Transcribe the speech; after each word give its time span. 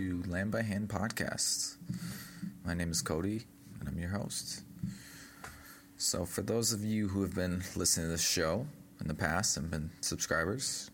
to 0.00 0.22
Land 0.28 0.50
by 0.50 0.62
Hand 0.62 0.88
Podcasts. 0.88 1.76
My 2.64 2.72
name 2.72 2.90
is 2.90 3.02
Cody, 3.02 3.42
and 3.78 3.86
I'm 3.86 3.98
your 3.98 4.08
host. 4.08 4.62
So, 5.98 6.24
for 6.24 6.40
those 6.40 6.72
of 6.72 6.82
you 6.82 7.08
who 7.08 7.20
have 7.20 7.34
been 7.34 7.62
listening 7.76 8.06
to 8.06 8.12
this 8.12 8.26
show 8.26 8.66
in 8.98 9.08
the 9.08 9.14
past 9.14 9.58
and 9.58 9.70
been 9.70 9.90
subscribers, 10.00 10.90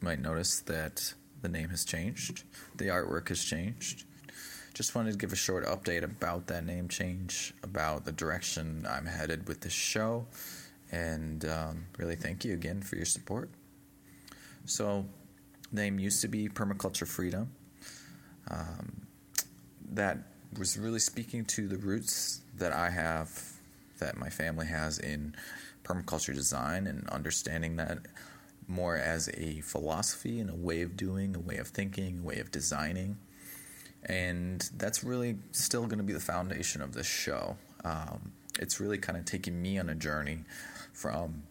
you 0.00 0.06
might 0.06 0.22
notice 0.22 0.60
that 0.60 1.12
the 1.42 1.50
name 1.50 1.68
has 1.68 1.84
changed, 1.84 2.44
the 2.76 2.86
artwork 2.86 3.28
has 3.28 3.44
changed. 3.44 4.04
Just 4.72 4.94
wanted 4.94 5.12
to 5.12 5.18
give 5.18 5.34
a 5.34 5.36
short 5.36 5.66
update 5.66 6.02
about 6.02 6.46
that 6.46 6.64
name 6.64 6.88
change, 6.88 7.52
about 7.62 8.06
the 8.06 8.12
direction 8.12 8.86
I'm 8.88 9.04
headed 9.04 9.48
with 9.48 9.60
this 9.60 9.74
show, 9.74 10.24
and 10.90 11.44
um, 11.44 11.84
really 11.98 12.16
thank 12.16 12.42
you 12.42 12.54
again 12.54 12.80
for 12.80 12.96
your 12.96 13.04
support. 13.04 13.50
So, 14.64 15.04
name 15.72 15.98
used 15.98 16.22
to 16.22 16.28
be 16.28 16.48
Permaculture 16.48 17.06
Freedom. 17.06 17.50
Um, 18.50 19.06
that 19.92 20.18
was 20.58 20.78
really 20.78 20.98
speaking 20.98 21.44
to 21.46 21.68
the 21.68 21.76
roots 21.76 22.40
that 22.56 22.72
I 22.72 22.90
have, 22.90 23.30
that 23.98 24.16
my 24.16 24.30
family 24.30 24.66
has 24.66 24.98
in 24.98 25.34
permaculture 25.84 26.34
design, 26.34 26.86
and 26.86 27.08
understanding 27.08 27.76
that 27.76 27.98
more 28.68 28.96
as 28.96 29.28
a 29.34 29.60
philosophy 29.60 30.40
and 30.40 30.50
a 30.50 30.54
way 30.54 30.82
of 30.82 30.96
doing, 30.96 31.36
a 31.36 31.40
way 31.40 31.56
of 31.56 31.68
thinking, 31.68 32.20
a 32.20 32.26
way 32.26 32.38
of 32.38 32.50
designing. 32.50 33.16
And 34.04 34.68
that's 34.76 35.04
really 35.04 35.36
still 35.52 35.84
going 35.86 35.98
to 35.98 36.04
be 36.04 36.12
the 36.12 36.20
foundation 36.20 36.82
of 36.82 36.92
this 36.92 37.06
show. 37.06 37.56
Um, 37.84 38.32
it's 38.58 38.80
really 38.80 38.98
kind 38.98 39.18
of 39.18 39.24
taking 39.24 39.60
me 39.60 39.78
on 39.78 39.88
a 39.88 39.94
journey 39.94 40.44
from 40.92 41.42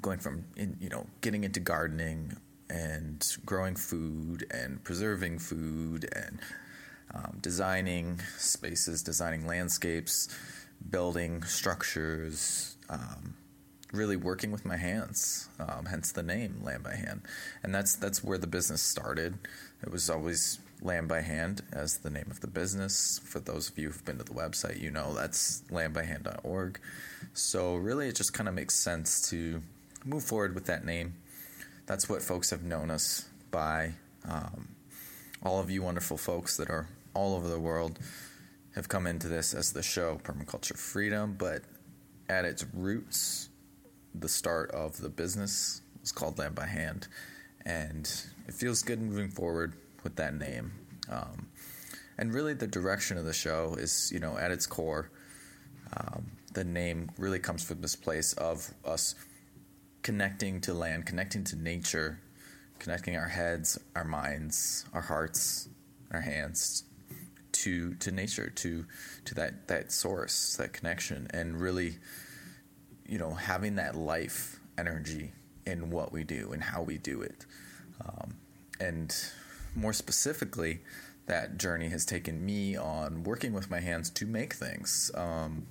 going 0.00 0.18
from 0.18 0.44
in, 0.56 0.76
you 0.80 0.88
know 0.88 1.06
getting 1.20 1.44
into 1.44 1.60
gardening 1.60 2.36
and 2.72 3.36
growing 3.44 3.76
food 3.76 4.46
and 4.50 4.82
preserving 4.82 5.38
food 5.38 6.08
and 6.14 6.40
um, 7.14 7.38
designing 7.40 8.18
spaces, 8.38 9.02
designing 9.02 9.46
landscapes, 9.46 10.34
building 10.90 11.42
structures, 11.42 12.76
um, 12.88 13.34
really 13.92 14.16
working 14.16 14.50
with 14.50 14.64
my 14.64 14.76
hands. 14.76 15.48
Um, 15.58 15.84
hence 15.84 16.12
the 16.12 16.22
name 16.22 16.60
Land 16.62 16.82
by 16.82 16.96
Hand, 16.96 17.22
and 17.62 17.74
that's 17.74 17.94
that's 17.94 18.24
where 18.24 18.38
the 18.38 18.46
business 18.46 18.82
started. 18.82 19.38
It 19.82 19.92
was 19.92 20.08
always 20.08 20.58
Land 20.80 21.08
by 21.08 21.20
Hand 21.20 21.62
as 21.72 21.98
the 21.98 22.10
name 22.10 22.28
of 22.30 22.40
the 22.40 22.46
business. 22.46 23.20
For 23.24 23.38
those 23.38 23.68
of 23.68 23.78
you 23.78 23.88
who've 23.88 24.04
been 24.04 24.18
to 24.18 24.24
the 24.24 24.32
website, 24.32 24.80
you 24.80 24.90
know 24.90 25.14
that's 25.14 25.62
landbyhand.org. 25.70 26.80
So 27.34 27.76
really, 27.76 28.08
it 28.08 28.16
just 28.16 28.32
kind 28.32 28.48
of 28.48 28.54
makes 28.54 28.74
sense 28.74 29.28
to 29.30 29.62
move 30.04 30.24
forward 30.24 30.54
with 30.54 30.64
that 30.66 30.86
name. 30.86 31.14
That's 31.86 32.08
what 32.08 32.22
folks 32.22 32.50
have 32.50 32.62
known 32.62 32.90
us 32.90 33.28
by. 33.50 33.94
Um, 34.28 34.68
all 35.42 35.58
of 35.58 35.70
you 35.70 35.82
wonderful 35.82 36.16
folks 36.16 36.56
that 36.56 36.70
are 36.70 36.88
all 37.14 37.34
over 37.34 37.48
the 37.48 37.58
world 37.58 37.98
have 38.74 38.88
come 38.88 39.06
into 39.06 39.28
this 39.28 39.52
as 39.52 39.72
the 39.72 39.82
show 39.82 40.20
Permaculture 40.22 40.76
Freedom, 40.76 41.34
but 41.36 41.62
at 42.28 42.44
its 42.44 42.64
roots, 42.72 43.48
the 44.14 44.28
start 44.28 44.70
of 44.70 44.96
the 44.98 45.08
business 45.08 45.82
was 46.00 46.12
called 46.12 46.38
Land 46.38 46.54
by 46.54 46.66
Hand, 46.66 47.08
and 47.64 48.10
it 48.46 48.54
feels 48.54 48.82
good 48.82 49.00
moving 49.00 49.30
forward 49.30 49.74
with 50.04 50.16
that 50.16 50.34
name. 50.34 50.72
Um, 51.10 51.48
and 52.16 52.32
really, 52.32 52.54
the 52.54 52.66
direction 52.66 53.18
of 53.18 53.24
the 53.24 53.32
show 53.32 53.74
is, 53.78 54.10
you 54.12 54.20
know, 54.20 54.38
at 54.38 54.50
its 54.50 54.66
core, 54.66 55.10
um, 55.96 56.30
the 56.54 56.64
name 56.64 57.10
really 57.18 57.38
comes 57.38 57.64
from 57.64 57.80
this 57.80 57.96
place 57.96 58.32
of 58.34 58.72
us 58.84 59.14
connecting 60.02 60.60
to 60.62 60.74
land, 60.74 61.06
connecting 61.06 61.44
to 61.44 61.56
nature, 61.56 62.20
connecting 62.78 63.16
our 63.16 63.28
heads, 63.28 63.78
our 63.94 64.04
minds, 64.04 64.84
our 64.92 65.00
hearts, 65.00 65.68
our 66.10 66.20
hands 66.20 66.84
to 67.52 67.94
to 67.94 68.10
nature, 68.10 68.50
to 68.50 68.84
to 69.24 69.34
that 69.34 69.68
that 69.68 69.92
source, 69.92 70.56
that 70.56 70.72
connection, 70.72 71.28
and 71.32 71.60
really, 71.60 71.98
you 73.06 73.18
know, 73.18 73.34
having 73.34 73.76
that 73.76 73.94
life 73.94 74.58
energy 74.76 75.32
in 75.66 75.90
what 75.90 76.12
we 76.12 76.24
do 76.24 76.52
and 76.52 76.62
how 76.62 76.82
we 76.82 76.98
do 76.98 77.22
it, 77.22 77.46
um, 78.04 78.34
and 78.80 79.14
more 79.76 79.92
specifically, 79.92 80.80
that 81.26 81.56
journey 81.56 81.88
has 81.88 82.04
taken 82.04 82.44
me 82.44 82.76
on 82.76 83.22
working 83.22 83.52
with 83.52 83.70
my 83.70 83.80
hands 83.80 84.10
to 84.10 84.26
make 84.26 84.54
things. 84.54 85.10
Um, 85.14 85.66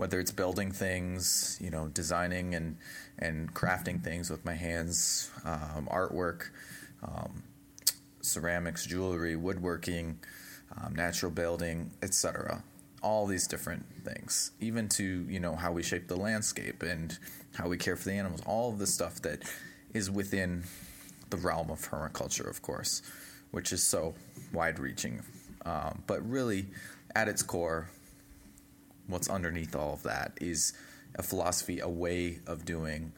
whether 0.00 0.18
it's 0.18 0.30
building 0.30 0.72
things, 0.72 1.58
you 1.60 1.68
know, 1.68 1.88
designing 1.88 2.54
and 2.54 2.78
and 3.18 3.52
crafting 3.52 4.02
things 4.02 4.30
with 4.30 4.42
my 4.46 4.54
hands, 4.54 5.30
um, 5.44 5.86
artwork, 5.92 6.48
um, 7.02 7.42
ceramics, 8.22 8.86
jewelry, 8.86 9.36
woodworking, 9.36 10.18
um, 10.78 10.94
natural 10.94 11.30
building, 11.30 11.90
etc. 12.02 12.62
All 13.02 13.26
these 13.26 13.46
different 13.46 13.84
things, 14.02 14.52
even 14.58 14.88
to 14.88 15.26
you 15.28 15.38
know 15.38 15.54
how 15.54 15.70
we 15.70 15.82
shape 15.82 16.08
the 16.08 16.16
landscape 16.16 16.82
and 16.82 17.18
how 17.54 17.68
we 17.68 17.76
care 17.76 17.94
for 17.94 18.08
the 18.08 18.14
animals. 18.14 18.40
All 18.46 18.70
of 18.70 18.78
the 18.78 18.86
stuff 18.86 19.20
that 19.20 19.42
is 19.92 20.10
within 20.10 20.64
the 21.28 21.36
realm 21.36 21.70
of 21.70 21.78
permaculture, 21.86 22.48
of 22.48 22.62
course, 22.62 23.02
which 23.50 23.70
is 23.70 23.82
so 23.82 24.14
wide-reaching, 24.54 25.22
um, 25.66 26.02
but 26.06 26.26
really 26.26 26.68
at 27.14 27.28
its 27.28 27.42
core 27.42 27.90
what's 29.10 29.28
underneath 29.28 29.74
all 29.74 29.94
of 29.94 30.02
that 30.04 30.32
is 30.40 30.72
a 31.16 31.22
philosophy, 31.22 31.80
a 31.80 31.88
way 31.88 32.38
of 32.46 32.64
doing 32.64 33.12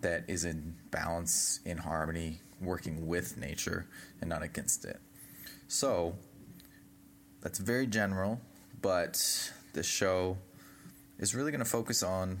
that 0.00 0.24
is 0.28 0.44
in 0.44 0.74
balance, 0.90 1.60
in 1.64 1.78
harmony, 1.78 2.40
working 2.60 3.06
with 3.06 3.36
nature 3.36 3.86
and 4.20 4.28
not 4.28 4.42
against 4.42 4.84
it. 4.84 5.00
So, 5.68 6.14
that's 7.40 7.58
very 7.58 7.86
general, 7.86 8.40
but 8.80 9.52
the 9.72 9.82
show 9.82 10.38
is 11.18 11.34
really 11.34 11.50
going 11.50 11.64
to 11.64 11.70
focus 11.70 12.02
on 12.02 12.40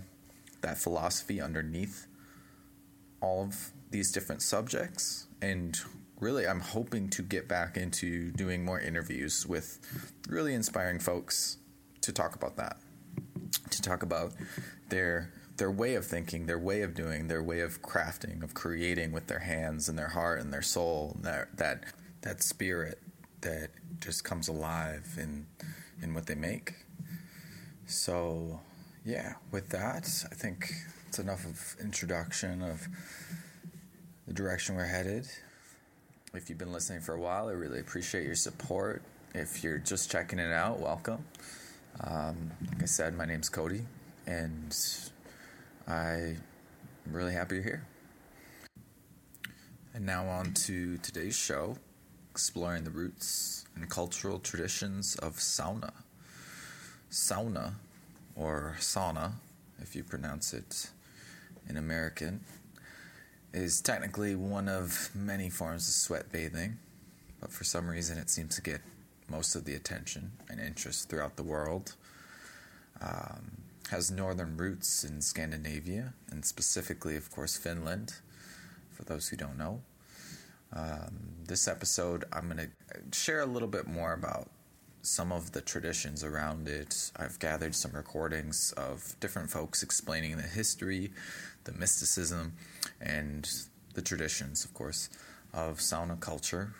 that 0.62 0.78
philosophy 0.78 1.40
underneath 1.40 2.06
all 3.20 3.44
of 3.44 3.72
these 3.90 4.10
different 4.12 4.42
subjects. 4.42 5.26
And 5.42 5.78
really, 6.20 6.46
I'm 6.46 6.60
hoping 6.60 7.08
to 7.10 7.22
get 7.22 7.48
back 7.48 7.76
into 7.76 8.30
doing 8.32 8.64
more 8.64 8.80
interviews 8.80 9.46
with 9.46 9.78
really 10.28 10.54
inspiring 10.54 10.98
folks 10.98 11.58
to 12.00 12.12
talk 12.12 12.34
about 12.34 12.56
that 12.56 12.78
to 13.70 13.82
talk 13.82 14.02
about 14.02 14.32
their 14.88 15.30
their 15.56 15.70
way 15.70 15.94
of 15.94 16.04
thinking, 16.04 16.46
their 16.46 16.58
way 16.58 16.82
of 16.82 16.94
doing, 16.94 17.28
their 17.28 17.42
way 17.42 17.60
of 17.60 17.80
crafting, 17.80 18.42
of 18.42 18.54
creating 18.54 19.12
with 19.12 19.28
their 19.28 19.38
hands 19.38 19.88
and 19.88 19.96
their 19.96 20.08
heart 20.08 20.40
and 20.40 20.52
their 20.52 20.62
soul, 20.62 21.16
that 21.20 21.56
that 21.56 21.84
that 22.22 22.42
spirit 22.42 23.00
that 23.40 23.70
just 24.00 24.24
comes 24.24 24.48
alive 24.48 25.16
in 25.16 25.46
in 26.02 26.14
what 26.14 26.26
they 26.26 26.34
make. 26.34 26.74
So, 27.86 28.60
yeah, 29.04 29.34
with 29.50 29.68
that, 29.70 30.08
I 30.30 30.34
think 30.34 30.72
it's 31.08 31.18
enough 31.18 31.44
of 31.44 31.76
introduction 31.80 32.62
of 32.62 32.88
the 34.26 34.32
direction 34.32 34.74
we're 34.74 34.86
headed. 34.86 35.28
If 36.32 36.48
you've 36.48 36.58
been 36.58 36.72
listening 36.72 37.00
for 37.00 37.14
a 37.14 37.20
while, 37.20 37.48
I 37.48 37.52
really 37.52 37.78
appreciate 37.78 38.24
your 38.24 38.34
support. 38.34 39.02
If 39.34 39.62
you're 39.62 39.78
just 39.78 40.10
checking 40.10 40.38
it 40.38 40.52
out, 40.52 40.80
welcome. 40.80 41.24
Um, 42.00 42.50
like 42.68 42.82
I 42.82 42.86
said, 42.86 43.16
my 43.16 43.24
name's 43.24 43.48
Cody, 43.48 43.82
and 44.26 44.76
I'm 45.86 46.42
really 47.06 47.32
happy 47.32 47.56
you're 47.56 47.64
here. 47.64 47.86
And 49.94 50.04
now 50.04 50.26
on 50.26 50.54
to 50.54 50.98
today's 50.98 51.36
show, 51.36 51.76
exploring 52.32 52.82
the 52.82 52.90
roots 52.90 53.64
and 53.76 53.88
cultural 53.88 54.40
traditions 54.40 55.14
of 55.16 55.36
sauna. 55.36 55.92
Sauna, 57.10 57.74
or 58.34 58.76
sauna, 58.80 59.34
if 59.78 59.94
you 59.94 60.02
pronounce 60.02 60.52
it 60.52 60.90
in 61.68 61.76
American, 61.76 62.40
is 63.52 63.80
technically 63.80 64.34
one 64.34 64.68
of 64.68 65.10
many 65.14 65.48
forms 65.48 65.88
of 65.88 65.94
sweat 65.94 66.32
bathing, 66.32 66.76
but 67.40 67.52
for 67.52 67.62
some 67.62 67.86
reason 67.88 68.18
it 68.18 68.28
seems 68.28 68.56
to 68.56 68.62
get 68.62 68.80
most 69.28 69.54
of 69.54 69.64
the 69.64 69.74
attention 69.74 70.32
and 70.48 70.60
interest 70.60 71.08
throughout 71.08 71.36
the 71.36 71.42
world. 71.42 71.96
Um, 73.00 73.64
has 73.90 74.10
northern 74.10 74.56
roots 74.56 75.04
in 75.04 75.20
Scandinavia, 75.20 76.14
and 76.30 76.44
specifically, 76.44 77.16
of 77.16 77.30
course, 77.30 77.56
Finland, 77.56 78.14
for 78.90 79.04
those 79.04 79.28
who 79.28 79.36
don't 79.36 79.58
know. 79.58 79.82
Um, 80.72 81.18
this 81.46 81.68
episode, 81.68 82.24
I'm 82.32 82.48
going 82.48 82.70
to 82.70 83.16
share 83.16 83.40
a 83.40 83.46
little 83.46 83.68
bit 83.68 83.86
more 83.86 84.12
about 84.12 84.48
some 85.02 85.32
of 85.32 85.52
the 85.52 85.60
traditions 85.60 86.24
around 86.24 86.66
it. 86.66 87.12
I've 87.16 87.38
gathered 87.38 87.74
some 87.74 87.92
recordings 87.92 88.72
of 88.76 89.14
different 89.20 89.50
folks 89.50 89.82
explaining 89.82 90.36
the 90.38 90.42
history, 90.42 91.12
the 91.64 91.72
mysticism, 91.72 92.54
and 93.00 93.48
the 93.92 94.02
traditions, 94.02 94.64
of 94.64 94.72
course, 94.72 95.10
of 95.52 95.78
sauna 95.78 96.18
culture 96.18 96.74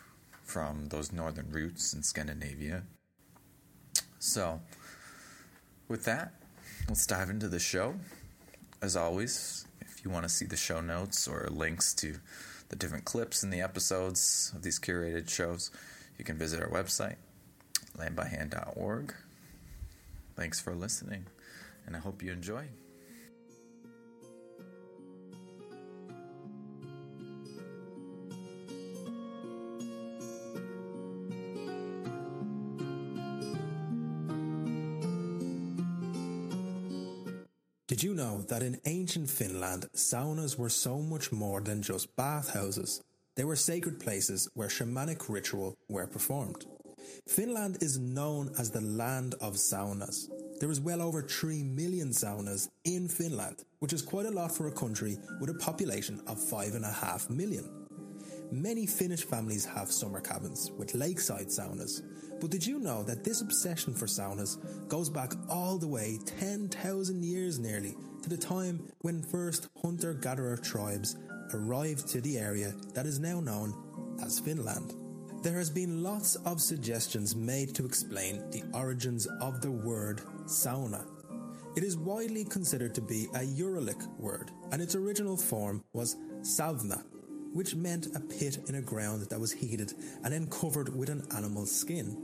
from 0.44 0.88
those 0.88 1.12
northern 1.12 1.50
roots 1.50 1.93
in 1.93 2.02
Scandinavia. 2.02 2.85
So, 4.19 4.61
with 5.88 6.05
that, 6.05 6.35
let's 6.88 7.06
dive 7.06 7.31
into 7.31 7.49
the 7.49 7.58
show. 7.58 7.94
As 8.81 8.96
always, 8.96 9.67
if 9.81 10.05
you 10.05 10.11
want 10.11 10.25
to 10.25 10.29
see 10.29 10.44
the 10.44 10.56
show 10.56 10.81
notes 10.81 11.26
or 11.26 11.49
links 11.50 11.94
to 11.94 12.17
the 12.69 12.76
different 12.76 13.05
clips 13.05 13.43
in 13.43 13.50
the 13.50 13.61
episodes 13.61 14.52
of 14.55 14.62
these 14.62 14.79
curated 14.79 15.29
shows, 15.29 15.70
You 16.19 16.25
can 16.25 16.38
visit 16.38 16.61
our 16.61 16.69
website, 16.69 17.17
landbyhand.org. 17.99 19.14
Thanks 20.37 20.61
for 20.61 20.75
listening, 20.75 21.26
and 21.87 21.97
I 21.97 21.99
hope 21.99 22.23
you 22.23 22.31
enjoy. 22.31 22.69
Did 37.94 38.02
you 38.02 38.14
know 38.14 38.43
that 38.49 38.64
in 38.64 38.81
ancient 38.87 39.31
Finland, 39.31 39.87
saunas 39.94 40.58
were 40.58 40.69
so 40.69 40.99
much 40.99 41.31
more 41.31 41.61
than 41.61 41.81
just 41.81 42.17
bathhouses? 42.17 43.00
They 43.37 43.44
were 43.44 43.55
sacred 43.55 44.00
places 44.00 44.49
where 44.55 44.67
shamanic 44.67 45.29
ritual 45.29 45.76
were 45.88 46.08
performed. 46.08 46.67
Finland 47.29 47.79
is 47.81 47.96
known 47.96 48.50
as 48.58 48.73
the 48.73 48.81
land 48.81 49.37
of 49.41 49.55
saunas. 49.55 50.29
There 50.58 50.73
is 50.73 50.81
well 50.81 51.00
over 51.00 51.23
3 51.23 51.62
million 51.62 52.08
saunas 52.08 52.69
in 52.82 53.06
Finland, 53.06 53.62
which 53.79 53.93
is 53.93 54.02
quite 54.02 54.26
a 54.26 54.32
lot 54.32 54.50
for 54.50 54.67
a 54.67 54.73
country 54.73 55.17
with 55.40 55.50
a 55.50 55.64
population 55.64 56.20
of 56.26 56.38
5.5 56.38 57.31
million. 57.31 57.83
Many 58.54 58.86
Finnish 58.86 59.24
families 59.24 59.64
have 59.64 59.90
summer 59.90 60.20
cabins 60.20 60.70
with 60.78 60.94
lakeside 60.94 61.48
saunas, 61.48 62.02
but 62.40 62.52
did 62.52 62.64
you 62.64 62.78
know 62.78 63.02
that 63.02 63.24
this 63.24 63.40
obsession 63.40 63.92
for 63.92 64.06
saunas 64.06 64.58
goes 64.88 65.10
back 65.10 65.32
all 65.50 65.76
the 65.76 65.88
way 65.88 66.20
10,000 66.24 67.24
years 67.24 67.58
nearly 67.58 67.96
to 68.22 68.28
the 68.28 68.36
time 68.36 68.80
when 69.00 69.24
first 69.24 69.66
hunter 69.82 70.14
gatherer 70.14 70.56
tribes 70.56 71.16
arrived 71.52 72.06
to 72.06 72.20
the 72.20 72.38
area 72.38 72.72
that 72.94 73.06
is 73.06 73.18
now 73.18 73.40
known 73.40 73.74
as 74.22 74.38
Finland? 74.38 74.94
There 75.42 75.58
has 75.58 75.68
been 75.68 76.04
lots 76.04 76.36
of 76.46 76.60
suggestions 76.60 77.34
made 77.34 77.74
to 77.74 77.84
explain 77.84 78.48
the 78.52 78.62
origins 78.72 79.26
of 79.40 79.62
the 79.62 79.72
word 79.72 80.20
sauna. 80.46 81.04
It 81.76 81.82
is 81.82 81.96
widely 81.96 82.44
considered 82.44 82.94
to 82.94 83.00
be 83.00 83.24
a 83.34 83.40
Uralic 83.40 84.06
word, 84.16 84.52
and 84.70 84.80
its 84.80 84.94
original 84.94 85.36
form 85.36 85.82
was 85.92 86.14
savna, 86.42 87.02
which 87.54 87.74
meant 87.74 88.14
a 88.14 88.20
pit 88.20 88.58
in 88.68 88.74
a 88.74 88.82
ground 88.82 89.22
that 89.30 89.40
was 89.40 89.52
heated 89.52 89.94
and 90.22 90.34
then 90.34 90.46
covered 90.48 90.94
with 90.94 91.08
an 91.08 91.26
animal's 91.34 91.72
skin. 91.72 92.16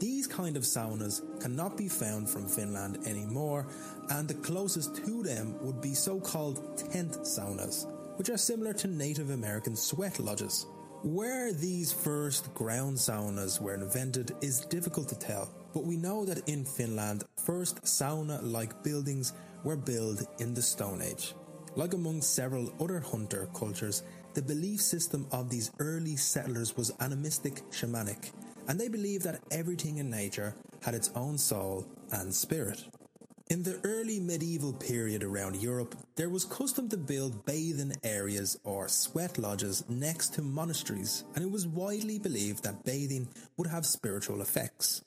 These 0.00 0.26
kind 0.26 0.56
of 0.56 0.64
saunas 0.64 1.22
cannot 1.40 1.76
be 1.76 1.88
found 1.88 2.28
from 2.28 2.48
Finland 2.48 2.98
anymore, 3.06 3.68
and 4.10 4.28
the 4.28 4.34
closest 4.34 4.96
to 4.96 5.22
them 5.22 5.56
would 5.60 5.80
be 5.80 5.94
so 5.94 6.20
called 6.20 6.76
tent 6.76 7.12
saunas, 7.22 7.86
which 8.18 8.28
are 8.28 8.36
similar 8.36 8.74
to 8.74 8.88
Native 8.88 9.30
American 9.30 9.76
sweat 9.76 10.18
lodges. 10.18 10.66
Where 11.02 11.52
these 11.52 11.92
first 11.92 12.52
ground 12.52 12.96
saunas 12.96 13.60
were 13.60 13.74
invented 13.74 14.32
is 14.42 14.66
difficult 14.66 15.08
to 15.10 15.18
tell, 15.18 15.48
but 15.72 15.84
we 15.84 15.96
know 15.96 16.24
that 16.26 16.48
in 16.48 16.64
Finland, 16.64 17.24
first 17.44 17.82
sauna 17.84 18.40
like 18.42 18.82
buildings 18.82 19.32
were 19.64 19.76
built 19.76 20.26
in 20.40 20.52
the 20.52 20.62
Stone 20.62 21.02
Age. 21.02 21.34
Like 21.74 21.94
among 21.94 22.22
several 22.22 22.72
other 22.80 23.00
hunter 23.00 23.48
cultures, 23.54 24.02
the 24.36 24.42
belief 24.42 24.82
system 24.82 25.26
of 25.32 25.48
these 25.48 25.70
early 25.78 26.14
settlers 26.14 26.76
was 26.76 26.92
animistic 27.00 27.54
shamanic, 27.70 28.32
and 28.68 28.78
they 28.78 28.86
believed 28.86 29.24
that 29.24 29.40
everything 29.50 29.96
in 29.96 30.10
nature 30.10 30.54
had 30.82 30.94
its 30.94 31.10
own 31.14 31.38
soul 31.38 31.86
and 32.12 32.34
spirit. 32.34 32.84
In 33.48 33.62
the 33.62 33.80
early 33.82 34.20
medieval 34.20 34.74
period 34.74 35.24
around 35.24 35.56
Europe, 35.56 35.94
there 36.16 36.28
was 36.28 36.44
custom 36.44 36.86
to 36.90 36.98
build 36.98 37.46
bathing 37.46 37.94
areas 38.02 38.58
or 38.62 38.88
sweat 38.88 39.38
lodges 39.38 39.84
next 39.88 40.34
to 40.34 40.42
monasteries, 40.42 41.24
and 41.34 41.42
it 41.42 41.50
was 41.50 41.66
widely 41.66 42.18
believed 42.18 42.62
that 42.62 42.84
bathing 42.84 43.28
would 43.56 43.68
have 43.68 43.86
spiritual 43.86 44.42
effects. 44.42 45.02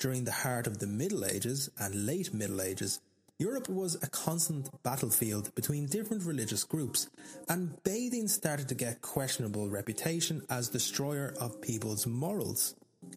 During 0.00 0.24
the 0.24 0.32
heart 0.32 0.66
of 0.66 0.80
the 0.80 0.88
Middle 0.88 1.24
Ages 1.24 1.70
and 1.78 2.04
late 2.04 2.34
Middle 2.34 2.60
Ages, 2.60 2.98
Europe 3.38 3.68
was 3.68 3.96
a 4.02 4.10
constant 4.10 4.68
battlefield 4.82 5.54
between 5.54 5.86
different 5.86 6.24
religious 6.24 6.64
groups, 6.64 7.08
and 7.48 7.82
bathing 7.82 8.28
started 8.28 8.68
to 8.68 8.74
get 8.74 9.02
questionable 9.02 9.68
reputation 9.68 10.42
as 10.48 10.68
destroyer 10.68 11.34
of 11.40 11.60
people's 11.60 12.06
morals. 12.06 12.74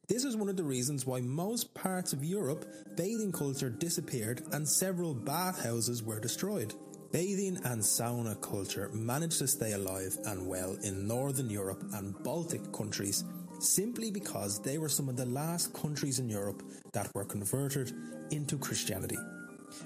This 0.07 0.23
is 0.23 0.35
one 0.35 0.49
of 0.49 0.57
the 0.57 0.63
reasons 0.63 1.05
why 1.05 1.21
most 1.21 1.73
parts 1.75 2.11
of 2.11 2.23
Europe 2.23 2.65
bathing 2.95 3.31
culture 3.31 3.69
disappeared 3.69 4.41
and 4.51 4.67
several 4.67 5.13
bathhouses 5.13 6.01
were 6.01 6.19
destroyed. 6.19 6.73
Bathing 7.11 7.57
and 7.63 7.81
sauna 7.81 8.41
culture 8.41 8.89
managed 8.93 9.37
to 9.39 9.47
stay 9.47 9.73
alive 9.73 10.17
and 10.25 10.47
well 10.47 10.75
in 10.83 11.07
Northern 11.07 11.49
Europe 11.49 11.83
and 11.93 12.15
Baltic 12.23 12.71
countries 12.73 13.23
simply 13.59 14.11
because 14.11 14.59
they 14.59 14.77
were 14.77 14.89
some 14.89 15.07
of 15.07 15.17
the 15.17 15.25
last 15.25 15.73
countries 15.73 16.19
in 16.19 16.29
Europe 16.29 16.63
that 16.93 17.13
were 17.13 17.25
converted 17.25 17.93
into 18.31 18.57
Christianity. 18.57 19.17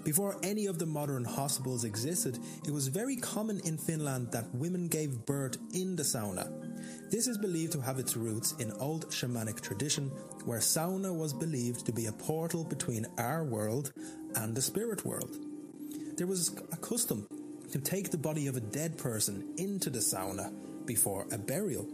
Before 0.04 0.38
any 0.44 0.68
of 0.68 0.80
the 0.80 0.86
modern 0.86 1.26
hospitals 1.26 1.84
existed, 1.84 2.40
it 2.66 2.72
was 2.72 2.88
very 2.88 3.18
common 3.18 3.60
in 3.66 3.78
Finland 3.78 4.32
that 4.32 4.54
women 4.56 4.88
gave 4.88 5.26
birth 5.26 5.58
in 5.74 5.96
the 5.96 6.04
sauna. 6.04 6.48
This 7.12 7.28
is 7.28 7.38
believed 7.38 7.74
to 7.74 7.82
have 7.82 8.00
its 8.00 8.16
roots 8.16 8.54
in 8.60 8.72
old 8.74 9.10
shamanic 9.10 9.62
tradition, 9.62 10.10
where 10.46 10.60
sauna 10.60 11.14
was 11.16 11.34
believed 11.34 11.86
to 11.86 11.92
be 11.92 12.06
a 12.06 12.12
portal 12.12 12.64
between 12.64 13.06
our 13.18 13.44
world 13.44 13.92
and 14.36 14.56
the 14.56 14.62
spirit 14.62 15.06
world. 15.06 15.36
There 16.18 16.28
was 16.28 16.56
a 16.72 16.78
custom 16.78 17.28
to 17.72 17.80
take 17.80 18.10
the 18.10 18.18
body 18.18 18.48
of 18.48 18.56
a 18.56 18.62
dead 18.62 18.98
person 18.98 19.54
into 19.58 19.90
the 19.90 20.00
sauna 20.00 20.52
before 20.86 21.28
a 21.32 21.38
burial. 21.38 21.88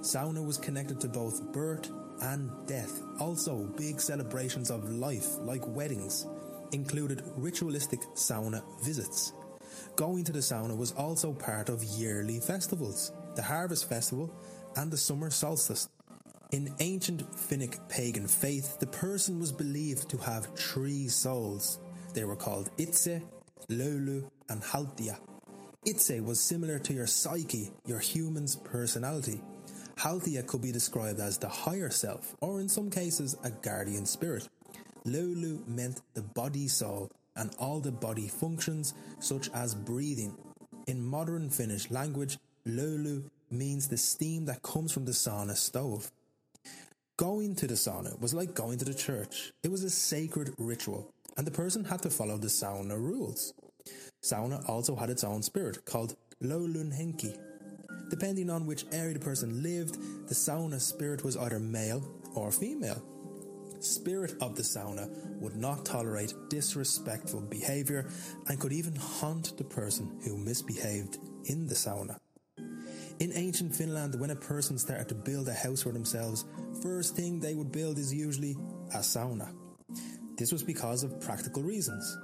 Sauna 0.00 0.44
was 0.44 0.58
connected 0.58 1.00
to 1.00 1.08
both 1.08 1.52
birth 1.52 1.90
and 2.20 2.50
death, 2.66 3.02
also 3.20 3.64
big 3.76 4.00
celebrations 4.00 4.70
of 4.70 4.88
life 4.88 5.36
like 5.40 5.66
weddings 5.66 6.26
included 6.74 7.22
ritualistic 7.36 8.00
sauna 8.14 8.62
visits. 8.82 9.32
Going 9.96 10.24
to 10.24 10.32
the 10.32 10.40
sauna 10.40 10.76
was 10.76 10.92
also 10.92 11.32
part 11.32 11.68
of 11.68 11.84
yearly 11.84 12.40
festivals, 12.40 13.12
the 13.36 13.42
Harvest 13.42 13.88
Festival 13.88 14.34
and 14.76 14.90
the 14.90 14.96
Summer 14.96 15.30
Solstice. 15.30 15.88
In 16.50 16.74
ancient 16.80 17.22
Finnic 17.36 17.78
pagan 17.88 18.26
faith, 18.26 18.78
the 18.80 18.88
person 18.88 19.38
was 19.38 19.52
believed 19.52 20.08
to 20.10 20.16
have 20.18 20.54
three 20.56 21.08
souls. 21.08 21.78
They 22.12 22.24
were 22.24 22.36
called 22.36 22.70
Itse, 22.76 23.22
Löyly, 23.68 24.28
and 24.48 24.60
Haltia. 24.62 25.18
Itse 25.86 26.20
was 26.24 26.40
similar 26.40 26.78
to 26.80 26.92
your 26.92 27.06
psyche, 27.06 27.70
your 27.86 28.00
human's 28.00 28.56
personality. 28.56 29.40
Haltia 29.96 30.44
could 30.46 30.62
be 30.62 30.72
described 30.72 31.20
as 31.20 31.38
the 31.38 31.48
higher 31.48 31.90
self, 31.90 32.34
or 32.40 32.60
in 32.60 32.68
some 32.68 32.90
cases, 32.90 33.36
a 33.44 33.50
guardian 33.50 34.06
spirit. 34.06 34.48
Löyly 35.06 35.66
meant 35.68 36.00
the 36.14 36.22
body 36.22 36.66
soul 36.66 37.10
and 37.36 37.54
all 37.58 37.78
the 37.78 37.92
body 37.92 38.26
functions, 38.26 38.94
such 39.18 39.50
as 39.52 39.74
breathing. 39.74 40.34
In 40.86 41.04
modern 41.04 41.50
Finnish 41.50 41.90
language, 41.90 42.38
Löyly 42.66 43.22
means 43.50 43.88
the 43.88 43.98
steam 43.98 44.46
that 44.46 44.62
comes 44.62 44.92
from 44.92 45.04
the 45.04 45.12
sauna 45.12 45.56
stove. 45.56 46.10
Going 47.18 47.54
to 47.56 47.66
the 47.66 47.74
sauna 47.74 48.18
was 48.18 48.32
like 48.32 48.54
going 48.54 48.78
to 48.78 48.84
the 48.86 48.94
church. 48.94 49.52
It 49.62 49.70
was 49.70 49.84
a 49.84 49.90
sacred 49.90 50.54
ritual, 50.56 51.12
and 51.36 51.46
the 51.46 51.50
person 51.50 51.84
had 51.84 52.02
to 52.02 52.10
follow 52.10 52.38
the 52.38 52.48
sauna 52.48 52.96
rules. 52.96 53.52
Sauna 54.22 54.66
also 54.66 54.96
had 54.96 55.10
its 55.10 55.22
own 55.22 55.42
spirit 55.42 55.84
called 55.84 56.16
Löylynhenki. 56.42 57.38
Depending 58.08 58.48
on 58.48 58.66
which 58.66 58.86
area 58.90 59.12
the 59.12 59.20
person 59.20 59.62
lived, 59.62 59.98
the 60.28 60.34
sauna 60.34 60.80
spirit 60.80 61.24
was 61.24 61.36
either 61.36 61.60
male 61.60 62.02
or 62.34 62.50
female 62.50 63.02
spirit 63.84 64.34
of 64.40 64.56
the 64.56 64.62
sauna 64.62 65.08
would 65.40 65.56
not 65.56 65.84
tolerate 65.84 66.34
disrespectful 66.48 67.40
behavior 67.42 68.08
and 68.48 68.58
could 68.60 68.72
even 68.72 68.96
haunt 68.96 69.56
the 69.56 69.64
person 69.64 70.20
who 70.24 70.36
misbehaved 70.36 71.18
in 71.44 71.66
the 71.66 71.74
sauna. 71.74 72.18
In 73.20 73.32
ancient 73.34 73.74
Finland, 73.74 74.18
when 74.18 74.30
a 74.30 74.36
person 74.36 74.76
started 74.76 75.08
to 75.08 75.14
build 75.14 75.48
a 75.48 75.54
house 75.54 75.82
for 75.82 75.92
themselves, 75.92 76.44
first 76.82 77.14
thing 77.14 77.38
they 77.38 77.54
would 77.54 77.70
build 77.70 77.98
is 77.98 78.12
usually 78.12 78.56
a 78.92 78.98
sauna. 78.98 79.54
This 80.36 80.50
was 80.50 80.64
because 80.64 81.04
of 81.04 81.20
practical 81.20 81.62
reasons. 81.62 82.18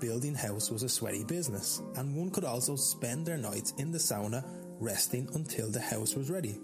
Building 0.00 0.34
house 0.34 0.72
was 0.72 0.82
a 0.82 0.88
sweaty 0.88 1.22
business, 1.22 1.80
and 1.94 2.16
one 2.16 2.30
could 2.30 2.44
also 2.44 2.74
spend 2.74 3.26
their 3.26 3.36
nights 3.36 3.72
in 3.78 3.92
the 3.92 3.98
sauna 3.98 4.44
resting 4.80 5.28
until 5.34 5.70
the 5.70 5.80
house 5.80 6.16
was 6.16 6.30
ready. 6.30 6.58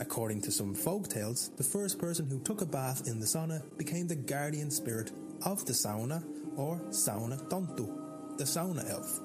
According 0.00 0.42
to 0.42 0.50
some 0.50 0.74
folk 0.74 1.08
tales, 1.08 1.50
the 1.56 1.62
first 1.62 1.98
person 1.98 2.26
who 2.26 2.40
took 2.40 2.60
a 2.60 2.66
bath 2.66 3.06
in 3.06 3.20
the 3.20 3.26
sauna 3.26 3.62
became 3.78 4.06
the 4.08 4.16
guardian 4.16 4.70
spirit 4.70 5.12
of 5.44 5.64
the 5.66 5.72
sauna 5.72 6.24
or 6.56 6.78
sauna 6.90 7.38
tonttu, 7.48 8.38
the 8.38 8.44
sauna 8.44 8.88
elf. 8.90 9.20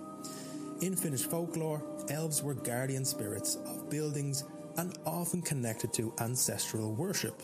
In 0.81 0.95
Finnish 0.95 1.23
folklore, 1.23 1.81
elves 2.09 2.43
were 2.43 2.53
guardian 2.53 3.03
spirits 3.03 3.55
of 3.65 3.89
buildings 3.89 4.43
and 4.77 4.97
often 5.05 5.41
connected 5.41 5.91
to 5.93 6.13
ancestral 6.19 6.93
worship. 6.93 7.41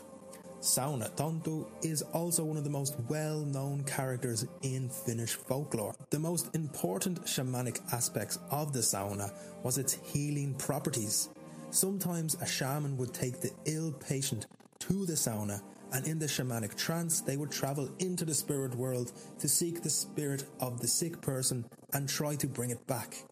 Sauna 0.62 1.12
Tonttu 1.18 1.68
is 1.84 2.04
also 2.14 2.46
one 2.46 2.56
of 2.56 2.64
the 2.64 2.70
most 2.70 2.96
well 3.10 3.40
known 3.40 3.84
characters 3.84 4.46
in 4.62 4.88
Finnish 4.88 5.34
folklore. 5.34 5.94
The 6.10 6.20
most 6.20 6.56
important 6.56 7.26
shamanic 7.26 7.82
aspects 7.92 8.40
of 8.50 8.72
the 8.72 8.80
sauna 8.80 9.34
was 9.62 9.78
its 9.78 9.98
healing 10.14 10.54
properties. 10.54 11.28
Sometimes 11.74 12.36
a 12.36 12.46
shaman 12.46 12.98
would 12.98 13.16
take 13.16 13.42
the 13.42 13.50
ill 13.66 13.92
patient 13.92 14.46
to 14.78 15.08
the 15.08 15.14
sauna, 15.14 15.60
and 15.92 16.08
in 16.08 16.20
the 16.20 16.28
shamanic 16.28 16.78
trance, 16.78 17.22
they 17.22 17.36
would 17.36 17.50
travel 17.50 17.90
into 17.98 18.26
the 18.26 18.34
spirit 18.36 18.76
world 18.76 19.12
to 19.40 19.48
seek 19.48 19.82
the 19.82 19.90
spirit 19.90 20.44
of 20.60 20.80
the 20.80 20.88
sick 20.88 21.20
person 21.20 21.66
and 21.94 22.08
try 22.08 22.36
to 22.36 22.46
bring 22.46 22.70
it 22.70 22.86
back. 22.86 23.24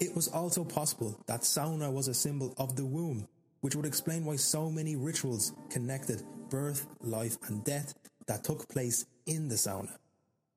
It 0.00 0.12
was 0.16 0.26
also 0.26 0.64
possible 0.64 1.20
that 1.26 1.42
sauna 1.42 1.92
was 1.92 2.08
a 2.08 2.14
symbol 2.14 2.52
of 2.58 2.74
the 2.74 2.84
womb, 2.84 3.28
which 3.60 3.76
would 3.76 3.86
explain 3.86 4.24
why 4.24 4.34
so 4.36 4.72
many 4.72 4.96
rituals 4.96 5.52
connected 5.70 6.24
birth, 6.50 6.84
life, 7.00 7.36
and 7.46 7.62
death 7.62 7.94
that 8.26 8.42
took 8.42 8.68
place 8.68 9.06
in 9.26 9.46
the 9.46 9.54
sauna. 9.54 9.96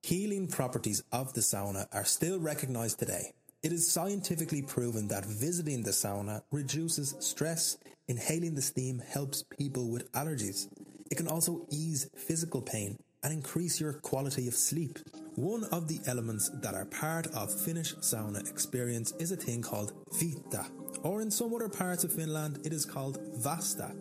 Healing 0.02 0.48
properties 0.48 1.04
of 1.12 1.34
the 1.34 1.42
sauna 1.42 1.86
are 1.92 2.04
still 2.04 2.40
recognized 2.40 2.98
today. 2.98 3.34
It 3.64 3.72
is 3.72 3.92
scientifically 3.92 4.64
proven 4.64 5.08
that 5.10 5.24
visiting 5.24 5.84
the 5.84 5.92
sauna 5.92 6.42
reduces 6.52 7.14
stress, 7.20 7.78
inhaling 8.08 8.56
the 8.56 8.62
steam 8.64 9.00
helps 9.08 9.44
people 9.44 9.92
with 9.92 10.12
allergies. 10.14 10.68
It 11.12 11.18
can 11.18 11.28
also 11.28 11.68
ease 11.70 12.10
physical 12.16 12.64
pain 12.64 12.98
and 13.22 13.32
increase 13.32 13.80
your 13.80 13.94
quality 13.94 14.48
of 14.48 14.56
sleep. 14.56 14.98
One 15.36 15.64
of 15.66 15.88
the 15.88 16.00
elements 16.08 16.50
that 16.64 16.74
are 16.74 16.86
part 16.86 17.28
of 17.28 17.54
Finnish 17.54 17.94
sauna 17.98 18.50
experience 18.50 19.14
is 19.20 19.32
a 19.32 19.36
thing 19.36 19.62
called 19.62 19.94
vihta, 20.12 20.66
or 21.04 21.22
in 21.22 21.30
some 21.30 21.54
other 21.54 21.70
parts 21.70 22.04
of 22.04 22.12
Finland 22.12 22.62
it 22.66 22.74
is 22.74 22.84
called 22.84 23.20
vasta. 23.36 23.96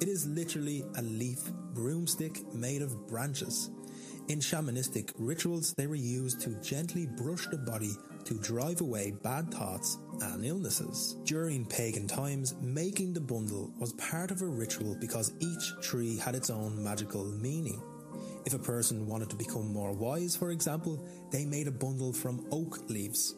It 0.00 0.06
is 0.06 0.24
literally 0.24 0.84
a 0.96 1.02
leaf 1.02 1.40
broomstick 1.72 2.54
made 2.54 2.80
of 2.80 3.08
branches. 3.08 3.70
In 4.28 4.38
shamanistic 4.38 5.10
rituals, 5.18 5.74
they 5.74 5.88
were 5.88 5.96
used 5.96 6.40
to 6.42 6.50
gently 6.62 7.06
brush 7.06 7.48
the 7.48 7.58
body 7.58 7.96
to 8.24 8.34
drive 8.34 8.80
away 8.80 9.12
bad 9.22 9.52
thoughts 9.52 9.98
and 10.20 10.44
illnesses. 10.44 11.16
During 11.24 11.66
pagan 11.66 12.06
times, 12.06 12.54
making 12.60 13.12
the 13.12 13.20
bundle 13.20 13.72
was 13.78 13.92
part 13.94 14.30
of 14.30 14.42
a 14.42 14.46
ritual 14.46 14.96
because 15.00 15.32
each 15.40 15.72
tree 15.82 16.16
had 16.18 16.34
its 16.34 16.50
own 16.50 16.82
magical 16.82 17.24
meaning. 17.24 17.82
If 18.46 18.54
a 18.54 18.58
person 18.58 19.06
wanted 19.06 19.30
to 19.30 19.36
become 19.36 19.72
more 19.72 19.92
wise, 19.92 20.36
for 20.36 20.50
example, 20.50 21.02
they 21.30 21.44
made 21.46 21.66
a 21.66 21.72
bundle 21.72 22.12
from 22.12 22.46
oak 22.50 22.90
leaves. 22.90 23.34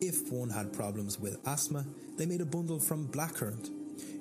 If 0.00 0.30
one 0.30 0.50
had 0.50 0.72
problems 0.72 1.18
with 1.18 1.38
asthma, 1.46 1.86
they 2.16 2.26
made 2.26 2.40
a 2.40 2.46
bundle 2.46 2.78
from 2.78 3.08
blackcurrant. 3.08 3.70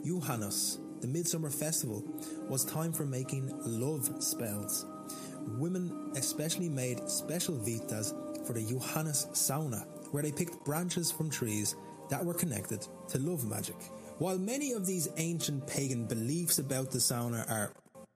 Juhannus, 0.05 0.77
the 1.01 1.07
midsummer 1.07 1.49
festival, 1.49 2.03
was 2.47 2.63
time 2.63 2.93
for 2.93 3.05
making 3.05 3.51
love 3.65 4.09
spells. 4.23 4.85
Women 5.57 6.11
especially 6.15 6.69
made 6.69 7.09
special 7.09 7.55
vihtas 7.55 8.13
for 8.45 8.53
the 8.53 8.61
Juhannus 8.61 9.27
sauna, 9.31 9.85
where 10.11 10.23
they 10.23 10.31
picked 10.31 10.65
branches 10.65 11.11
from 11.11 11.29
trees 11.29 11.75
that 12.09 12.23
were 12.23 12.33
connected 12.33 12.87
to 13.07 13.19
love 13.19 13.45
magic. 13.47 13.75
While 14.17 14.37
many 14.37 14.73
of 14.73 14.85
these 14.85 15.07
ancient 15.17 15.65
pagan 15.67 16.05
beliefs 16.05 16.59
about 16.59 16.91
the 16.91 16.97
sauna 16.97 17.49
are 17.49 17.71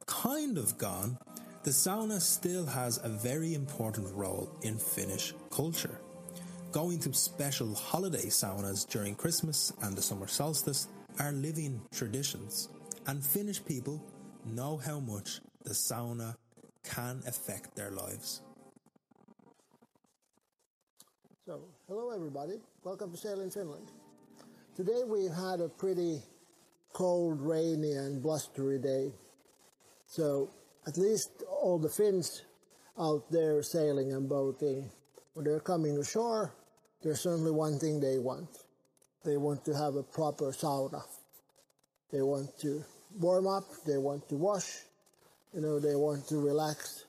kind 0.05 0.57
of 0.57 0.77
gone, 0.77 1.17
the 1.63 1.71
sauna 1.71 2.19
still 2.19 2.65
has 2.65 2.99
a 3.03 3.09
very 3.09 3.53
important 3.53 4.13
role 4.13 4.49
in 4.63 4.77
Finnish 4.77 5.33
culture. 5.49 6.01
Going 6.71 6.99
to 6.99 7.13
special 7.13 7.73
holiday 7.73 8.25
saunas 8.25 8.85
during 8.89 9.15
Christmas 9.15 9.71
and 9.81 9.95
the 9.95 10.01
summer 10.01 10.27
solstice 10.27 10.87
are 11.19 11.31
living 11.31 11.81
traditions, 11.93 12.69
and 13.07 13.23
Finnish 13.23 13.63
people 13.63 14.03
know 14.45 14.77
how 14.77 14.99
much 14.99 15.39
the 15.63 15.69
sauna 15.69 16.35
can 16.83 17.21
affect 17.25 17.75
their 17.75 17.91
lives. 17.91 18.41
So, 21.45 21.59
hello 21.89 22.11
everybody. 22.11 22.53
Welcome 22.85 23.11
to 23.11 23.17
Sailing 23.17 23.49
Finland. 23.49 23.91
Today 24.77 25.01
we've 25.05 25.33
had 25.33 25.59
a 25.59 25.67
pretty 25.67 26.21
cold, 26.93 27.41
rainy, 27.41 27.91
and 27.91 28.23
blustery 28.23 28.79
day. 28.79 29.11
So, 30.05 30.51
at 30.87 30.97
least 30.97 31.43
all 31.49 31.79
the 31.79 31.89
Finns 31.89 32.43
out 32.97 33.29
there 33.29 33.61
sailing 33.61 34.13
and 34.13 34.29
boating, 34.29 34.89
when 35.33 35.43
they're 35.43 35.59
coming 35.59 35.97
ashore, 35.97 36.55
there's 37.01 37.19
certainly 37.19 37.51
one 37.51 37.77
thing 37.77 37.99
they 37.99 38.19
want. 38.19 38.47
They 39.25 39.35
want 39.35 39.65
to 39.65 39.73
have 39.73 39.95
a 39.95 40.03
proper 40.03 40.53
sauna. 40.53 41.03
They 42.09 42.21
want 42.21 42.57
to 42.59 42.85
warm 43.19 43.47
up, 43.47 43.65
they 43.85 43.97
want 43.97 44.29
to 44.29 44.35
wash, 44.35 44.83
you 45.53 45.59
know, 45.59 45.77
they 45.77 45.95
want 45.95 46.25
to 46.29 46.37
relax 46.37 47.03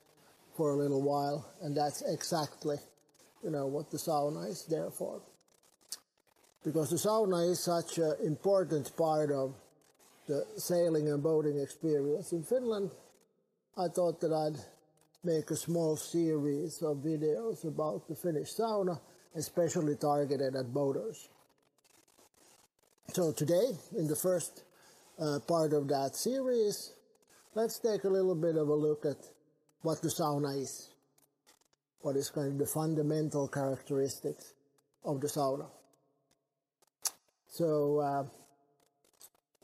for 0.57 0.73
a 0.73 0.75
little 0.75 1.01
while, 1.01 1.49
and 1.61 1.73
that's 1.77 2.01
exactly 2.01 2.75
you 3.45 3.51
know, 3.51 3.67
what 3.67 3.91
the 3.91 3.97
sauna 3.97 4.49
is 4.49 4.65
there 4.65 4.89
for. 4.89 5.21
Because 6.63 6.89
the 6.89 6.95
sauna 6.95 7.51
is 7.51 7.59
such 7.59 7.99
an 7.99 8.15
important 8.23 8.97
part 8.97 9.31
of 9.31 9.53
the 10.27 10.43
sailing 10.57 11.09
and 11.09 11.21
boating 11.21 11.59
experience 11.59 12.31
in 12.31 12.41
Finland, 12.41 12.89
I 13.77 13.87
thought 13.87 14.19
that 14.21 14.33
I'd 14.33 14.59
make 15.23 15.51
a 15.51 15.55
small 15.55 15.95
series 15.95 16.81
of 16.81 16.97
videos 16.97 17.65
about 17.65 18.07
the 18.07 18.15
Finnish 18.15 18.55
sauna, 18.55 18.99
especially 19.35 19.95
targeted 19.95 20.55
at 20.55 20.73
boaters. 20.73 21.29
So 23.13 23.31
today, 23.31 23.77
in 23.95 24.07
the 24.07 24.15
first 24.15 24.63
uh, 25.19 25.37
part 25.47 25.73
of 25.73 25.87
that 25.89 26.15
series, 26.15 26.93
let's 27.53 27.77
take 27.77 28.05
a 28.05 28.09
little 28.09 28.33
bit 28.33 28.55
of 28.55 28.69
a 28.69 28.73
look 28.73 29.05
at 29.05 29.17
what 29.83 30.01
the 30.01 30.07
sauna 30.07 30.59
is 30.59 30.94
what 32.05 32.15
is 32.15 32.29
kind 32.29 32.51
of 32.51 32.57
the 32.59 32.67
fundamental 32.67 33.47
characteristics 33.47 34.53
of 35.03 35.19
the 35.21 35.25
sauna. 35.25 35.65
So 37.47 37.97
uh, 37.97 38.23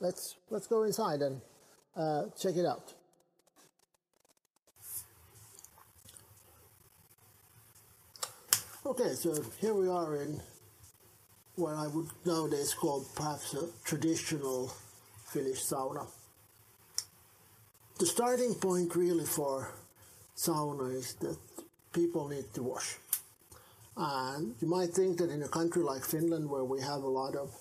let's 0.00 0.34
let's 0.50 0.66
go 0.66 0.82
inside 0.82 1.22
and 1.22 1.40
uh, 1.96 2.24
check 2.36 2.56
it 2.56 2.66
out. 2.66 2.94
Okay, 8.86 9.14
so 9.14 9.40
here 9.60 9.74
we 9.74 9.86
are 9.86 10.16
in 10.16 10.40
what 11.54 11.74
I 11.74 11.86
would 11.86 12.08
nowadays 12.24 12.74
call 12.74 13.06
perhaps 13.14 13.54
a 13.54 13.68
traditional 13.84 14.74
Finnish 15.26 15.62
sauna. 15.62 16.08
The 18.00 18.06
starting 18.06 18.56
point 18.56 18.96
really 18.96 19.26
for 19.26 19.72
sauna 20.36 20.92
is 20.92 21.14
that 21.20 21.36
people 21.92 22.28
need 22.28 22.52
to 22.54 22.62
wash. 22.62 22.96
And 23.96 24.54
you 24.60 24.68
might 24.68 24.90
think 24.90 25.18
that 25.18 25.30
in 25.30 25.42
a 25.42 25.48
country 25.48 25.82
like 25.82 26.04
Finland, 26.04 26.48
where 26.48 26.64
we 26.64 26.80
have 26.80 27.02
a 27.02 27.08
lot 27.08 27.36
of 27.36 27.54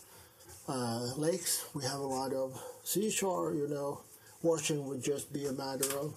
uh, 0.67 1.13
lakes, 1.17 1.65
we 1.73 1.83
have 1.83 2.00
a 2.00 2.07
lot 2.07 2.33
of 2.33 2.61
seashore, 2.83 3.53
you 3.53 3.67
know, 3.67 4.01
washing 4.41 4.85
would 4.88 5.03
just 5.03 5.33
be 5.33 5.45
a 5.45 5.51
matter 5.51 5.89
of, 5.97 6.13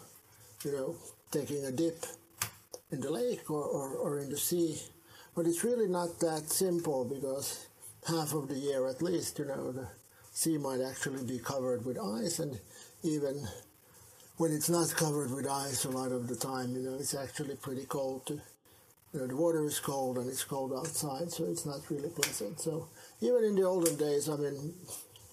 you 0.65 0.73
know, 0.73 0.95
taking 1.31 1.65
a 1.65 1.73
dip 1.73 2.07
in 2.93 3.01
the 3.01 3.11
lake 3.11 3.51
or, 3.51 3.65
or, 3.65 3.97
or 3.97 4.19
in 4.21 4.31
the 4.31 4.37
sea. 4.37 4.81
But 5.35 5.47
it's 5.47 5.65
really 5.65 5.89
not 5.89 6.21
that 6.21 6.49
simple 6.49 7.05
because 7.05 7.67
half 8.07 8.35
of 8.35 8.49
the 8.49 8.55
year 8.55 8.89
at 8.89 9.03
least, 9.03 9.39
you 9.41 9.47
know, 9.47 9.73
the 9.73 9.89
sea 10.33 10.59
might 10.59 10.81
actually 10.81 11.25
be 11.25 11.39
covered 11.39 11.85
with 11.85 11.99
ice 11.99 12.39
and 12.39 12.59
even 13.03 13.49
when 14.37 14.53
it's 14.53 14.69
not 14.69 14.95
covered 14.97 15.31
with 15.31 15.47
ice 15.47 15.85
a 15.85 15.91
lot 15.91 16.11
of 16.11 16.27
the 16.27 16.35
time, 16.35 16.75
you 16.75 16.83
know, 16.83 16.95
it's 16.95 17.15
actually 17.15 17.55
pretty 17.57 17.85
cold. 17.85 18.27
To, 18.27 18.35
you 19.13 19.21
know, 19.21 19.27
the 19.27 19.37
water 19.37 19.65
is 19.65 19.79
cold 19.79 20.19
and 20.19 20.29
it's 20.29 20.43
cold 20.43 20.73
outside, 20.73 21.31
so 21.31 21.45
it's 21.45 21.65
not 21.65 21.89
really 21.89 22.09
pleasant. 22.09 22.61
So 22.61 22.89
even 23.21 23.45
in 23.45 23.55
the 23.55 23.63
olden 23.63 23.97
days, 23.97 24.29
I 24.29 24.37
mean, 24.37 24.75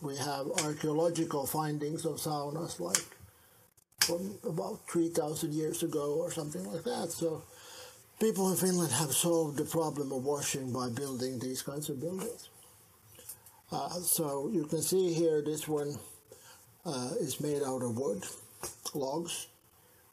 we 0.02 0.18
have 0.18 0.48
archaeological 0.64 1.48
findings 1.48 2.06
of 2.06 2.18
saunas 2.18 2.80
like 2.80 3.06
from 4.02 4.38
about 4.48 4.80
3,000 4.88 5.54
years 5.54 5.84
ago 5.84 6.16
or 6.20 6.32
something 6.32 6.64
like 6.72 6.84
that. 6.84 7.10
So 7.12 7.44
people 8.20 8.52
in 8.52 8.58
Finland 8.58 8.92
have 8.92 9.14
solved 9.14 9.58
the 9.58 9.66
problem 9.66 10.12
of 10.12 10.24
washing 10.24 10.72
by 10.72 10.90
building 10.90 11.40
these 11.40 11.64
kinds 11.64 11.90
of 11.90 12.00
buildings. 12.00 12.50
Uh, 13.72 13.90
so 14.02 14.50
you 14.52 14.66
can 14.66 14.82
see 14.82 15.14
here 15.14 15.42
this 15.42 15.68
one 15.68 15.96
uh, 16.86 17.12
is 17.20 17.40
made 17.40 17.64
out 17.64 17.82
of 17.82 17.98
wood 17.98 18.24
logs, 18.94 19.48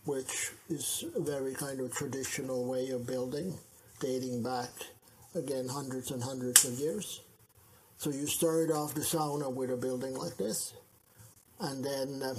which 0.05 0.53
is 0.69 1.05
a 1.15 1.21
very 1.21 1.55
kind 1.55 1.81
of 1.81 1.93
traditional 1.93 2.67
way 2.67 2.89
of 2.91 3.07
building, 3.07 3.55
dating 4.01 4.43
back 4.43 4.71
again 5.35 5.69
hundreds 5.69 6.11
and 6.11 6.23
hundreds 6.23 6.65
of 6.65 6.79
years. 6.79 7.21
So 7.99 8.11
you 8.11 8.27
start 8.27 8.71
off 8.71 8.95
the 8.95 9.01
sauna 9.01 9.53
with 9.53 9.71
a 9.71 9.77
building 9.77 10.15
like 10.15 10.37
this, 10.37 10.73
and 11.61 11.85
then 11.85 12.23
uh, 12.23 12.35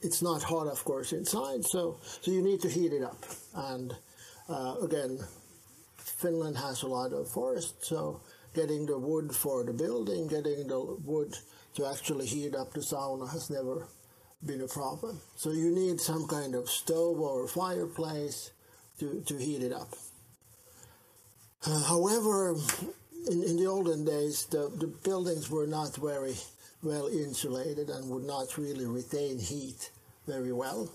it's 0.00 0.22
not 0.22 0.42
hot, 0.42 0.68
of 0.68 0.84
course, 0.84 1.12
inside. 1.12 1.64
So 1.64 1.98
so 2.20 2.30
you 2.30 2.42
need 2.42 2.60
to 2.62 2.68
heat 2.68 2.92
it 2.92 3.02
up. 3.02 3.24
And 3.54 3.94
uh, 4.48 4.76
again, 4.82 5.18
Finland 5.96 6.56
has 6.56 6.82
a 6.82 6.86
lot 6.86 7.12
of 7.12 7.28
forest, 7.28 7.84
so 7.84 8.20
getting 8.54 8.86
the 8.86 8.98
wood 8.98 9.34
for 9.34 9.64
the 9.64 9.72
building, 9.72 10.26
getting 10.26 10.66
the 10.68 10.80
wood 11.04 11.36
to 11.74 11.86
actually 11.86 12.26
heat 12.26 12.54
up 12.54 12.72
the 12.72 12.80
sauna 12.80 13.30
has 13.30 13.50
never 13.50 13.86
been 14.44 14.60
a 14.60 14.68
problem. 14.68 15.20
So 15.36 15.50
you 15.50 15.70
need 15.74 16.00
some 16.00 16.26
kind 16.26 16.54
of 16.54 16.68
stove 16.68 17.20
or 17.20 17.48
fireplace 17.48 18.50
to, 19.00 19.22
to 19.26 19.36
heat 19.36 19.62
it 19.62 19.72
up. 19.72 19.88
Uh, 21.66 21.82
however, 21.82 22.54
in, 23.30 23.42
in 23.42 23.56
the 23.56 23.66
olden 23.66 24.04
days, 24.04 24.46
the, 24.46 24.70
the 24.76 24.86
buildings 24.86 25.50
were 25.50 25.66
not 25.66 25.96
very 25.96 26.34
well 26.82 27.08
insulated 27.08 27.90
and 27.90 28.08
would 28.10 28.24
not 28.24 28.56
really 28.56 28.86
retain 28.86 29.38
heat 29.38 29.90
very 30.26 30.52
well. 30.52 30.88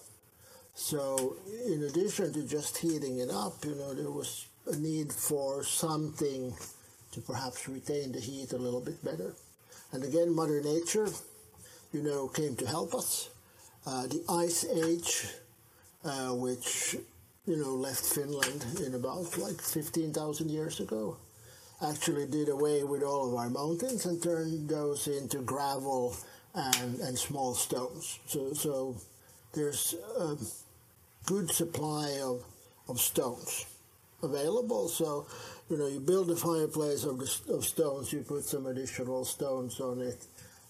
So, 0.75 1.35
in 1.67 1.83
addition 1.83 2.33
to 2.33 2.47
just 2.47 2.77
heating 2.77 3.19
it 3.19 3.29
up, 3.29 3.63
you 3.63 3.75
know, 3.75 3.93
there 3.93 4.09
was 4.09 4.47
a 4.65 4.75
need 4.75 5.11
for 5.11 5.63
something 5.63 6.55
to 7.11 7.21
perhaps 7.21 7.67
retain 7.67 8.11
the 8.11 8.19
heat 8.19 8.53
a 8.53 8.57
little 8.57 8.81
bit 8.81 9.03
better. 9.03 9.35
And 9.91 10.03
again, 10.03 10.33
Mother 10.33 10.61
Nature, 10.61 11.09
you 11.91 12.01
know, 12.01 12.27
came 12.27 12.55
to 12.55 12.65
help 12.65 12.95
us. 12.95 13.29
Uh, 13.85 14.07
the 14.07 14.23
Ice 14.29 14.65
Age, 14.65 15.27
uh, 16.05 16.29
which, 16.29 16.95
you 17.45 17.57
know, 17.57 17.75
left 17.75 18.05
Finland 18.05 18.65
in 18.85 18.95
about 18.95 19.37
like 19.37 19.59
15,000 19.59 20.49
years 20.49 20.79
ago, 20.79 21.17
actually 21.85 22.25
did 22.27 22.47
away 22.47 22.83
with 22.83 23.03
all 23.03 23.27
of 23.27 23.35
our 23.35 23.49
mountains 23.49 24.05
and 24.05 24.23
turned 24.23 24.69
those 24.69 25.07
into 25.07 25.39
gravel 25.39 26.15
and, 26.55 26.99
and 26.99 27.17
small 27.17 27.53
stones. 27.53 28.19
So, 28.25 28.53
so 28.53 28.95
there's 29.53 29.95
a 30.17 30.37
good 31.25 31.49
supply 31.51 32.19
of, 32.23 32.43
of 32.87 33.01
stones 33.01 33.65
available. 34.21 34.87
So, 34.87 35.25
you 35.69 35.77
know, 35.77 35.87
you 35.87 35.99
build 35.99 36.31
a 36.31 36.35
fireplace 36.37 37.03
of, 37.03 37.19
the, 37.19 37.53
of 37.53 37.65
stones, 37.65 38.13
you 38.13 38.21
put 38.21 38.45
some 38.45 38.65
additional 38.65 39.25
stones 39.25 39.81
on 39.81 40.01
it, 40.01 40.25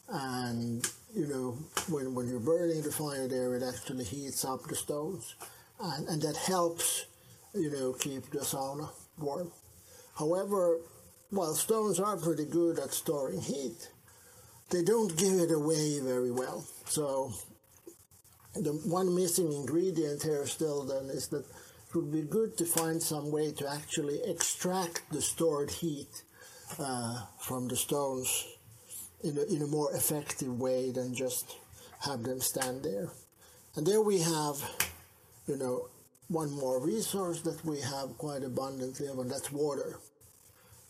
and, 0.09 0.83
you 1.13 1.27
know, 1.27 1.57
when, 1.89 2.15
when 2.15 2.27
you're 2.27 2.39
burning 2.39 2.81
the 2.81 2.91
fire 2.91 3.27
there, 3.27 3.55
it 3.55 3.63
actually 3.63 4.03
heats 4.03 4.43
up 4.43 4.63
the 4.63 4.75
stones, 4.75 5.35
and, 5.79 6.07
and 6.07 6.21
that 6.21 6.35
helps, 6.35 7.05
you 7.53 7.71
know, 7.71 7.93
keep 7.93 8.29
the 8.31 8.39
sauna 8.39 8.89
warm. 9.19 9.51
However, 10.17 10.79
while 11.29 11.53
stones 11.53 11.99
are 11.99 12.17
pretty 12.17 12.45
good 12.45 12.79
at 12.79 12.93
storing 12.93 13.41
heat, 13.41 13.89
they 14.69 14.83
don't 14.83 15.15
give 15.17 15.33
it 15.33 15.51
away 15.51 15.99
very 15.99 16.31
well. 16.31 16.65
So 16.85 17.31
the 18.55 18.73
one 18.85 19.13
missing 19.13 19.51
ingredient 19.51 20.23
here 20.23 20.45
still 20.45 20.83
then 20.83 21.09
is 21.09 21.27
that 21.29 21.45
it 21.45 21.95
would 21.95 22.11
be 22.11 22.21
good 22.21 22.57
to 22.57 22.65
find 22.65 23.01
some 23.01 23.31
way 23.31 23.51
to 23.51 23.71
actually 23.71 24.19
extract 24.25 25.03
the 25.11 25.21
stored 25.21 25.69
heat 25.69 26.23
uh, 26.79 27.21
from 27.39 27.67
the 27.67 27.75
stones 27.75 28.47
in 29.23 29.37
a, 29.37 29.43
in 29.43 29.61
a 29.61 29.67
more 29.67 29.93
effective 29.93 30.59
way 30.59 30.91
than 30.91 31.13
just 31.15 31.55
have 32.01 32.23
them 32.23 32.39
stand 32.39 32.83
there. 32.83 33.09
And 33.75 33.85
there 33.87 34.01
we 34.01 34.19
have, 34.19 34.57
you 35.47 35.57
know, 35.57 35.89
one 36.27 36.51
more 36.51 36.79
resource 36.79 37.41
that 37.41 37.63
we 37.65 37.79
have 37.81 38.17
quite 38.17 38.43
abundantly 38.43 39.07
of, 39.07 39.19
and 39.19 39.31
that's 39.31 39.51
water. 39.51 39.99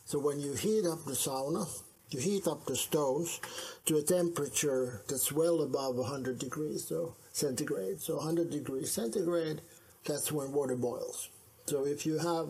So 0.05 0.19
when 0.19 0.39
you 0.39 0.53
heat 0.53 0.85
up 0.85 1.05
the 1.05 1.13
sauna, 1.13 1.67
you 2.09 2.19
heat 2.19 2.47
up 2.47 2.65
the 2.65 2.75
stones 2.75 3.39
to 3.85 3.97
a 3.97 4.01
temperature 4.01 5.01
that's 5.07 5.31
well 5.31 5.61
above 5.61 5.95
100 5.95 6.37
degrees 6.37 6.87
so 6.87 7.15
centigrade. 7.31 7.99
So 8.01 8.17
100 8.17 8.51
degrees 8.51 8.91
centigrade, 8.91 9.61
that's 10.05 10.31
when 10.31 10.51
water 10.51 10.75
boils. 10.75 11.29
So 11.65 11.85
if 11.85 12.05
you 12.05 12.19
have 12.19 12.49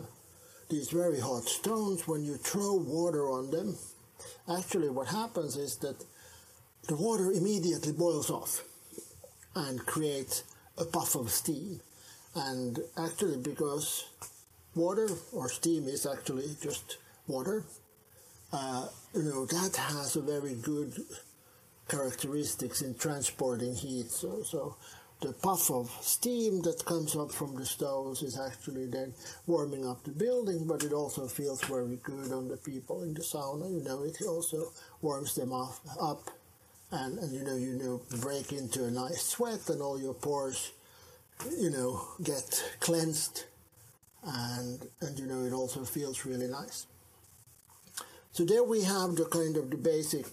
these 0.68 0.90
very 0.90 1.20
hot 1.20 1.44
stones, 1.44 2.06
when 2.06 2.24
you 2.24 2.36
throw 2.36 2.74
water 2.74 3.30
on 3.30 3.50
them, 3.50 3.76
actually 4.58 4.90
what 4.90 5.08
happens 5.08 5.56
is 5.56 5.76
that 5.78 6.04
the 6.88 6.96
water 6.96 7.32
immediately 7.32 7.92
boils 7.92 8.30
off 8.30 8.62
and 9.54 9.84
creates 9.86 10.44
a 10.78 10.84
puff 10.84 11.14
of 11.14 11.30
steam. 11.30 11.80
And 12.34 12.80
actually, 12.96 13.38
because 13.38 14.06
water 14.74 15.08
or 15.32 15.48
steam 15.48 15.86
is 15.86 16.06
actually 16.06 16.56
just 16.60 16.98
water, 17.26 17.64
uh, 18.52 18.88
you 19.14 19.22
know, 19.22 19.46
that 19.46 19.76
has 19.76 20.16
a 20.16 20.20
very 20.20 20.54
good 20.54 20.92
characteristics 21.88 22.82
in 22.82 22.94
transporting 22.94 23.74
heat. 23.74 24.10
So, 24.10 24.42
so 24.42 24.76
the 25.24 25.32
puff 25.32 25.70
of 25.70 25.90
steam 26.02 26.60
that 26.60 26.84
comes 26.84 27.16
up 27.16 27.32
from 27.32 27.56
the 27.56 27.64
stoves 27.64 28.22
is 28.22 28.38
actually 28.38 28.84
then 28.84 29.14
warming 29.46 29.88
up 29.88 30.04
the 30.04 30.10
building, 30.10 30.66
but 30.66 30.84
it 30.84 30.92
also 30.92 31.26
feels 31.26 31.64
very 31.64 31.96
good 32.02 32.30
on 32.30 32.46
the 32.46 32.58
people 32.58 33.02
in 33.02 33.14
the 33.14 33.22
sauna. 33.22 33.72
You 33.72 33.82
know, 33.82 34.02
it 34.02 34.20
also 34.28 34.70
warms 35.00 35.34
them 35.34 35.50
off, 35.50 35.80
up, 35.98 36.28
and, 36.90 37.18
and 37.18 37.32
you 37.32 37.42
know, 37.42 37.56
you 37.56 37.72
know, 37.72 38.02
break 38.20 38.52
into 38.52 38.84
a 38.84 38.90
nice 38.90 39.22
sweat, 39.22 39.66
and 39.70 39.80
all 39.80 39.98
your 39.98 40.12
pores, 40.12 40.72
you 41.58 41.70
know, 41.70 42.06
get 42.22 42.62
cleansed, 42.80 43.44
and 44.26 44.86
and 45.00 45.18
you 45.18 45.26
know, 45.26 45.42
it 45.46 45.54
also 45.54 45.84
feels 45.84 46.26
really 46.26 46.48
nice. 46.48 46.86
So 48.32 48.44
there 48.44 48.62
we 48.62 48.82
have 48.82 49.16
the 49.16 49.24
kind 49.24 49.56
of 49.56 49.70
the 49.70 49.78
basic 49.78 50.26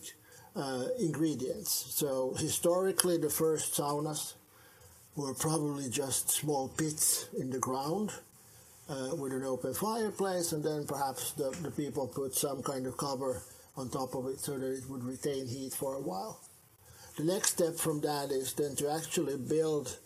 uh, 0.54 0.88
ingredients. 1.00 1.72
So 1.96 2.36
historically, 2.38 3.18
the 3.18 3.30
first 3.30 3.74
saunas 3.74 4.34
were 5.16 5.34
probably 5.34 5.90
just 5.90 6.30
small 6.30 6.70
pits 6.70 7.28
in 7.38 7.50
the 7.50 7.60
ground 7.60 8.12
uh, 8.90 9.16
with 9.16 9.34
an 9.34 9.44
open 9.44 9.74
fireplace, 9.74 10.52
and 10.52 10.64
then 10.64 10.86
perhaps 10.86 11.32
the, 11.34 11.50
the 11.62 11.72
people 11.72 12.08
put 12.08 12.34
some 12.34 12.62
kind 12.62 12.86
of 12.88 12.98
cover 12.98 13.42
on 13.78 13.90
top 13.90 14.16
of 14.16 14.28
it 14.28 14.40
so 14.40 14.58
that 14.58 14.72
it 14.72 14.90
would 14.90 15.04
retain 15.04 15.48
heat 15.48 15.74
for 15.74 15.96
a 15.96 16.02
while. 16.02 16.40
The 17.18 17.24
next 17.24 17.52
step 17.52 17.76
from 17.76 18.02
that 18.02 18.32
is 18.32 18.54
then 18.54 18.76
to 18.78 18.92
actually 18.92 19.38
build 19.38 19.98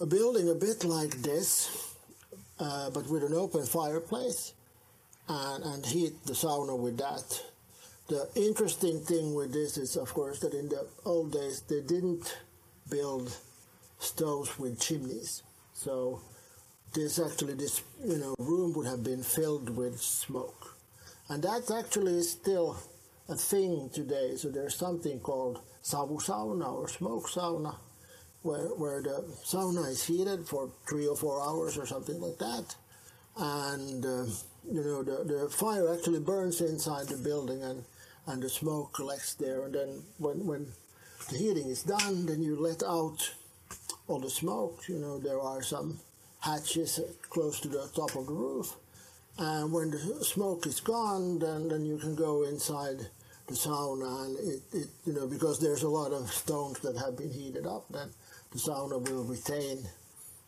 a 0.00 0.06
building 0.06 0.48
a 0.50 0.54
bit 0.54 0.84
like 0.84 1.22
this, 1.22 1.94
uh, 2.60 2.90
but 2.90 3.08
with 3.08 3.24
an 3.24 3.34
open 3.34 3.64
fireplace 3.64 4.52
and, 5.28 5.64
and 5.64 5.86
heat 5.86 6.12
the 6.24 6.32
sauna 6.32 6.78
with 6.78 6.98
that. 6.98 7.42
The 8.08 8.28
interesting 8.36 9.00
thing 9.00 9.34
with 9.34 9.52
this 9.52 9.76
is, 9.76 9.96
of 9.96 10.12
course, 10.14 10.40
that 10.40 10.54
in 10.54 10.68
the 10.68 10.86
old 11.04 11.32
days 11.32 11.60
they 11.62 11.82
didn't 11.82 12.38
build 12.90 13.36
stoves 13.98 14.58
with 14.58 14.80
chimneys. 14.80 15.42
So 15.72 16.20
this 16.94 17.18
actually, 17.18 17.54
this 17.54 17.82
you 18.04 18.18
know, 18.18 18.34
room 18.38 18.72
would 18.74 18.86
have 18.86 19.04
been 19.04 19.22
filled 19.22 19.76
with 19.76 20.00
smoke, 20.00 20.76
and 21.28 21.42
that 21.42 21.70
actually 21.70 22.18
is 22.18 22.30
still 22.30 22.76
a 23.28 23.36
thing 23.36 23.90
today. 23.92 24.36
So 24.36 24.48
there's 24.48 24.74
something 24.74 25.20
called 25.20 25.60
savu 25.82 26.18
sauna 26.18 26.72
or 26.72 26.88
smoke 26.88 27.28
sauna, 27.28 27.76
where 28.42 28.68
where 28.68 29.02
the 29.02 29.24
sauna 29.44 29.88
is 29.88 30.04
heated 30.04 30.46
for 30.46 30.70
three 30.88 31.06
or 31.06 31.16
four 31.16 31.42
hours 31.42 31.76
or 31.76 31.86
something 31.86 32.20
like 32.20 32.38
that, 32.38 32.74
and 33.36 34.04
uh, 34.04 34.24
you 34.70 34.82
know, 34.82 35.02
the, 35.02 35.24
the 35.24 35.48
fire 35.48 35.92
actually 35.92 36.20
burns 36.20 36.60
inside 36.60 37.06
the 37.08 37.16
building 37.16 37.62
and, 37.62 37.84
and 38.26 38.42
the 38.42 38.48
smoke 38.48 38.92
collects 38.92 39.34
there. 39.34 39.64
And 39.64 39.74
then 39.74 40.02
when, 40.18 40.46
when 40.46 40.66
the 41.30 41.38
heating 41.38 41.68
is 41.68 41.82
done, 41.82 42.26
then 42.26 42.42
you 42.42 42.56
let 42.60 42.82
out 42.82 43.32
all 44.08 44.18
the 44.18 44.30
smoke. 44.30 44.88
You 44.88 44.98
know, 44.98 45.18
there 45.18 45.40
are 45.40 45.62
some 45.62 46.00
hatches 46.40 47.00
close 47.30 47.60
to 47.60 47.68
the 47.68 47.88
top 47.94 48.16
of 48.16 48.26
the 48.26 48.32
roof. 48.32 48.74
And 49.38 49.72
when 49.72 49.90
the 49.90 49.98
smoke 50.24 50.66
is 50.66 50.80
gone, 50.80 51.38
then, 51.38 51.68
then 51.68 51.84
you 51.86 51.98
can 51.98 52.16
go 52.16 52.42
inside 52.42 52.98
the 53.46 53.54
sauna 53.54 54.26
and 54.26 54.38
it, 54.38 54.62
it, 54.72 54.88
you 55.06 55.12
know, 55.12 55.26
because 55.26 55.58
there's 55.58 55.82
a 55.82 55.88
lot 55.88 56.12
of 56.12 56.30
stones 56.30 56.80
that 56.80 56.96
have 56.96 57.16
been 57.16 57.30
heated 57.30 57.66
up, 57.66 57.86
then 57.90 58.10
the 58.50 58.58
sauna 58.58 59.00
will 59.08 59.24
retain 59.24 59.78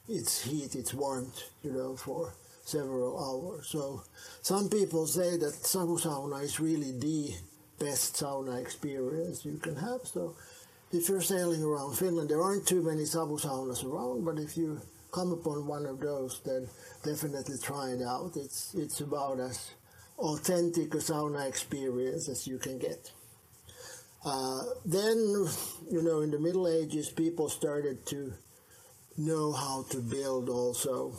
its 0.09 0.43
heat, 0.43 0.75
its 0.75 0.93
warmth, 0.93 1.41
you 1.63 1.73
know, 1.73 1.97
for 1.97 2.35
several 2.65 3.19
hours. 3.19 3.69
So 3.69 4.03
some 4.43 4.69
people 4.69 5.07
say 5.07 5.37
that 5.39 5.53
savu 5.53 5.99
sauna 5.99 6.43
is 6.43 6.61
really 6.61 6.93
the 6.93 7.35
best 7.79 8.15
sauna 8.17 8.61
experience 8.61 9.45
you 9.45 9.59
can 9.59 9.77
have. 9.77 10.01
So 10.05 10.35
if 10.93 11.09
you're 11.09 11.21
sailing 11.21 11.63
around 11.63 11.97
Finland, 11.97 12.29
there 12.29 12.43
aren't 12.43 12.67
too 12.67 12.83
many 12.83 13.05
savu 13.05 13.39
saunas 13.39 13.85
around, 13.85 14.25
but 14.25 14.39
if 14.39 14.57
you 14.57 14.81
come 15.13 15.33
upon 15.33 15.67
one 15.67 15.87
of 15.87 16.01
those, 16.01 16.41
then 16.45 16.69
definitely 17.05 17.59
try 17.59 17.91
it 17.91 18.03
out. 18.03 18.33
It's 18.37 18.75
it's 18.75 19.01
about 19.01 19.41
as 19.41 19.71
authentic 20.19 20.95
a 20.95 20.99
sauna 20.99 21.49
experience 21.49 22.29
as 22.29 22.47
you 22.47 22.59
can 22.59 22.79
get. 22.79 23.11
Uh, 24.25 24.63
then, 24.85 25.17
you 25.91 26.03
know, 26.03 26.21
in 26.21 26.31
the 26.31 26.39
Middle 26.39 26.69
Ages, 26.69 27.09
people 27.09 27.49
started 27.49 28.05
to 28.07 28.33
know 29.17 29.53
how 29.53 29.85
to 29.91 29.99
build 29.99 30.51
also 30.51 31.13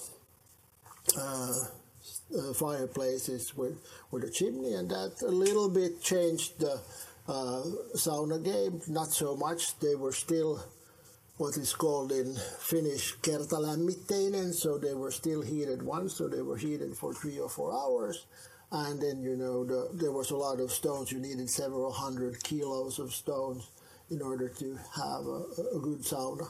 uh, 1.18 1.54
uh, 2.38 2.54
fireplaces 2.54 3.58
with, 3.58 3.76
with 4.12 4.24
a 4.24 4.30
chimney, 4.30 4.74
and 4.74 4.90
that 4.90 5.14
a 5.24 5.32
little 5.32 5.68
bit 5.68 6.02
changed 6.02 6.60
the 6.60 6.80
uh, 7.32 7.64
sauna 7.96 8.44
game. 8.44 8.82
Not 8.88 9.12
so 9.14 9.36
much. 9.36 9.80
They 9.80 9.96
were 9.96 10.12
still 10.12 10.52
what 11.38 11.58
is 11.58 11.74
called 11.74 12.12
in 12.12 12.36
Finnish 12.60 13.16
kertalämmitteinen, 13.22 14.54
so 14.54 14.78
they 14.78 14.94
were 14.94 15.12
still 15.12 15.42
heated 15.42 15.82
once, 15.82 16.18
so 16.18 16.28
they 16.28 16.44
were 16.44 16.58
heated 16.58 16.96
for 16.96 17.14
three 17.14 17.40
or 17.40 17.50
four 17.50 17.74
hours. 17.74 18.28
And 18.72 19.02
then, 19.02 19.22
you 19.24 19.36
know, 19.36 19.66
the, 19.66 19.90
there 19.94 20.12
was 20.12 20.32
a 20.32 20.38
lot 20.38 20.60
of 20.60 20.72
stones. 20.72 21.12
You 21.12 21.20
needed 21.20 21.50
several 21.50 21.92
hundred 21.92 22.44
kilos 22.44 23.00
of 23.00 23.12
stones 23.12 23.70
in 24.10 24.22
order 24.22 24.50
to 24.50 24.78
have 24.96 25.26
a, 25.26 25.78
a 25.78 25.80
good 25.80 26.02
sauna. 26.04 26.48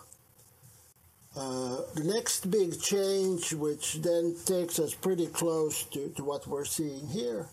Uh, 1.38 1.78
the 1.96 2.04
next 2.04 2.52
big 2.52 2.80
change, 2.82 3.54
which 3.54 4.02
then 4.02 4.36
takes 4.46 4.78
us 4.78 4.94
pretty 4.94 5.28
close 5.28 5.84
to, 5.94 6.10
to 6.10 6.24
what 6.24 6.46
we're 6.46 6.66
seeing 6.66 7.08
here, 7.08 7.48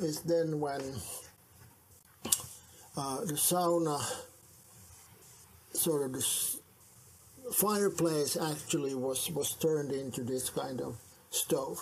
is 0.00 0.22
then 0.22 0.58
when 0.58 0.82
uh, 2.96 3.20
the 3.24 3.34
sauna, 3.34 4.00
sort 5.72 6.02
of 6.02 6.12
the 6.12 7.52
fireplace 7.52 8.36
actually 8.36 8.94
was, 8.94 9.30
was 9.30 9.54
turned 9.54 9.92
into 9.92 10.22
this 10.22 10.50
kind 10.50 10.80
of 10.80 10.96
stove. 11.30 11.80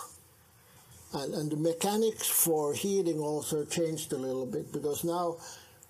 And, 1.13 1.33
and 1.35 1.51
the 1.51 1.57
mechanics 1.57 2.27
for 2.27 2.73
heating 2.73 3.19
also 3.19 3.65
changed 3.65 4.11
a 4.13 4.17
little 4.17 4.47
bit 4.47 4.71
because 4.71 5.03
now 5.03 5.37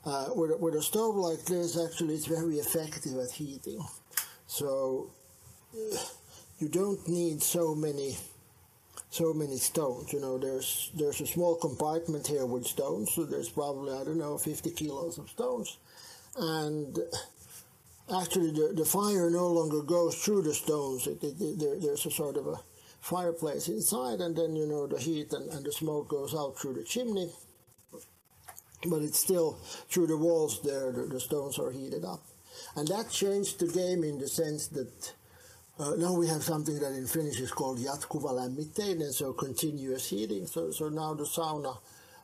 uh, 0.05 0.27
with, 0.35 0.59
with 0.59 0.75
a 0.75 0.81
stove 0.81 1.15
like 1.15 1.45
this, 1.45 1.77
actually, 1.79 2.15
it's 2.15 2.25
very 2.25 2.57
effective 2.57 3.17
at 3.17 3.31
heating. 3.31 3.83
So 4.47 5.11
you 6.59 6.67
don't 6.67 7.07
need 7.07 7.41
so 7.41 7.73
many 7.73 8.17
so 9.13 9.31
many 9.31 9.57
stones. 9.57 10.11
You 10.11 10.19
know, 10.19 10.39
there's 10.39 10.91
there's 10.95 11.21
a 11.21 11.27
small 11.27 11.55
compartment 11.55 12.25
here 12.25 12.47
with 12.47 12.65
stones, 12.65 13.11
so 13.13 13.25
there's 13.25 13.49
probably 13.49 13.93
I 13.93 14.03
don't 14.03 14.17
know 14.17 14.37
50 14.39 14.71
kilos 14.71 15.19
of 15.19 15.29
stones, 15.29 15.77
and 16.35 16.97
actually 18.19 18.51
the, 18.51 18.73
the 18.75 18.85
fire 18.85 19.29
no 19.29 19.47
longer 19.49 19.83
goes 19.83 20.15
through 20.15 20.41
the 20.41 20.53
stones. 20.53 21.05
It, 21.05 21.23
it, 21.23 21.39
it, 21.39 21.59
there, 21.59 21.79
there's 21.79 22.07
a 22.07 22.11
sort 22.11 22.37
of 22.37 22.47
a 22.47 22.59
fireplace 23.01 23.67
inside, 23.67 24.19
and 24.19 24.35
then 24.35 24.55
you 24.55 24.65
know 24.65 24.87
the 24.87 24.99
heat 24.99 25.31
and, 25.31 25.47
and 25.51 25.63
the 25.63 25.71
smoke 25.71 26.09
goes 26.09 26.33
out 26.33 26.57
through 26.57 26.73
the 26.73 26.83
chimney. 26.83 27.29
But 28.85 29.03
it's 29.03 29.19
still 29.19 29.59
through 29.89 30.07
the 30.07 30.17
walls 30.17 30.59
there. 30.63 30.91
The, 30.91 31.05
the 31.05 31.19
stones 31.19 31.59
are 31.59 31.69
heated 31.69 32.03
up, 32.03 32.23
and 32.75 32.87
that 32.87 33.11
changed 33.11 33.59
the 33.59 33.67
game 33.67 34.03
in 34.03 34.17
the 34.17 34.27
sense 34.27 34.69
that 34.69 35.13
uh, 35.79 35.95
now 35.97 36.13
we 36.13 36.27
have 36.27 36.43
something 36.43 36.77
that 36.79 36.93
in 36.93 37.07
Finnish 37.07 37.39
is 37.39 37.51
called 37.51 37.79
jatkuva 37.79 38.31
lämmitteinen, 38.31 39.11
so 39.11 39.33
continuous 39.33 40.07
heating. 40.09 40.45
So, 40.45 40.71
so 40.71 40.89
now 40.89 41.15
the 41.15 41.23
sauna, 41.23 41.77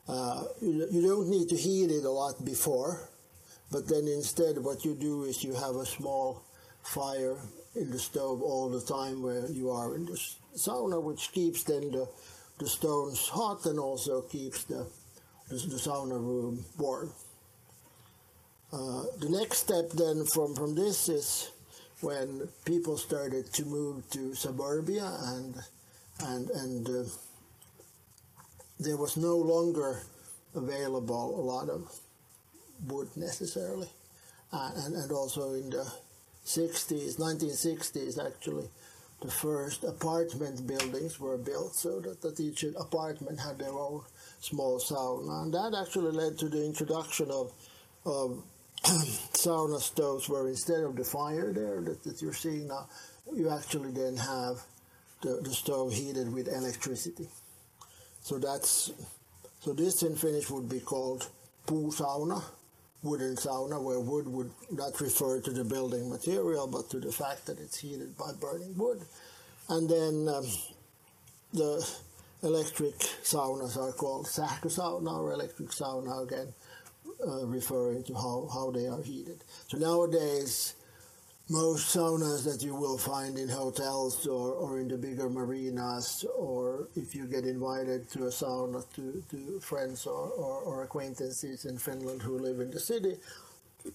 uh, 0.08 0.44
you, 0.60 0.86
you 0.90 1.02
don't 1.02 1.28
need 1.28 1.48
to 1.48 1.56
heat 1.56 1.90
it 1.90 2.04
a 2.04 2.10
lot 2.10 2.44
before, 2.44 3.08
but 3.72 3.88
then 3.88 4.06
instead 4.06 4.58
what 4.58 4.84
you 4.84 4.94
do 4.94 5.24
is 5.24 5.42
you 5.42 5.54
have 5.54 5.74
a 5.74 5.84
small 5.84 6.42
fire 6.82 7.36
in 7.74 7.90
the 7.90 7.98
stove 7.98 8.40
all 8.40 8.68
the 8.68 8.80
time 8.80 9.22
where 9.22 9.48
you 9.50 9.70
are 9.70 9.96
in 9.96 10.06
the 10.06 10.18
sauna, 10.56 11.02
which 11.02 11.32
keeps 11.32 11.64
then 11.64 11.90
the, 11.90 12.08
the 12.58 12.68
stones 12.68 13.28
hot 13.28 13.66
and 13.66 13.80
also 13.80 14.22
keeps 14.22 14.64
the, 14.64 14.86
the, 15.48 15.56
the 15.56 15.76
sauna 15.76 16.18
room 16.20 16.64
warm. 16.78 17.12
Uh, 18.72 19.02
the 19.18 19.28
next 19.28 19.58
step 19.58 19.90
then 19.90 20.24
from, 20.24 20.54
from 20.54 20.76
this 20.76 21.08
is 21.08 21.50
when 22.00 22.48
people 22.64 22.96
started 22.96 23.52
to 23.52 23.64
move 23.64 24.08
to 24.10 24.34
suburbia 24.34 25.16
and 25.24 25.54
and 26.24 26.50
and 26.50 26.88
uh, 26.88 27.04
there 28.78 28.96
was 28.96 29.16
no 29.16 29.36
longer 29.36 30.02
available 30.54 31.40
a 31.40 31.44
lot 31.44 31.68
of 31.68 31.94
wood 32.86 33.08
necessarily. 33.16 33.88
Uh, 34.52 34.70
and 34.76 34.94
and 34.94 35.12
also 35.12 35.54
in 35.54 35.70
the 35.70 35.86
60s 36.44 37.18
1960s 37.18 38.18
actually 38.18 38.68
the 39.20 39.30
first 39.30 39.84
apartment 39.84 40.66
buildings 40.66 41.20
were 41.20 41.36
built 41.36 41.74
so 41.74 42.00
that, 42.00 42.22
that 42.22 42.40
each 42.40 42.64
apartment 42.64 43.38
had 43.38 43.58
their 43.58 43.72
own 43.72 44.00
small 44.40 44.80
sauna. 44.80 45.42
And 45.42 45.52
that 45.52 45.78
actually 45.78 46.12
led 46.12 46.38
to 46.38 46.48
the 46.48 46.64
introduction 46.64 47.30
of 47.30 47.52
of 48.06 48.42
sauna 48.84 49.78
stoves 49.78 50.28
where 50.28 50.48
instead 50.48 50.80
of 50.80 50.96
the 50.96 51.04
fire 51.04 51.52
there 51.52 51.82
that, 51.82 52.02
that 52.02 52.22
you're 52.22 52.32
seeing 52.32 52.68
now, 52.68 52.88
you 53.34 53.50
actually 53.50 53.90
then 53.90 54.16
have 54.16 54.56
the, 55.22 55.40
the 55.42 55.50
stove 55.50 55.92
heated 55.92 56.32
with 56.32 56.48
electricity. 56.48 57.28
So 58.22 58.38
that's 58.38 58.90
so 59.60 59.74
this 59.74 60.02
in 60.02 60.16
Finnish 60.16 60.48
would 60.48 60.68
be 60.68 60.80
called 60.80 61.28
puusauna, 61.66 62.42
wooden 63.02 63.36
sauna, 63.36 63.82
where 63.82 64.00
wood 64.00 64.26
would 64.26 64.50
not 64.70 64.98
refer 64.98 65.40
to 65.42 65.50
the 65.50 65.64
building 65.64 66.08
material 66.08 66.66
but 66.66 66.88
to 66.90 67.00
the 67.00 67.12
fact 67.12 67.46
that 67.46 67.60
it's 67.60 67.78
heated 67.78 68.16
by 68.16 68.32
burning 68.40 68.76
wood. 68.78 69.02
And 69.68 69.88
then 69.88 70.34
um, 70.34 70.46
the 71.52 71.86
electric 72.42 72.98
saunas 73.22 73.76
are 73.76 73.92
called 73.92 74.26
sähkösauna 74.26 75.20
or 75.20 75.32
electric 75.32 75.68
sauna 75.68 76.22
again 76.22 76.54
uh, 77.26 77.46
referring 77.46 78.02
to 78.04 78.14
how, 78.14 78.48
how 78.52 78.70
they 78.70 78.86
are 78.86 79.02
heated. 79.02 79.44
So 79.68 79.78
nowadays, 79.78 80.74
most 81.48 81.94
saunas 81.94 82.44
that 82.44 82.62
you 82.62 82.76
will 82.76 82.96
find 82.96 83.36
in 83.36 83.48
hotels 83.48 84.26
or, 84.26 84.52
or 84.52 84.78
in 84.78 84.86
the 84.86 84.96
bigger 84.96 85.28
marinas, 85.28 86.24
or 86.36 86.88
if 86.94 87.14
you 87.14 87.26
get 87.26 87.44
invited 87.44 88.08
to 88.10 88.24
a 88.24 88.30
sauna 88.30 88.84
to, 88.94 89.22
to 89.30 89.58
friends 89.60 90.06
or, 90.06 90.28
or, 90.30 90.60
or 90.62 90.82
acquaintances 90.84 91.64
in 91.64 91.76
Finland 91.76 92.22
who 92.22 92.38
live 92.38 92.60
in 92.60 92.70
the 92.70 92.78
city, 92.78 93.16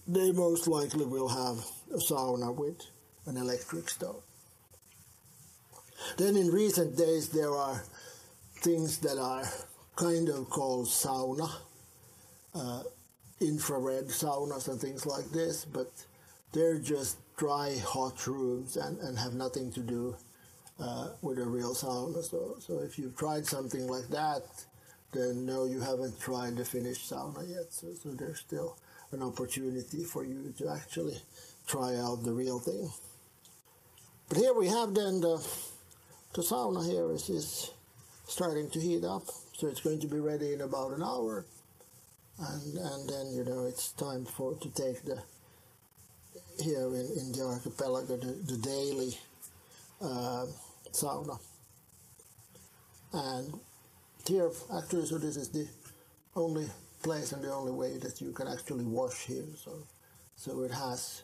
they 0.06 0.32
most 0.32 0.68
likely 0.68 1.06
will 1.06 1.28
have 1.28 1.64
a 1.94 1.98
sauna 1.98 2.54
with 2.54 2.82
an 3.24 3.36
electric 3.36 3.88
stove. 3.88 4.22
Then 6.18 6.36
in 6.36 6.48
recent 6.50 6.96
days, 6.96 7.30
there 7.30 7.54
are 7.54 7.82
things 8.60 8.98
that 8.98 9.18
are 9.18 9.44
kind 9.96 10.28
of 10.28 10.50
called 10.50 10.86
sauna. 10.86 11.50
Uh, 12.54 12.82
infrared 13.40 14.06
saunas 14.08 14.68
and 14.68 14.80
things 14.80 15.06
like 15.06 15.26
this, 15.30 15.64
but 15.64 15.90
they're 16.52 16.78
just 16.78 17.18
dry, 17.36 17.76
hot 17.84 18.26
rooms 18.26 18.76
and, 18.76 18.98
and 19.00 19.18
have 19.18 19.34
nothing 19.34 19.70
to 19.72 19.80
do 19.80 20.16
uh, 20.80 21.08
with 21.22 21.38
a 21.38 21.44
real 21.44 21.74
sauna. 21.74 22.22
So, 22.22 22.56
so 22.58 22.80
if 22.80 22.98
you've 22.98 23.16
tried 23.16 23.46
something 23.46 23.86
like 23.86 24.08
that, 24.08 24.42
then 25.12 25.46
no, 25.46 25.64
you 25.64 25.80
haven't 25.80 26.18
tried 26.20 26.56
the 26.56 26.64
Finnish 26.64 27.08
sauna 27.08 27.48
yet. 27.48 27.72
So, 27.72 27.88
so 27.94 28.10
there's 28.10 28.40
still 28.40 28.76
an 29.12 29.22
opportunity 29.22 30.04
for 30.04 30.24
you 30.24 30.52
to 30.58 30.68
actually 30.68 31.18
try 31.66 31.96
out 31.96 32.22
the 32.22 32.32
real 32.32 32.58
thing. 32.58 32.90
But 34.28 34.38
here 34.38 34.54
we 34.54 34.68
have 34.68 34.94
then 34.94 35.20
the, 35.20 35.46
the 36.34 36.42
sauna 36.42 36.88
here 36.88 37.12
is, 37.12 37.28
is 37.28 37.70
starting 38.26 38.70
to 38.70 38.80
heat 38.80 39.04
up. 39.04 39.22
So 39.52 39.68
it's 39.68 39.80
going 39.80 40.00
to 40.00 40.06
be 40.06 40.20
ready 40.20 40.52
in 40.52 40.60
about 40.60 40.92
an 40.92 41.02
hour 41.02 41.44
and 42.38 42.76
and 42.76 43.08
then 43.08 43.32
you 43.32 43.44
know 43.44 43.64
it's 43.64 43.92
time 43.92 44.24
for 44.24 44.54
to 44.56 44.68
take 44.70 45.02
the 45.04 45.18
here 46.62 46.86
in, 46.94 47.06
in 47.16 47.32
the 47.32 47.42
archipelago 47.42 48.16
the, 48.16 48.32
the 48.52 48.58
daily 48.58 49.16
uh, 50.02 50.46
sauna. 50.92 51.38
And 53.12 53.58
here 54.26 54.50
actually 54.76 55.06
so 55.06 55.18
this 55.18 55.36
is 55.36 55.48
the 55.50 55.66
only 56.34 56.66
place 57.02 57.32
and 57.32 57.42
the 57.42 57.52
only 57.52 57.72
way 57.72 57.96
that 57.98 58.20
you 58.20 58.32
can 58.32 58.48
actually 58.48 58.84
wash 58.84 59.26
here. 59.26 59.46
So 59.56 59.72
so 60.36 60.62
it 60.62 60.70
has 60.70 61.22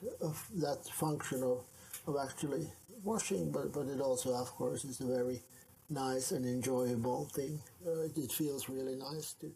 that 0.56 0.84
function 0.90 1.42
of, 1.42 1.64
of 2.06 2.16
actually 2.22 2.66
washing 3.04 3.50
but 3.52 3.72
but 3.72 3.86
it 3.88 4.00
also 4.00 4.34
of 4.34 4.50
course 4.52 4.84
is 4.84 5.00
a 5.00 5.06
very 5.06 5.42
nice 5.90 6.30
and 6.32 6.46
enjoyable 6.46 7.26
thing. 7.26 7.60
Uh, 7.86 8.02
it, 8.02 8.16
it 8.16 8.32
feels 8.32 8.68
really 8.70 8.96
nice 8.96 9.34
to 9.34 9.52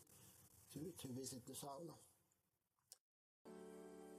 to, 0.77 1.07
to 1.07 1.13
visit 1.15 1.47
the 1.47 1.53
sauna. 1.53 1.95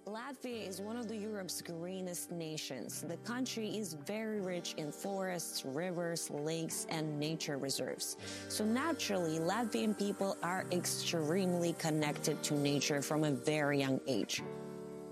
Latvia 0.08 0.66
is 0.66 0.80
one 0.80 0.96
of 0.96 1.10
the 1.10 1.18
Europe's 1.18 1.62
greenest 1.62 2.32
nations. 2.32 3.02
The 3.02 3.18
country 3.18 3.78
is 3.78 3.94
very 3.94 4.40
rich 4.40 4.74
in 4.78 4.90
forests, 4.90 5.66
rivers, 5.66 6.30
lakes, 6.30 6.88
and 6.90 7.20
nature 7.20 7.58
reserves. 7.58 8.16
So 8.48 8.64
naturally, 8.64 9.40
Latvian 9.40 9.98
people 9.98 10.38
are 10.44 10.66
extremely 10.72 11.74
connected 11.74 12.42
to 12.44 12.54
nature 12.54 13.02
from 13.02 13.26
a 13.26 13.32
very 13.32 13.80
young 13.80 14.00
age. 14.08 14.42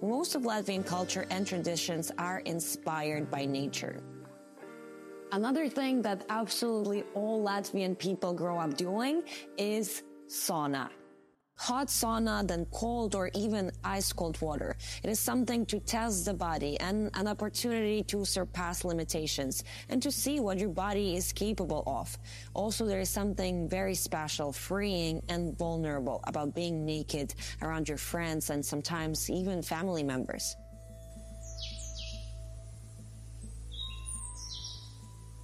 Most 0.02 0.36
of 0.36 0.44
Latvian 0.44 0.86
culture 0.86 1.26
and 1.30 1.46
traditions 1.46 2.10
are 2.18 2.40
inspired 2.40 3.30
by 3.30 3.46
nature. 3.46 4.02
Another 5.34 5.68
thing 5.68 6.04
that 6.04 6.26
absolutely 6.30 7.04
all 7.16 7.44
Latvian 7.44 8.00
people 8.00 8.34
grow 8.34 8.60
up 8.60 8.78
doing 8.78 9.24
is 9.58 10.04
sauna 10.30 10.90
hot 11.58 11.88
sauna 11.88 12.48
than 12.48 12.66
cold 12.66 13.16
or 13.16 13.32
even 13.34 13.72
ice 13.84 14.12
cold 14.12 14.40
water. 14.42 14.76
It 15.04 15.10
is 15.10 15.20
something 15.20 15.66
to 15.68 15.80
test 15.80 16.26
the 16.26 16.34
body 16.34 16.80
and 16.80 17.10
an 17.14 17.28
opportunity 17.28 18.04
to 18.04 18.26
surpass 18.26 18.84
limitations 18.84 19.64
and 19.90 20.02
to 20.04 20.12
see 20.12 20.40
what 20.40 20.60
your 20.60 20.70
body 20.70 21.16
is 21.16 21.32
capable 21.32 21.84
of. 21.88 22.18
Also, 22.54 22.86
there 22.86 23.00
is 23.00 23.10
something 23.10 23.70
very 23.70 23.96
special, 23.96 24.52
freeing 24.52 25.22
and 25.30 25.58
vulnerable 25.58 26.22
about 26.26 26.54
being 26.54 26.86
naked 26.86 27.34
around 27.62 27.88
your 27.88 27.98
friends 27.98 28.50
and 28.50 28.66
sometimes 28.66 29.30
even 29.30 29.62
family 29.62 30.04
members. 30.04 30.56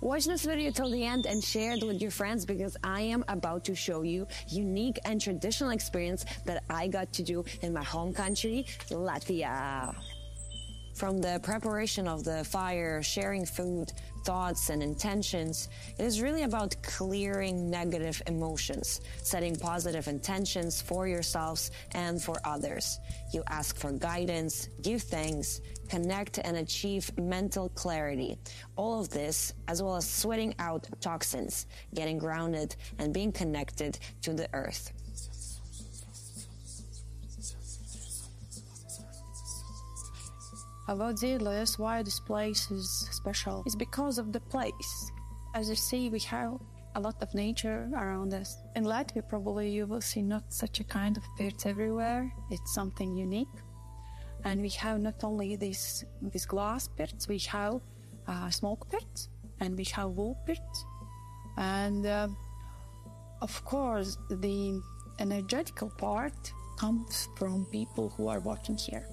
Watch 0.02 0.26
this 0.26 0.46
video 0.46 0.72
till 0.72 0.90
the 0.90 1.06
end 1.06 1.28
and 1.28 1.44
share 1.44 1.74
it 1.74 1.84
with 1.86 2.02
your 2.02 2.10
friends 2.10 2.44
because 2.44 2.76
I 2.84 3.02
am 3.02 3.24
about 3.28 3.64
to 3.66 3.76
show 3.76 4.02
you 4.02 4.26
unique 4.48 4.98
and 5.06 5.22
traditional 5.22 5.70
experience 5.70 6.26
that 6.46 6.64
I 6.72 6.88
got 6.88 7.14
to 7.14 7.24
do 7.24 7.46
in 7.62 7.72
my 7.72 7.84
home 7.84 8.12
country, 8.12 8.66
Latvia. 8.90 9.94
From 10.96 11.22
the 11.22 11.40
preparation 11.44 12.08
of 12.08 12.24
the 12.24 12.44
fire, 12.44 13.04
sharing 13.04 13.46
food, 13.46 13.94
thoughts, 14.24 14.70
and 14.70 14.82
intentions, 14.82 15.70
it 15.98 16.06
is 16.06 16.22
really 16.22 16.44
about 16.44 16.76
clearing 16.84 17.70
negative 17.70 18.22
emotions, 18.28 19.02
setting 19.24 19.56
positive 19.56 20.08
intentions 20.08 20.82
for 20.82 21.08
yourselves 21.08 21.72
and 21.94 22.22
for 22.22 22.38
others. 22.46 23.00
You 23.34 23.44
ask 23.48 23.78
for 23.78 23.92
guidance, 23.92 24.70
give 24.82 25.02
thanks, 25.02 25.62
connect, 25.90 26.38
and 26.38 26.58
achieve 26.58 27.12
mental 27.18 27.70
clarity. 27.70 28.38
All 28.76 29.00
of 29.00 29.10
this, 29.10 29.54
as 29.68 29.82
well 29.82 29.96
as 29.96 30.10
sweating 30.10 30.56
out 30.60 30.88
toxins, 31.02 31.68
getting 31.94 32.18
grounded, 32.18 32.76
and 33.00 33.14
being 33.14 33.32
connected 33.32 34.00
to 34.22 34.34
the 34.34 34.48
earth. 34.54 34.94
About 40.88 41.16
Zirlis, 41.16 41.78
why 41.78 42.02
this 42.02 42.20
place 42.20 42.72
is 42.72 43.08
special 43.12 43.64
it's 43.66 43.76
because 43.76 44.18
of 44.18 44.34
the 44.34 44.40
place. 44.40 45.12
As 45.54 45.70
you 45.70 45.76
see, 45.76 46.10
we 46.10 46.20
have 46.20 46.60
a 46.96 47.00
lot 47.00 47.22
of 47.22 47.34
nature 47.34 47.90
around 47.94 48.34
us. 48.34 48.58
In 48.76 48.84
Latvia, 48.86 49.28
probably 49.28 49.70
you 49.70 49.86
will 49.86 50.02
see 50.02 50.22
not 50.22 50.44
such 50.50 50.80
a 50.80 50.84
kind 50.84 51.18
of 51.18 51.24
birds 51.38 51.66
everywhere. 51.66 52.32
It's 52.50 52.74
something 52.74 53.16
unique. 53.16 53.58
And 54.44 54.62
we 54.62 54.70
have 54.70 55.00
not 55.00 55.24
only 55.24 55.56
these, 55.56 56.04
these 56.22 56.46
glass 56.46 56.88
birds, 56.88 57.28
we 57.28 57.38
have 57.40 57.82
uh, 58.28 58.50
smoke 58.50 58.90
birds 58.90 59.30
and 59.60 59.78
we 59.78 59.86
have 59.94 60.12
wool 60.12 60.38
birds. 60.46 60.86
And 61.58 62.06
uh, 62.06 62.28
of 63.42 63.64
course, 63.66 64.18
the 64.30 64.82
energetical 65.20 65.92
part 65.98 66.54
comes 66.78 67.30
from 67.38 67.66
people 67.72 68.10
who 68.10 68.28
are 68.28 68.40
working 68.40 68.78
here. 68.78 69.08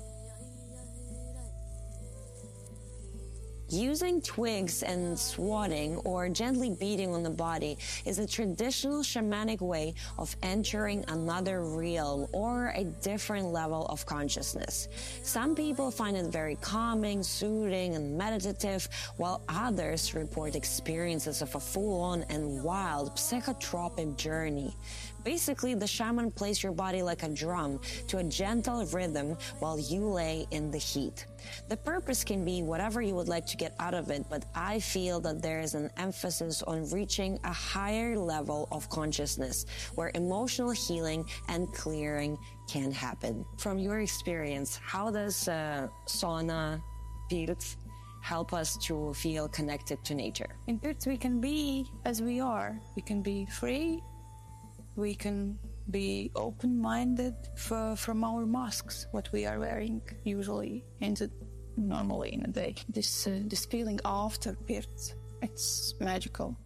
Using 3.70 4.22
twigs 4.22 4.82
and 4.82 5.18
swatting 5.18 5.96
or 5.98 6.30
gently 6.30 6.70
beating 6.70 7.14
on 7.14 7.22
the 7.22 7.28
body 7.28 7.76
is 8.06 8.18
a 8.18 8.26
traditional 8.26 9.02
shamanic 9.02 9.60
way 9.60 9.92
of 10.18 10.34
entering 10.42 11.04
another 11.08 11.62
realm 11.62 12.26
or 12.32 12.72
a 12.74 12.84
different 12.84 13.48
level 13.48 13.84
of 13.86 14.06
consciousness. 14.06 14.88
Some 15.22 15.54
people 15.54 15.90
find 15.90 16.16
it 16.16 16.32
very 16.32 16.56
calming, 16.56 17.22
soothing, 17.22 17.94
and 17.94 18.16
meditative, 18.16 18.88
while 19.18 19.42
others 19.50 20.14
report 20.14 20.54
experiences 20.54 21.42
of 21.42 21.54
a 21.54 21.60
full-on 21.60 22.24
and 22.30 22.62
wild 22.64 23.16
psychotropic 23.16 24.16
journey. 24.16 24.74
Basically, 25.24 25.74
the 25.74 25.86
shaman 25.86 26.30
plays 26.30 26.62
your 26.62 26.72
body 26.72 27.02
like 27.02 27.22
a 27.22 27.28
drum 27.28 27.80
to 28.08 28.18
a 28.18 28.24
gentle 28.24 28.84
rhythm 28.86 29.36
while 29.58 29.78
you 29.78 30.06
lay 30.06 30.46
in 30.50 30.70
the 30.70 30.78
heat. 30.78 31.26
The 31.68 31.76
purpose 31.76 32.24
can 32.24 32.44
be 32.44 32.62
whatever 32.62 33.02
you 33.02 33.14
would 33.14 33.28
like 33.28 33.46
to 33.46 33.56
get 33.56 33.74
out 33.78 33.94
of 33.94 34.10
it, 34.10 34.24
but 34.30 34.44
I 34.54 34.80
feel 34.80 35.20
that 35.20 35.42
there 35.42 35.60
is 35.60 35.74
an 35.74 35.90
emphasis 35.96 36.62
on 36.62 36.88
reaching 36.90 37.38
a 37.44 37.52
higher 37.52 38.16
level 38.16 38.68
of 38.70 38.88
consciousness 38.88 39.66
where 39.94 40.10
emotional 40.14 40.70
healing 40.70 41.24
and 41.48 41.72
clearing 41.72 42.38
can 42.68 42.92
happen. 42.92 43.44
From 43.56 43.78
your 43.78 44.00
experience, 44.00 44.80
how 44.84 45.10
does 45.10 45.48
uh, 45.48 45.88
sauna, 46.06 46.80
pirts, 47.28 47.76
help 48.20 48.52
us 48.52 48.76
to 48.76 49.12
feel 49.14 49.48
connected 49.48 50.04
to 50.04 50.14
nature? 50.14 50.50
In 50.66 50.78
Pirts, 50.78 51.06
we 51.06 51.16
can 51.16 51.40
be 51.40 51.90
as 52.04 52.20
we 52.20 52.40
are. 52.40 52.78
We 52.94 53.02
can 53.02 53.22
be 53.22 53.46
free 53.46 54.02
we 54.98 55.14
can 55.14 55.56
be 55.90 56.30
open-minded 56.34 57.34
from 57.54 58.24
our 58.24 58.44
masks, 58.44 59.06
what 59.12 59.30
we 59.32 59.46
are 59.46 59.58
wearing 59.60 60.02
usually 60.24 60.84
the, 61.00 61.30
normally 61.76 62.34
in 62.34 62.42
a 62.42 62.48
day. 62.48 62.74
This 62.88 63.26
uh, 63.26 63.40
this 63.44 63.64
feeling 63.64 64.00
after 64.04 64.54
Pirts, 64.66 65.14
it's 65.40 65.94
magical. 66.00 66.56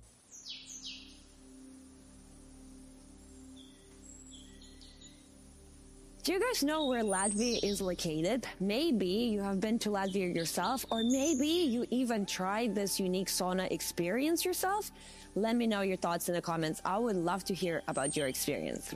Do 6.24 6.32
you 6.32 6.40
guys 6.40 6.62
know 6.62 6.86
where 6.86 7.02
Latvia 7.02 7.58
is 7.64 7.80
located? 7.80 8.46
Maybe 8.60 9.08
you 9.34 9.42
have 9.42 9.58
been 9.60 9.78
to 9.80 9.90
Latvia 9.90 10.32
yourself, 10.34 10.86
or 10.90 11.02
maybe 11.02 11.48
you 11.74 11.84
even 11.90 12.24
tried 12.24 12.76
this 12.76 13.00
unique 13.00 13.28
sauna 13.28 13.70
experience 13.70 14.44
yourself. 14.44 14.92
Let 15.34 15.56
me 15.56 15.66
know 15.66 15.80
your 15.80 15.96
thoughts 15.96 16.28
in 16.28 16.34
the 16.34 16.42
comments. 16.42 16.82
I 16.84 16.98
would 16.98 17.16
love 17.16 17.42
to 17.44 17.54
hear 17.54 17.82
about 17.88 18.16
your 18.16 18.26
experience. 18.26 18.94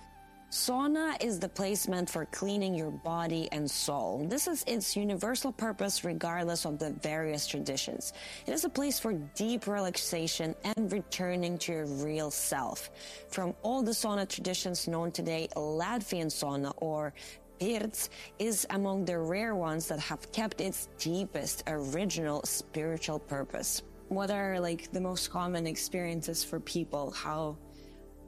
Sauna 0.50 1.16
is 1.22 1.40
the 1.40 1.48
placement 1.48 2.10
for 2.10 2.26
cleaning 2.26 2.74
your 2.74 2.90
body 2.90 3.48
and 3.52 3.68
soul. 3.68 4.26
This 4.28 4.46
is 4.46 4.62
its 4.66 4.94
universal 4.94 5.50
purpose 5.50 6.04
regardless 6.04 6.66
of 6.66 6.78
the 6.78 6.90
various 6.90 7.46
traditions. 7.46 8.12
It 8.46 8.52
is 8.52 8.64
a 8.64 8.68
place 8.68 9.00
for 9.00 9.14
deep 9.34 9.66
relaxation 9.66 10.54
and 10.76 10.92
returning 10.92 11.56
to 11.58 11.72
your 11.72 11.86
real 11.86 12.30
self. 12.30 12.90
From 13.30 13.54
all 13.62 13.82
the 13.82 13.92
sauna 13.92 14.28
traditions 14.28 14.86
known 14.86 15.12
today, 15.12 15.48
Latvian 15.56 16.26
sauna 16.26 16.72
or 16.76 17.14
Pirts 17.58 18.10
is 18.38 18.66
among 18.68 19.06
the 19.06 19.18
rare 19.18 19.54
ones 19.54 19.88
that 19.88 19.98
have 19.98 20.30
kept 20.30 20.60
its 20.60 20.90
deepest 20.98 21.64
original 21.66 22.42
spiritual 22.44 23.18
purpose 23.18 23.82
what 24.08 24.30
are 24.30 24.60
like 24.60 24.92
the 24.92 25.00
most 25.00 25.30
common 25.30 25.66
experiences 25.66 26.44
for 26.44 26.60
people? 26.60 27.10
How, 27.10 27.56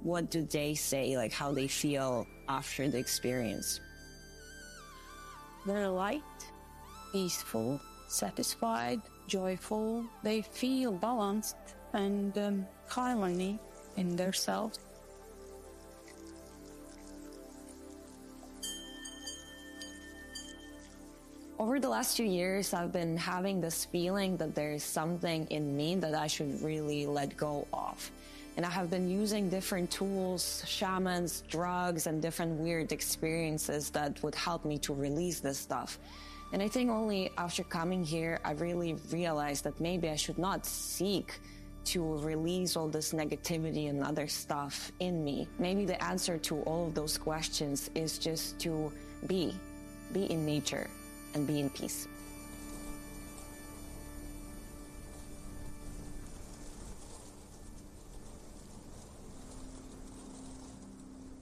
what 0.02 0.30
do 0.30 0.42
they 0.42 0.74
say? 0.74 1.16
Like 1.16 1.32
how 1.32 1.52
they 1.52 1.68
feel 1.68 2.26
after 2.48 2.88
the 2.88 2.98
experience? 2.98 3.80
They're 5.66 5.88
light, 5.88 6.22
peaceful, 7.12 7.80
satisfied, 8.08 9.00
joyful. 9.26 10.04
They 10.22 10.42
feel 10.42 10.92
balanced 10.92 11.56
and 11.92 12.36
um, 12.38 12.66
harmony 12.88 13.58
in 13.96 14.16
themselves. 14.16 14.78
Over 21.60 21.80
the 21.80 21.88
last 21.88 22.16
few 22.16 22.24
years, 22.24 22.72
I've 22.72 22.92
been 22.92 23.16
having 23.16 23.60
this 23.60 23.84
feeling 23.86 24.36
that 24.36 24.54
there 24.54 24.70
is 24.70 24.84
something 24.84 25.44
in 25.50 25.76
me 25.76 25.96
that 25.96 26.14
I 26.14 26.28
should 26.28 26.62
really 26.62 27.04
let 27.04 27.36
go 27.36 27.66
of. 27.72 28.12
And 28.56 28.64
I 28.64 28.70
have 28.70 28.90
been 28.90 29.10
using 29.10 29.48
different 29.48 29.90
tools, 29.90 30.62
shamans, 30.68 31.42
drugs, 31.48 32.06
and 32.06 32.22
different 32.22 32.60
weird 32.60 32.92
experiences 32.92 33.90
that 33.90 34.22
would 34.22 34.36
help 34.36 34.64
me 34.64 34.78
to 34.78 34.94
release 34.94 35.40
this 35.40 35.58
stuff. 35.58 35.98
And 36.52 36.62
I 36.62 36.68
think 36.68 36.90
only 36.90 37.32
after 37.36 37.64
coming 37.64 38.04
here, 38.04 38.38
I 38.44 38.52
really 38.52 38.94
realized 39.10 39.64
that 39.64 39.80
maybe 39.80 40.10
I 40.10 40.16
should 40.16 40.38
not 40.38 40.64
seek 40.64 41.40
to 41.86 42.18
release 42.18 42.76
all 42.76 42.86
this 42.86 43.12
negativity 43.12 43.90
and 43.90 44.04
other 44.04 44.28
stuff 44.28 44.92
in 45.00 45.24
me. 45.24 45.48
Maybe 45.58 45.84
the 45.84 46.00
answer 46.04 46.38
to 46.38 46.60
all 46.62 46.86
of 46.86 46.94
those 46.94 47.18
questions 47.18 47.90
is 47.96 48.16
just 48.16 48.60
to 48.60 48.92
be, 49.26 49.58
be 50.12 50.30
in 50.30 50.46
nature 50.46 50.86
and 51.34 51.46
be 51.46 51.60
in 51.60 51.70
peace. 51.70 52.08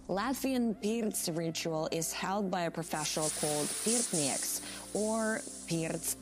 Latvian 0.09 0.81
Pirts 0.81 1.29
ritual 1.29 1.89
is 1.91 2.13
held 2.13 2.51
by 2.51 2.63
a 2.63 2.71
professional 2.71 3.29
called 3.41 3.67
Pirtnieks 3.67 4.61
or 4.95 5.41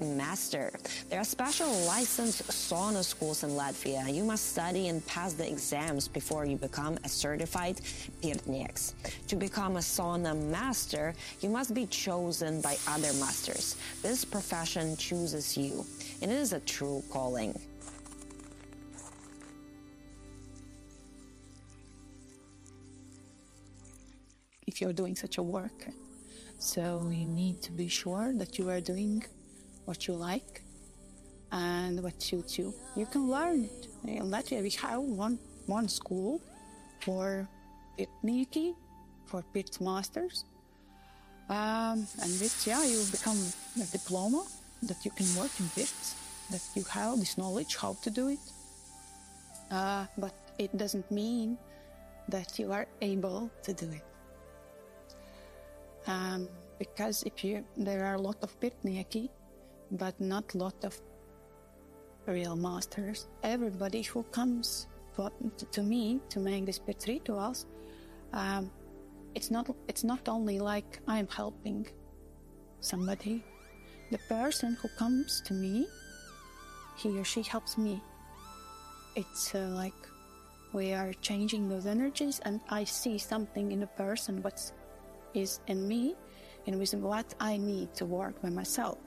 Master. 0.00 0.72
There 1.11 1.20
are 1.20 1.24
special 1.24 1.68
licensed 1.87 2.46
sauna 2.48 3.04
schools 3.04 3.42
in 3.42 3.50
Latvia. 3.50 4.12
You 4.12 4.24
must 4.24 4.52
study 4.52 4.88
and 4.88 5.04
pass 5.07 5.35
the 5.35 5.46
exams 5.46 6.09
before 6.09 6.46
you 6.46 6.57
become 6.57 6.98
a 7.04 7.09
certified 7.09 7.80
Pirtnieks. 8.22 8.94
To 9.28 9.37
become 9.37 9.76
a 9.76 9.80
sauna 9.80 10.35
master, 10.50 11.14
you 11.40 11.50
must 11.50 11.74
be 11.74 11.87
chosen 11.87 12.61
by 12.61 12.76
other 12.88 13.12
masters. 13.14 13.76
This 14.02 14.24
profession 14.24 14.96
chooses 14.96 15.57
you, 15.57 15.85
and 16.22 16.30
it 16.30 16.37
is 16.37 16.52
a 16.52 16.61
true 16.61 17.02
calling. 17.11 17.54
if 24.66 24.80
you're 24.80 24.92
doing 24.92 25.14
such 25.14 25.38
a 25.38 25.42
work. 25.42 25.87
So 26.64 27.11
you 27.12 27.27
need 27.27 27.61
to 27.64 27.72
be 27.72 27.88
sure 27.88 28.33
that 28.37 28.59
you 28.59 28.70
are 28.70 28.81
doing 28.81 29.22
what 29.85 30.09
you 30.09 30.14
like 30.14 30.62
and 31.53 32.03
what 32.03 32.22
suits 32.22 32.57
you. 32.57 32.72
You 32.96 33.05
can 33.05 33.29
learn 33.29 33.64
it. 33.64 33.88
In 34.09 34.31
Latvia, 34.31 34.62
we 34.62 34.70
have 34.70 35.03
one, 35.03 35.38
one 35.66 35.88
school 35.88 36.40
for 37.00 37.46
Pirtnieki, 37.98 38.74
for 39.27 39.44
Pirts 39.53 39.79
Masters. 39.79 40.46
Um, 41.50 42.09
and 42.22 42.33
with, 42.40 42.64
yeah, 42.66 42.83
you 42.83 43.05
become 43.12 43.38
a 43.77 43.85
diploma 43.92 44.46
that 44.85 45.05
you 45.05 45.11
can 45.11 45.27
work 45.37 45.53
in 45.61 45.68
Pirts, 45.68 46.16
that 46.50 46.62
you 46.74 46.83
have 46.85 47.18
this 47.18 47.37
knowledge 47.37 47.77
how 47.77 47.94
to 48.03 48.09
do 48.09 48.29
it. 48.29 48.44
Uh, 49.70 50.07
but 50.16 50.35
it 50.59 50.74
doesn't 50.79 51.11
mean 51.11 51.59
that 52.31 52.59
you 52.59 52.72
are 52.72 52.87
able 53.03 53.50
to 53.64 53.74
do 53.74 53.90
it. 53.90 54.13
Um, 56.06 56.48
because 56.78 57.22
if 57.22 57.44
you 57.44 57.64
there 57.76 58.04
are 58.04 58.14
a 58.14 58.20
lot 58.20 58.42
of 58.42 58.58
Pirtnieki 58.60 59.30
but 59.90 60.20
not 60.20 60.54
a 60.54 60.58
lot 60.58 60.84
of 60.84 61.00
real 62.26 62.56
masters. 62.56 63.28
Everybody 63.42 64.02
who 64.02 64.22
comes 64.24 64.86
to, 65.16 65.30
to 65.70 65.82
me 65.82 66.20
to 66.30 66.40
make 66.40 66.66
the 66.66 66.72
spirit 66.72 67.04
rituals, 67.06 67.66
um, 68.32 68.70
it's 69.34 69.50
not 69.50 69.68
it's 69.88 70.04
not 70.04 70.28
only 70.28 70.58
like 70.58 71.00
I'm 71.06 71.28
helping 71.28 71.86
somebody. 72.80 73.44
The 74.10 74.18
person 74.28 74.76
who 74.80 74.88
comes 74.98 75.40
to 75.46 75.54
me, 75.54 75.86
he 76.96 77.18
or 77.18 77.24
she 77.24 77.42
helps 77.42 77.78
me. 77.78 78.02
It's 79.16 79.54
uh, 79.54 79.70
like 79.74 79.94
we 80.72 80.92
are 80.92 81.12
changing 81.20 81.68
those 81.68 81.86
energies, 81.86 82.40
and 82.44 82.60
I 82.68 82.84
see 82.84 83.18
something 83.18 83.72
in 83.72 83.82
a 83.82 83.86
person 83.86 84.42
what 84.42 84.72
is 85.34 85.60
in 85.66 85.86
me, 85.86 86.14
and 86.66 86.78
with 86.78 86.94
what 86.94 87.34
I 87.40 87.56
need 87.56 87.94
to 87.96 88.06
work 88.06 88.40
by 88.40 88.50
myself. 88.50 88.98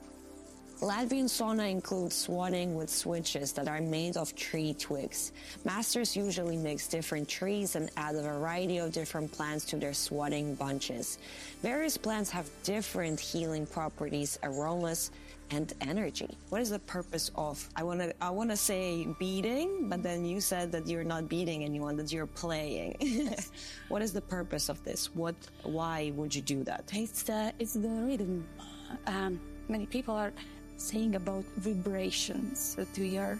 Latvian 0.80 1.24
sauna 1.24 1.68
includes 1.68 2.14
swatting 2.14 2.76
with 2.76 2.88
switches 2.88 3.52
that 3.54 3.66
are 3.66 3.80
made 3.80 4.16
of 4.16 4.36
tree 4.36 4.74
twigs. 4.74 5.32
Masters 5.64 6.16
usually 6.16 6.56
mix 6.56 6.86
different 6.86 7.28
trees 7.28 7.74
and 7.74 7.90
add 7.96 8.14
a 8.14 8.22
variety 8.22 8.78
of 8.78 8.92
different 8.92 9.32
plants 9.32 9.64
to 9.64 9.76
their 9.76 9.92
swatting 9.92 10.54
bunches. 10.54 11.18
Various 11.62 11.96
plants 11.96 12.30
have 12.30 12.48
different 12.62 13.18
healing 13.18 13.66
properties, 13.66 14.38
aromas, 14.44 15.10
and 15.50 15.72
energy. 15.80 16.28
What 16.48 16.60
is 16.60 16.70
the 16.70 16.78
purpose 16.78 17.30
of 17.34 17.68
I 17.76 17.82
want 17.82 18.00
to 18.00 18.14
I 18.22 18.30
want 18.30 18.50
to 18.50 18.56
say 18.56 19.06
beating, 19.18 19.88
but 19.88 20.02
then 20.02 20.24
you 20.24 20.40
said 20.40 20.72
that 20.72 20.86
you're 20.86 21.04
not 21.04 21.28
beating 21.28 21.64
anyone, 21.64 21.96
that 21.96 22.12
you're 22.12 22.26
playing. 22.26 22.96
what 23.88 24.02
is 24.02 24.12
the 24.12 24.20
purpose 24.20 24.68
of 24.68 24.82
this? 24.84 25.14
What 25.14 25.36
why 25.62 26.12
would 26.16 26.34
you 26.34 26.42
do 26.42 26.64
that? 26.64 26.90
It's 26.92 27.22
the 27.22 27.52
it's 27.58 27.74
the 27.74 27.88
rhythm. 27.88 28.46
Um, 29.06 29.40
many 29.68 29.86
people 29.86 30.14
are 30.14 30.32
saying 30.76 31.16
about 31.16 31.44
vibrations 31.56 32.74
that 32.76 32.88
we 32.98 33.18
are 33.18 33.38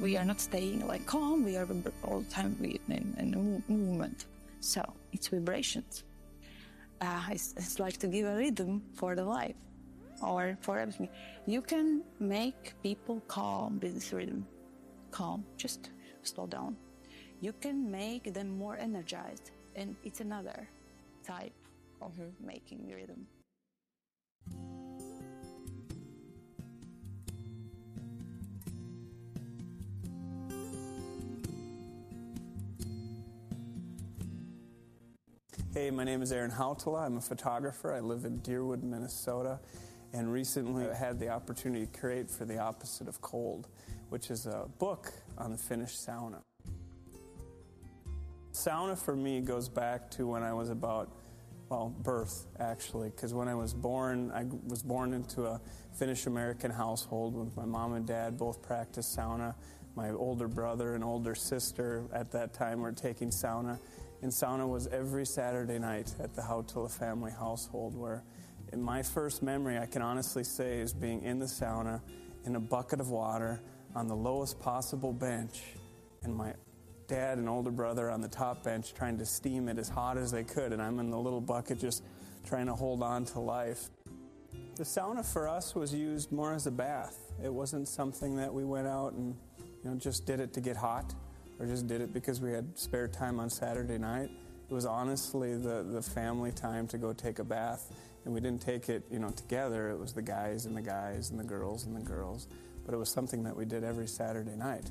we 0.00 0.16
are 0.16 0.24
not 0.24 0.40
staying 0.40 0.86
like 0.86 1.04
calm 1.06 1.44
we 1.44 1.56
are 1.56 1.66
all 2.04 2.20
the 2.20 2.30
time 2.30 2.54
in, 2.62 3.14
in 3.18 3.62
movement 3.68 4.26
so 4.60 4.82
it's 5.12 5.28
vibrations 5.28 6.04
uh, 7.00 7.22
it's, 7.30 7.54
it's, 7.56 7.78
like 7.78 7.96
to 7.96 8.08
give 8.08 8.26
a 8.26 8.36
rhythm 8.36 8.82
for 8.94 9.14
the 9.14 9.24
life 9.24 9.54
or 10.22 10.56
for 10.60 10.78
everything 10.78 11.08
you 11.46 11.60
can 11.60 12.02
make 12.18 12.74
people 12.82 13.20
calm 13.28 13.78
with 13.80 13.94
this 13.94 14.12
rhythm 14.12 14.46
calm 15.10 15.44
just 15.56 15.90
slow 16.22 16.46
down 16.46 16.76
you 17.40 17.52
can 17.52 17.90
make 17.90 18.32
them 18.34 18.48
more 18.58 18.76
energized 18.76 19.50
and 19.76 19.96
it's 20.04 20.20
another 20.20 20.68
type 21.26 21.52
of 22.02 22.12
mm-hmm. 22.12 22.46
making 22.46 22.90
rhythm 22.92 23.26
Hey, 35.74 35.92
my 35.92 36.02
name 36.02 36.22
is 36.22 36.32
Aaron 36.32 36.50
Hautala. 36.50 37.06
I'm 37.06 37.18
a 37.18 37.20
photographer. 37.20 37.94
I 37.94 38.00
live 38.00 38.24
in 38.24 38.40
Deerwood, 38.40 38.82
Minnesota, 38.82 39.60
and 40.12 40.32
recently 40.32 40.88
I 40.88 40.94
had 40.94 41.18
the 41.18 41.28
opportunity 41.28 41.86
to 41.86 41.98
create 42.00 42.30
for 42.30 42.44
the 42.44 42.58
opposite 42.58 43.08
of 43.08 43.20
cold, 43.20 43.68
which 44.08 44.30
is 44.30 44.46
a 44.46 44.66
book 44.78 45.12
on 45.36 45.50
the 45.50 45.58
Finnish 45.58 45.96
sauna. 45.96 46.42
Sauna 48.52 48.98
for 48.98 49.14
me 49.14 49.40
goes 49.40 49.68
back 49.68 50.10
to 50.12 50.26
when 50.26 50.42
I 50.42 50.52
was 50.52 50.70
about, 50.70 51.10
well, 51.68 51.94
birth 52.02 52.46
actually, 52.58 53.10
because 53.10 53.34
when 53.34 53.48
I 53.48 53.54
was 53.54 53.74
born, 53.74 54.32
I 54.32 54.46
was 54.66 54.82
born 54.82 55.12
into 55.12 55.44
a 55.44 55.60
Finnish 55.98 56.26
American 56.26 56.70
household 56.70 57.36
with 57.36 57.56
my 57.56 57.64
mom 57.64 57.92
and 57.92 58.06
dad 58.06 58.36
both 58.36 58.62
practiced 58.62 59.16
sauna. 59.16 59.54
My 59.94 60.10
older 60.10 60.48
brother 60.48 60.94
and 60.94 61.04
older 61.04 61.34
sister 61.34 62.04
at 62.12 62.30
that 62.32 62.54
time 62.54 62.80
were 62.80 62.92
taking 62.92 63.30
sauna 63.30 63.78
and 64.22 64.32
sauna 64.32 64.68
was 64.68 64.86
every 64.88 65.24
Saturday 65.24 65.78
night 65.78 66.12
at 66.20 66.34
the 66.34 66.42
Hautala 66.42 66.90
family 66.90 67.30
household, 67.30 67.94
where 67.96 68.24
in 68.72 68.82
my 68.82 69.02
first 69.02 69.42
memory, 69.42 69.78
I 69.78 69.86
can 69.86 70.02
honestly 70.02 70.44
say, 70.44 70.78
is 70.78 70.92
being 70.92 71.22
in 71.22 71.38
the 71.38 71.46
sauna 71.46 72.00
in 72.44 72.56
a 72.56 72.60
bucket 72.60 73.00
of 73.00 73.10
water 73.10 73.60
on 73.94 74.06
the 74.06 74.16
lowest 74.16 74.60
possible 74.60 75.12
bench, 75.12 75.62
and 76.22 76.34
my 76.34 76.54
dad 77.06 77.38
and 77.38 77.48
older 77.48 77.70
brother 77.70 78.10
on 78.10 78.20
the 78.20 78.28
top 78.28 78.62
bench 78.62 78.92
trying 78.92 79.16
to 79.18 79.24
steam 79.24 79.68
it 79.68 79.78
as 79.78 79.88
hot 79.88 80.18
as 80.18 80.30
they 80.30 80.44
could, 80.44 80.72
and 80.72 80.82
I'm 80.82 81.00
in 81.00 81.10
the 81.10 81.18
little 81.18 81.40
bucket 81.40 81.80
just 81.80 82.04
trying 82.44 82.66
to 82.66 82.74
hold 82.74 83.02
on 83.02 83.24
to 83.26 83.40
life. 83.40 83.88
The 84.76 84.84
sauna 84.84 85.24
for 85.24 85.48
us 85.48 85.74
was 85.74 85.92
used 85.92 86.30
more 86.30 86.54
as 86.54 86.66
a 86.66 86.70
bath. 86.70 87.32
It 87.42 87.52
wasn't 87.52 87.88
something 87.88 88.36
that 88.36 88.52
we 88.52 88.64
went 88.64 88.86
out 88.86 89.12
and 89.14 89.34
you 89.82 89.90
know 89.90 89.96
just 89.96 90.26
did 90.26 90.40
it 90.40 90.52
to 90.52 90.60
get 90.60 90.76
hot 90.76 91.14
or 91.58 91.66
just 91.66 91.86
did 91.86 92.00
it 92.00 92.12
because 92.12 92.40
we 92.40 92.52
had 92.52 92.78
spare 92.78 93.08
time 93.08 93.40
on 93.40 93.50
Saturday 93.50 93.98
night. 93.98 94.30
It 94.70 94.74
was 94.74 94.86
honestly 94.86 95.56
the, 95.56 95.82
the 95.82 96.02
family 96.02 96.52
time 96.52 96.86
to 96.88 96.98
go 96.98 97.12
take 97.12 97.38
a 97.38 97.44
bath. 97.44 97.92
And 98.28 98.34
we 98.34 98.42
didn't 98.42 98.60
take 98.60 98.90
it, 98.90 99.04
you 99.10 99.18
know, 99.18 99.30
together. 99.30 99.88
It 99.88 99.98
was 99.98 100.12
the 100.12 100.20
guys 100.20 100.66
and 100.66 100.76
the 100.76 100.82
guys 100.82 101.30
and 101.30 101.40
the 101.40 101.44
girls 101.44 101.86
and 101.86 101.96
the 101.96 102.02
girls. 102.02 102.46
But 102.84 102.92
it 102.92 102.98
was 102.98 103.08
something 103.08 103.42
that 103.44 103.56
we 103.56 103.64
did 103.64 103.84
every 103.84 104.06
Saturday 104.06 104.54
night. 104.54 104.90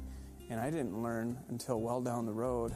And 0.49 0.59
I 0.59 0.71
didn't 0.71 1.03
learn 1.03 1.37
until 1.49 1.79
well 1.79 2.01
down 2.01 2.25
the 2.25 2.33
road 2.33 2.73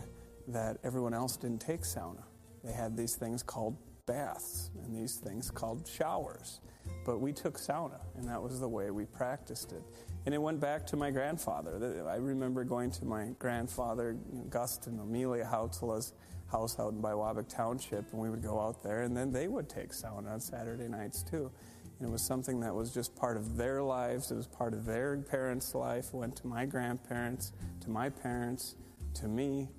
that 0.50 0.78
everyone 0.84 1.15
else 1.15 1.36
didn't 1.36 1.62
take 1.62 1.82
sauna. 1.82 2.21
They 2.63 2.74
had 2.74 2.95
these 2.95 3.15
things 3.15 3.41
called 3.41 3.76
baths 4.06 4.69
and 4.84 4.95
these 4.95 5.15
things 5.15 5.50
called 5.50 5.88
showers. 5.88 6.60
But 7.08 7.21
we 7.21 7.34
took 7.34 7.58
sauna, 7.58 8.00
and 8.15 8.30
that 8.30 8.39
was 8.39 8.60
the 8.60 8.69
way 8.69 8.91
we 8.91 9.06
practiced 9.06 9.71
it. 9.71 9.82
And 10.28 10.36
it 10.36 10.39
went 10.39 10.60
back 10.60 10.86
to 10.88 10.95
my 10.95 11.10
grandfather. 11.10 12.06
I 12.08 12.17
remember 12.17 12.63
going 12.63 12.91
to 12.91 13.06
my 13.06 13.30
grandfather, 13.39 14.15
Gust 14.52 14.86
and 14.86 15.00
Amelia 15.00 15.43
Hautala's 15.43 16.13
house 16.52 16.80
out 16.80 16.94
in 16.94 17.02
Biwabik 17.02 17.48
Township, 17.48 18.12
and 18.12 18.22
we 18.22 18.30
would 18.30 18.44
go 18.44 18.60
out 18.60 18.84
there, 18.84 19.04
and 19.04 19.16
then 19.16 19.32
they 19.32 19.48
would 19.48 19.70
take 19.70 19.92
sauna 19.92 20.32
on 20.32 20.40
Saturday 20.40 20.88
nights 20.88 21.24
too. 21.24 21.52
And 22.00 22.10
it 22.10 22.12
was 22.12 22.22
something 22.22 22.60
that 22.62 22.74
was 22.74 22.94
just 22.94 23.16
part 23.16 23.38
of 23.38 23.58
their 23.58 23.82
lives. 23.82 24.32
It 24.32 24.36
was 24.36 24.48
part 24.48 24.74
of 24.74 24.86
their 24.86 25.18
parents' 25.18 25.74
life. 25.76 26.08
It 26.08 26.16
went 26.16 26.36
to 26.38 26.48
my 26.48 26.66
grandparents, 26.66 27.52
to 27.82 27.90
my 27.90 28.10
parents, 28.10 28.76
to 29.16 29.28
me, 29.28 29.70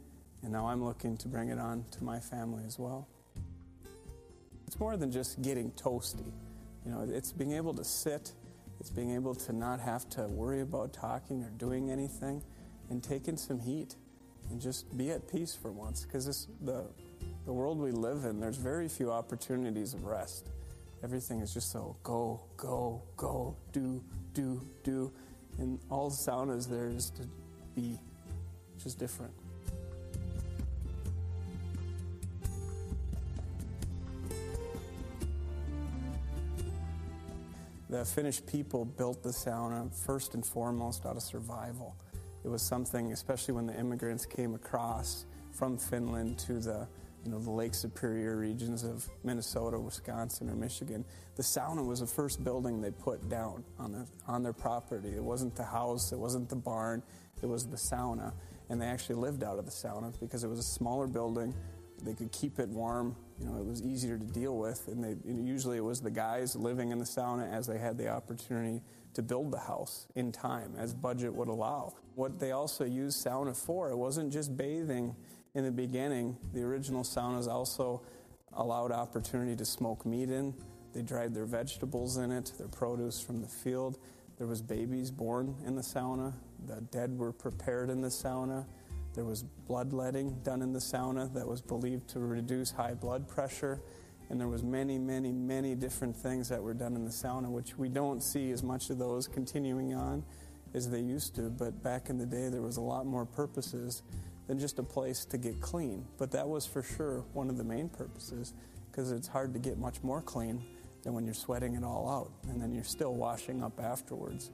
and 0.43 0.53
now 0.53 0.67
I'm 0.67 0.85
looking 0.85 1.17
to 1.19 1.29
bring 1.29 1.49
it 1.49 1.59
on 1.59 1.85
to 1.93 2.05
my 2.05 2.19
family 2.21 2.65
as 2.67 2.79
well. 2.79 3.09
It's 4.67 4.79
more 4.79 4.97
than 4.97 5.11
just 5.11 5.43
getting 5.43 5.71
toasty. 5.73 6.33
You 6.85 6.93
know, 6.93 7.07
it's 7.09 7.33
being 7.33 7.53
able 7.53 7.75
to 7.75 7.85
sit 7.85 8.33
it's 8.83 8.91
being 8.91 9.13
able 9.13 9.37
to 9.37 9.53
not 9.53 9.79
have 9.79 10.11
to 10.11 10.23
worry 10.23 10.61
about 10.61 10.93
talking 10.93 11.45
or 11.45 11.51
doing 11.51 11.93
anything 11.93 12.43
and 12.91 13.01
taking 13.01 13.37
some 13.37 13.61
heat 13.61 13.95
and 14.51 14.61
just 14.61 14.97
be 14.97 15.11
at 15.11 15.31
peace 15.31 15.55
for 15.55 15.71
once. 15.71 16.05
Because 16.05 16.49
the, 16.61 16.85
the 17.45 17.53
world 17.53 17.79
we 17.79 17.91
live 17.91 18.25
in, 18.25 18.41
there's 18.41 18.57
very 18.57 18.89
few 18.89 19.11
opportunities 19.11 19.95
of 19.95 20.05
rest. 20.05 20.51
Everything 21.03 21.41
is 21.41 21.53
just 21.53 21.73
so 21.73 21.97
go, 22.03 22.41
go, 22.57 23.03
go, 23.17 23.57
do, 23.73 24.03
do, 24.35 24.61
do. 24.85 25.13
And 25.59 25.79
all 25.91 26.11
sauna 26.11 26.57
is 26.57 26.67
there 26.67 26.89
is 26.89 27.11
to 27.11 27.23
be, 27.75 27.99
just 28.83 28.99
different. 28.99 29.33
The 37.91 38.07
Finnish 38.07 38.41
people 38.47 38.87
built 38.87 39.23
the 39.23 39.29
sauna 39.29 39.93
first 39.93 40.33
and 40.33 40.47
foremost 40.47 41.05
out 41.05 41.17
of 41.17 41.23
survival. 41.23 41.95
It 42.45 42.49
was 42.49 42.63
something, 42.63 43.13
especially 43.13 43.55
when 43.55 43.67
the 43.67 43.79
immigrants 43.79 44.27
came 44.27 44.55
across 44.55 45.27
from 45.53 45.79
Finland 45.79 46.39
to 46.41 46.55
the 46.59 46.89
you 47.25 47.31
know, 47.31 47.39
the 47.39 47.51
Lake 47.51 47.75
Superior 47.75 48.37
regions 48.37 48.83
of 48.83 49.09
Minnesota, 49.23 49.79
Wisconsin, 49.79 50.51
or 50.51 50.57
Michigan. 50.57 51.05
The 51.37 51.43
sauna 51.43 51.87
was 51.87 52.01
the 52.01 52.07
first 52.07 52.43
building 52.43 52.81
they 52.81 52.91
put 52.91 53.29
down 53.29 53.63
on, 53.79 53.93
the, 53.93 54.07
on 54.27 54.43
their 54.43 54.53
property. 54.53 55.11
It 55.11 55.23
wasn't 55.23 55.55
the 55.55 55.65
house, 55.65 56.11
it 56.11 56.19
wasn't 56.19 56.49
the 56.49 56.57
barn, 56.57 57.01
it 57.41 57.47
was 57.47 57.67
the 57.67 57.77
sauna. 57.77 58.33
And 58.71 58.81
they 58.81 58.87
actually 58.87 59.17
lived 59.17 59.45
out 59.45 59.59
of 59.59 59.67
the 59.67 59.71
sauna 59.71 60.19
because 60.19 60.43
it 60.43 60.49
was 60.49 60.59
a 60.59 60.65
smaller 60.65 61.07
building 61.07 61.55
they 62.05 62.15
could 62.15 62.33
keep 62.33 62.59
it 62.59 62.69
warm. 62.69 63.17
You 63.39 63.47
know, 63.47 63.59
it 63.59 63.67
was 63.67 63.83
easier 63.83 64.19
to 64.19 64.25
deal 64.25 64.57
with, 64.57 64.89
and 64.89 65.03
they, 65.03 65.17
usually 65.25 65.77
it 65.77 65.85
was 65.85 66.01
the 66.01 66.11
guys 66.11 66.55
living 66.55 66.93
in 66.93 66.99
the 66.99 67.05
sauna 67.05 67.51
as 67.53 67.67
they 67.67 67.79
had 67.79 67.97
the 67.97 68.09
opportunity 68.09 68.83
to 69.15 69.23
build 69.23 69.51
the 69.53 69.59
house 69.59 70.07
in 70.15 70.33
time, 70.33 70.75
as 70.79 70.95
budget 70.95 71.35
would 71.35 71.49
allow. 71.49 71.95
What 72.15 72.39
they 72.39 72.53
also 72.53 72.85
used 72.85 73.25
sauna 73.25 73.57
for, 73.57 73.91
it 73.91 73.97
wasn't 73.97 74.33
just 74.33 74.57
bathing 74.57 75.15
in 75.55 75.65
the 75.65 75.71
beginning. 75.71 76.37
The 76.53 76.63
original 76.63 77.03
saunas 77.03 77.47
also 77.47 78.03
allowed 78.55 78.93
opportunity 78.93 79.57
to 79.57 79.65
smoke 79.65 80.05
meat 80.07 80.31
in. 80.31 80.55
They 80.95 81.03
dried 81.03 81.35
their 81.35 81.47
vegetables 81.47 82.17
in 82.19 82.31
it, 82.31 82.53
their 82.59 82.69
produce 82.69 83.21
from 83.21 83.41
the 83.41 83.49
field. 83.49 83.99
There 84.39 84.47
was 84.47 84.61
babies 84.61 85.11
born 85.11 85.55
in 85.67 85.75
the 85.75 85.83
sauna. 85.83 86.33
The 86.67 86.81
dead 86.81 87.19
were 87.19 87.33
prepared 87.33 87.91
in 87.91 88.01
the 88.01 88.09
sauna. 88.09 88.67
There 89.15 89.25
was 89.25 89.43
bloodletting 89.43 90.41
done 90.43 90.63
in 90.63 90.73
the 90.73 90.79
sauna 90.79 91.33
that 91.35 91.47
was 91.47 91.61
believed 91.61 92.09
to 92.09 92.21
reduce 92.21 92.71
high 92.71 92.95
blood 92.95 93.29
pressure. 93.29 93.81
And 94.33 94.41
there 94.41 94.49
was 94.49 94.63
many, 94.63 94.97
many, 94.97 95.31
many 95.31 95.75
different 95.75 96.17
things 96.17 96.49
that 96.49 96.63
were 96.63 96.73
done 96.73 96.97
in 96.97 97.05
the 97.05 97.11
sauna, 97.11 97.51
which 97.51 97.77
we 97.77 97.91
don't 97.91 98.23
see 98.23 98.51
as 98.51 98.63
much 98.63 98.89
of 98.89 98.97
those 98.97 99.29
continuing 99.29 99.93
on 99.95 100.25
as 100.73 100.89
they 100.89 101.01
used 101.01 101.35
to. 101.35 101.51
But 101.51 101.83
back 101.83 102.09
in 102.09 102.17
the 102.17 102.25
day, 102.25 102.49
there 102.49 102.63
was 102.63 102.79
a 102.79 102.81
lot 102.81 103.05
more 103.05 103.27
purposes 103.27 104.03
than 104.47 104.59
just 104.59 104.79
a 104.79 104.83
place 104.83 105.27
to 105.27 105.37
get 105.37 105.61
clean. 105.61 106.07
But 106.17 106.31
that 106.31 106.49
was 106.49 106.65
for 106.65 106.83
sure 106.83 107.27
one 107.35 107.51
of 107.51 107.59
the 107.59 107.65
main 107.65 107.91
purposes 107.91 108.55
because 108.91 109.13
it's 109.13 109.29
hard 109.29 109.53
to 109.53 109.59
get 109.59 109.77
much 109.77 110.03
more 110.03 110.23
clean 110.23 110.65
than 111.03 111.13
when 111.13 111.27
you're 111.27 111.35
sweating 111.35 111.75
it 111.75 111.85
all 111.85 112.09
out 112.09 112.51
and 112.51 112.59
then 112.59 112.73
you're 112.73 112.85
still 112.85 113.13
washing 113.13 113.63
up 113.63 113.79
afterwards. 113.79 114.51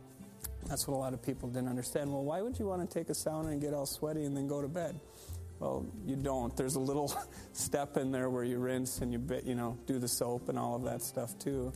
That's 0.66 0.88
what 0.88 0.96
a 0.96 0.98
lot 0.98 1.14
of 1.14 1.22
people 1.22 1.48
didn't 1.48 1.68
understand. 1.68 2.12
Well, 2.12 2.24
why 2.24 2.42
would 2.42 2.58
you 2.58 2.66
want 2.66 2.88
to 2.88 2.92
take 2.92 3.10
a 3.10 3.12
sauna 3.12 3.52
and 3.52 3.60
get 3.60 3.74
all 3.74 3.86
sweaty 3.86 4.24
and 4.24 4.36
then 4.36 4.48
go 4.48 4.60
to 4.60 4.68
bed? 4.68 4.98
Well, 5.60 5.86
you 6.06 6.16
don't. 6.16 6.56
There's 6.56 6.76
a 6.76 6.80
little 6.80 7.12
step 7.52 7.96
in 7.96 8.12
there 8.12 8.30
where 8.30 8.44
you 8.44 8.58
rinse 8.58 9.00
and 9.00 9.12
you 9.12 9.18
bit, 9.18 9.44
you 9.44 9.54
know, 9.54 9.76
do 9.86 9.98
the 9.98 10.08
soap 10.08 10.48
and 10.48 10.58
all 10.58 10.76
of 10.76 10.84
that 10.84 11.02
stuff 11.02 11.38
too. 11.38 11.72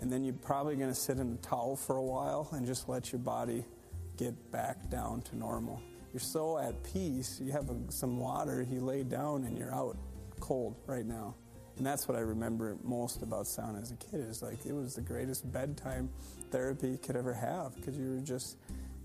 And 0.00 0.10
then 0.10 0.24
you're 0.24 0.34
probably 0.34 0.76
going 0.76 0.88
to 0.88 0.94
sit 0.94 1.18
in 1.18 1.32
a 1.32 1.46
towel 1.46 1.76
for 1.76 1.96
a 1.96 2.02
while 2.02 2.48
and 2.52 2.66
just 2.66 2.88
let 2.88 3.12
your 3.12 3.20
body 3.20 3.64
get 4.16 4.50
back 4.50 4.90
down 4.90 5.22
to 5.22 5.36
normal. 5.36 5.80
You're 6.12 6.20
so 6.20 6.58
at 6.58 6.82
peace. 6.92 7.40
You 7.42 7.52
have 7.52 7.70
a, 7.70 7.76
some 7.90 8.18
water, 8.18 8.66
you 8.68 8.80
lay 8.80 9.02
down 9.04 9.44
and 9.44 9.56
you're 9.56 9.74
out 9.74 9.96
cold 10.40 10.76
right 10.86 11.06
now. 11.06 11.34
And 11.76 11.84
that's 11.84 12.06
what 12.06 12.16
I 12.16 12.20
remember 12.20 12.76
most 12.84 13.22
about 13.22 13.46
sauna 13.46 13.82
as 13.82 13.90
a 13.90 13.96
kid 13.96 14.20
is 14.20 14.42
like 14.42 14.64
it 14.64 14.72
was 14.72 14.94
the 14.94 15.00
greatest 15.00 15.50
bedtime 15.50 16.08
therapy 16.50 16.88
you 16.88 16.98
could 16.98 17.16
ever 17.16 17.34
have 17.34 17.74
because 17.74 17.96
you 17.98 18.12
were 18.14 18.20
just 18.20 18.56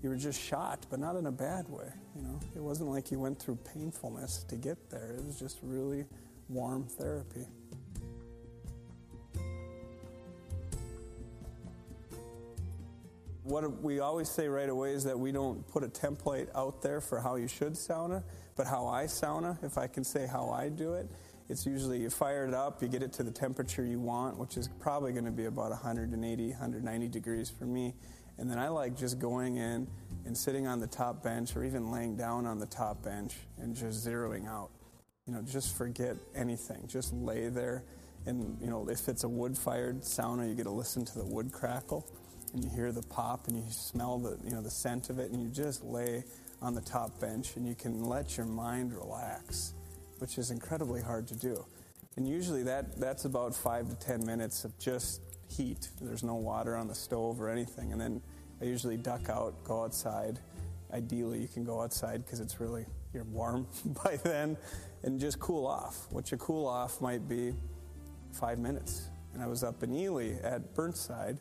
you 0.02 0.08
were 0.08 0.16
just 0.16 0.40
shot, 0.40 0.86
but 0.88 1.00
not 1.00 1.16
in 1.16 1.26
a 1.26 1.32
bad 1.32 1.68
way. 1.68 1.90
You 2.16 2.22
know, 2.22 2.40
it 2.56 2.62
wasn't 2.62 2.90
like 2.90 3.10
you 3.10 3.18
went 3.18 3.38
through 3.38 3.56
painfulness 3.56 4.44
to 4.48 4.56
get 4.56 4.90
there. 4.90 5.14
It 5.16 5.24
was 5.24 5.38
just 5.38 5.58
really 5.62 6.06
warm 6.48 6.84
therapy. 6.84 7.46
What 13.44 13.82
we 13.82 14.00
always 14.00 14.28
say 14.28 14.48
right 14.48 14.68
away 14.68 14.92
is 14.92 15.04
that 15.04 15.18
we 15.18 15.32
don't 15.32 15.66
put 15.68 15.82
a 15.82 15.88
template 15.88 16.48
out 16.54 16.82
there 16.82 17.00
for 17.00 17.20
how 17.20 17.36
you 17.36 17.48
should 17.48 17.72
sauna, 17.72 18.22
but 18.56 18.66
how 18.66 18.86
I 18.86 19.04
sauna, 19.04 19.62
if 19.64 19.78
I 19.78 19.86
can 19.86 20.04
say 20.04 20.26
how 20.26 20.50
I 20.50 20.68
do 20.68 20.94
it, 20.94 21.08
it's 21.48 21.66
usually 21.66 22.00
you 22.00 22.10
fire 22.10 22.46
it 22.46 22.54
up, 22.54 22.80
you 22.80 22.86
get 22.86 23.02
it 23.02 23.12
to 23.14 23.24
the 23.24 23.30
temperature 23.30 23.84
you 23.84 23.98
want, 23.98 24.38
which 24.38 24.56
is 24.56 24.68
probably 24.78 25.12
going 25.12 25.24
to 25.24 25.32
be 25.32 25.46
about 25.46 25.70
180, 25.70 26.48
190 26.50 27.08
degrees 27.08 27.50
for 27.50 27.64
me 27.64 27.94
and 28.40 28.50
then 28.50 28.58
I 28.58 28.68
like 28.68 28.96
just 28.96 29.18
going 29.18 29.58
in 29.58 29.86
and 30.24 30.36
sitting 30.36 30.66
on 30.66 30.80
the 30.80 30.86
top 30.86 31.22
bench 31.22 31.54
or 31.54 31.62
even 31.62 31.90
laying 31.90 32.16
down 32.16 32.46
on 32.46 32.58
the 32.58 32.66
top 32.66 33.02
bench 33.02 33.34
and 33.58 33.76
just 33.76 34.06
zeroing 34.06 34.48
out. 34.48 34.70
You 35.26 35.34
know, 35.34 35.42
just 35.42 35.76
forget 35.76 36.16
anything. 36.34 36.86
Just 36.86 37.12
lay 37.12 37.48
there. 37.48 37.84
And, 38.26 38.58
you 38.60 38.68
know, 38.68 38.88
if 38.88 39.08
it's 39.08 39.24
a 39.24 39.28
wood 39.28 39.56
fired 39.56 40.00
sauna, 40.00 40.48
you 40.48 40.54
get 40.54 40.64
to 40.64 40.70
listen 40.70 41.04
to 41.04 41.18
the 41.18 41.24
wood 41.24 41.52
crackle 41.52 42.06
and 42.54 42.64
you 42.64 42.70
hear 42.70 42.92
the 42.92 43.02
pop 43.02 43.46
and 43.48 43.56
you 43.56 43.64
smell 43.70 44.18
the, 44.18 44.38
you 44.42 44.54
know, 44.54 44.62
the 44.62 44.70
scent 44.70 45.10
of 45.10 45.18
it 45.18 45.30
and 45.30 45.42
you 45.42 45.48
just 45.50 45.84
lay 45.84 46.24
on 46.62 46.74
the 46.74 46.80
top 46.80 47.20
bench 47.20 47.56
and 47.56 47.66
you 47.66 47.74
can 47.74 48.04
let 48.04 48.36
your 48.36 48.46
mind 48.46 48.94
relax, 48.94 49.74
which 50.18 50.38
is 50.38 50.50
incredibly 50.50 51.02
hard 51.02 51.26
to 51.28 51.34
do. 51.34 51.64
And 52.16 52.26
usually 52.26 52.62
that, 52.64 52.98
that's 52.98 53.26
about 53.26 53.54
five 53.54 53.88
to 53.88 53.94
ten 53.96 54.24
minutes 54.24 54.64
of 54.64 54.78
just 54.78 55.20
heat. 55.50 55.88
There's 56.00 56.22
no 56.22 56.34
water 56.34 56.76
on 56.76 56.88
the 56.88 56.94
stove 56.94 57.40
or 57.40 57.48
anything. 57.48 57.92
And 57.92 58.00
then 58.00 58.22
I 58.60 58.64
usually 58.64 58.96
duck 58.96 59.28
out, 59.28 59.62
go 59.64 59.84
outside. 59.84 60.38
Ideally, 60.92 61.40
you 61.40 61.48
can 61.48 61.64
go 61.64 61.80
outside 61.80 62.24
because 62.24 62.40
it's 62.40 62.60
really 62.60 62.86
you're 63.12 63.24
warm 63.24 63.66
by 64.04 64.16
then, 64.16 64.56
and 65.02 65.20
just 65.20 65.38
cool 65.40 65.66
off. 65.66 66.06
What 66.10 66.30
you 66.30 66.36
cool 66.38 66.66
off 66.66 67.00
might 67.00 67.28
be 67.28 67.54
five 68.32 68.58
minutes. 68.58 69.08
And 69.32 69.42
I 69.42 69.46
was 69.46 69.62
up 69.62 69.82
in 69.82 69.94
Ely 69.94 70.32
at 70.42 70.74
Burntside, 70.74 71.38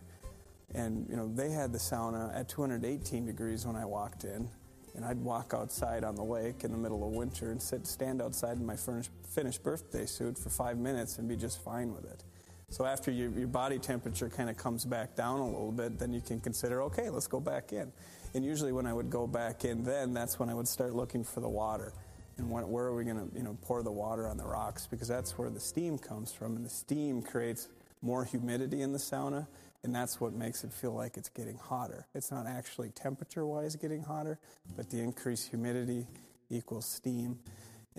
and 0.76 1.07
you 1.10 1.16
know 1.16 1.28
they 1.34 1.49
had 1.49 1.72
the 1.72 1.80
sauna 1.80 2.36
at 2.36 2.47
218 2.49 3.26
degrees 3.26 3.66
when 3.66 3.76
I 3.76 3.86
walked 3.86 4.24
in, 4.24 4.47
and 4.95 5.03
I'd 5.03 5.18
walk 5.18 5.53
outside 5.55 6.03
on 6.03 6.16
the 6.16 6.24
lake 6.24 6.64
in 6.64 6.72
the 6.72 6.78
middle 6.78 7.03
of 7.03 7.12
winter 7.12 7.51
and 7.51 7.62
sit 7.62 7.88
stand 7.88 8.22
outside 8.22 8.57
in 8.57 8.66
my 8.66 8.76
finished 8.76 9.64
birthday 9.64 10.05
suit 10.05 10.38
for 10.38 10.49
five 10.49 10.78
minutes 10.78 11.18
and 11.18 11.28
be 11.28 11.36
just 11.36 11.64
fine 11.64 11.93
with 11.93 12.05
it. 12.05 12.24
So 12.70 12.86
after 12.86 13.11
your, 13.11 13.30
your 13.32 13.47
body 13.47 13.80
temperature 13.80 14.30
kind 14.30 14.49
of 14.49 14.57
comes 14.57 14.86
back 14.86 15.15
down 15.15 15.39
a 15.39 15.45
little 15.45 15.72
bit, 15.72 15.97
then 15.97 16.13
you 16.13 16.22
can 16.22 16.39
consider, 16.39 16.84
okay, 16.84 17.09
let's 17.09 17.28
go 17.28 17.39
back 17.39 17.74
in. 17.74 17.91
And 18.36 18.45
usually 18.45 18.72
when 18.72 18.86
I 18.86 18.93
would 18.93 19.09
go 19.09 19.26
back 19.26 19.65
in 19.65 19.84
then, 19.84 20.13
that's 20.13 20.39
when 20.39 20.49
I 20.49 20.53
would 20.53 20.67
start 20.67 20.93
looking 20.93 21.24
for 21.24 21.39
the 21.39 21.49
water. 21.49 21.93
And 22.38 22.49
when, 22.49 22.70
where 22.70 22.86
are 22.86 22.95
we 22.95 23.03
going 23.03 23.17
to 23.17 23.36
you 23.36 23.43
know, 23.43 23.57
pour 23.63 23.82
the 23.82 23.91
water 23.91 24.28
on 24.28 24.38
the 24.38 24.45
rocks? 24.45 24.88
Because 24.88 25.07
that's 25.07 25.38
where 25.38 25.49
the 25.49 25.59
steam 25.59 25.97
comes 25.97 26.32
from. 26.32 26.55
And 26.55 26.65
the 26.65 26.70
steam 26.70 27.24
creates 27.24 27.67
more 28.01 28.24
humidity 28.24 28.82
in 28.82 28.93
the 28.93 28.99
sauna. 28.99 29.47
And 29.84 29.95
that's 29.95 30.22
what 30.22 30.34
makes 30.34 30.63
it 30.63 30.72
feel 30.72 30.93
like 30.93 31.17
it's 31.17 31.30
getting 31.30 31.57
hotter. 31.57 32.05
It's 32.13 32.32
not 32.32 32.45
actually 32.45 32.89
temperature 32.89 33.45
wise 33.45 33.76
getting 33.76 34.03
hotter, 34.03 34.38
but 34.76 34.89
the 34.89 34.99
increased 34.99 35.49
humidity 35.49 36.05
equals 36.49 36.86
steam 36.86 37.39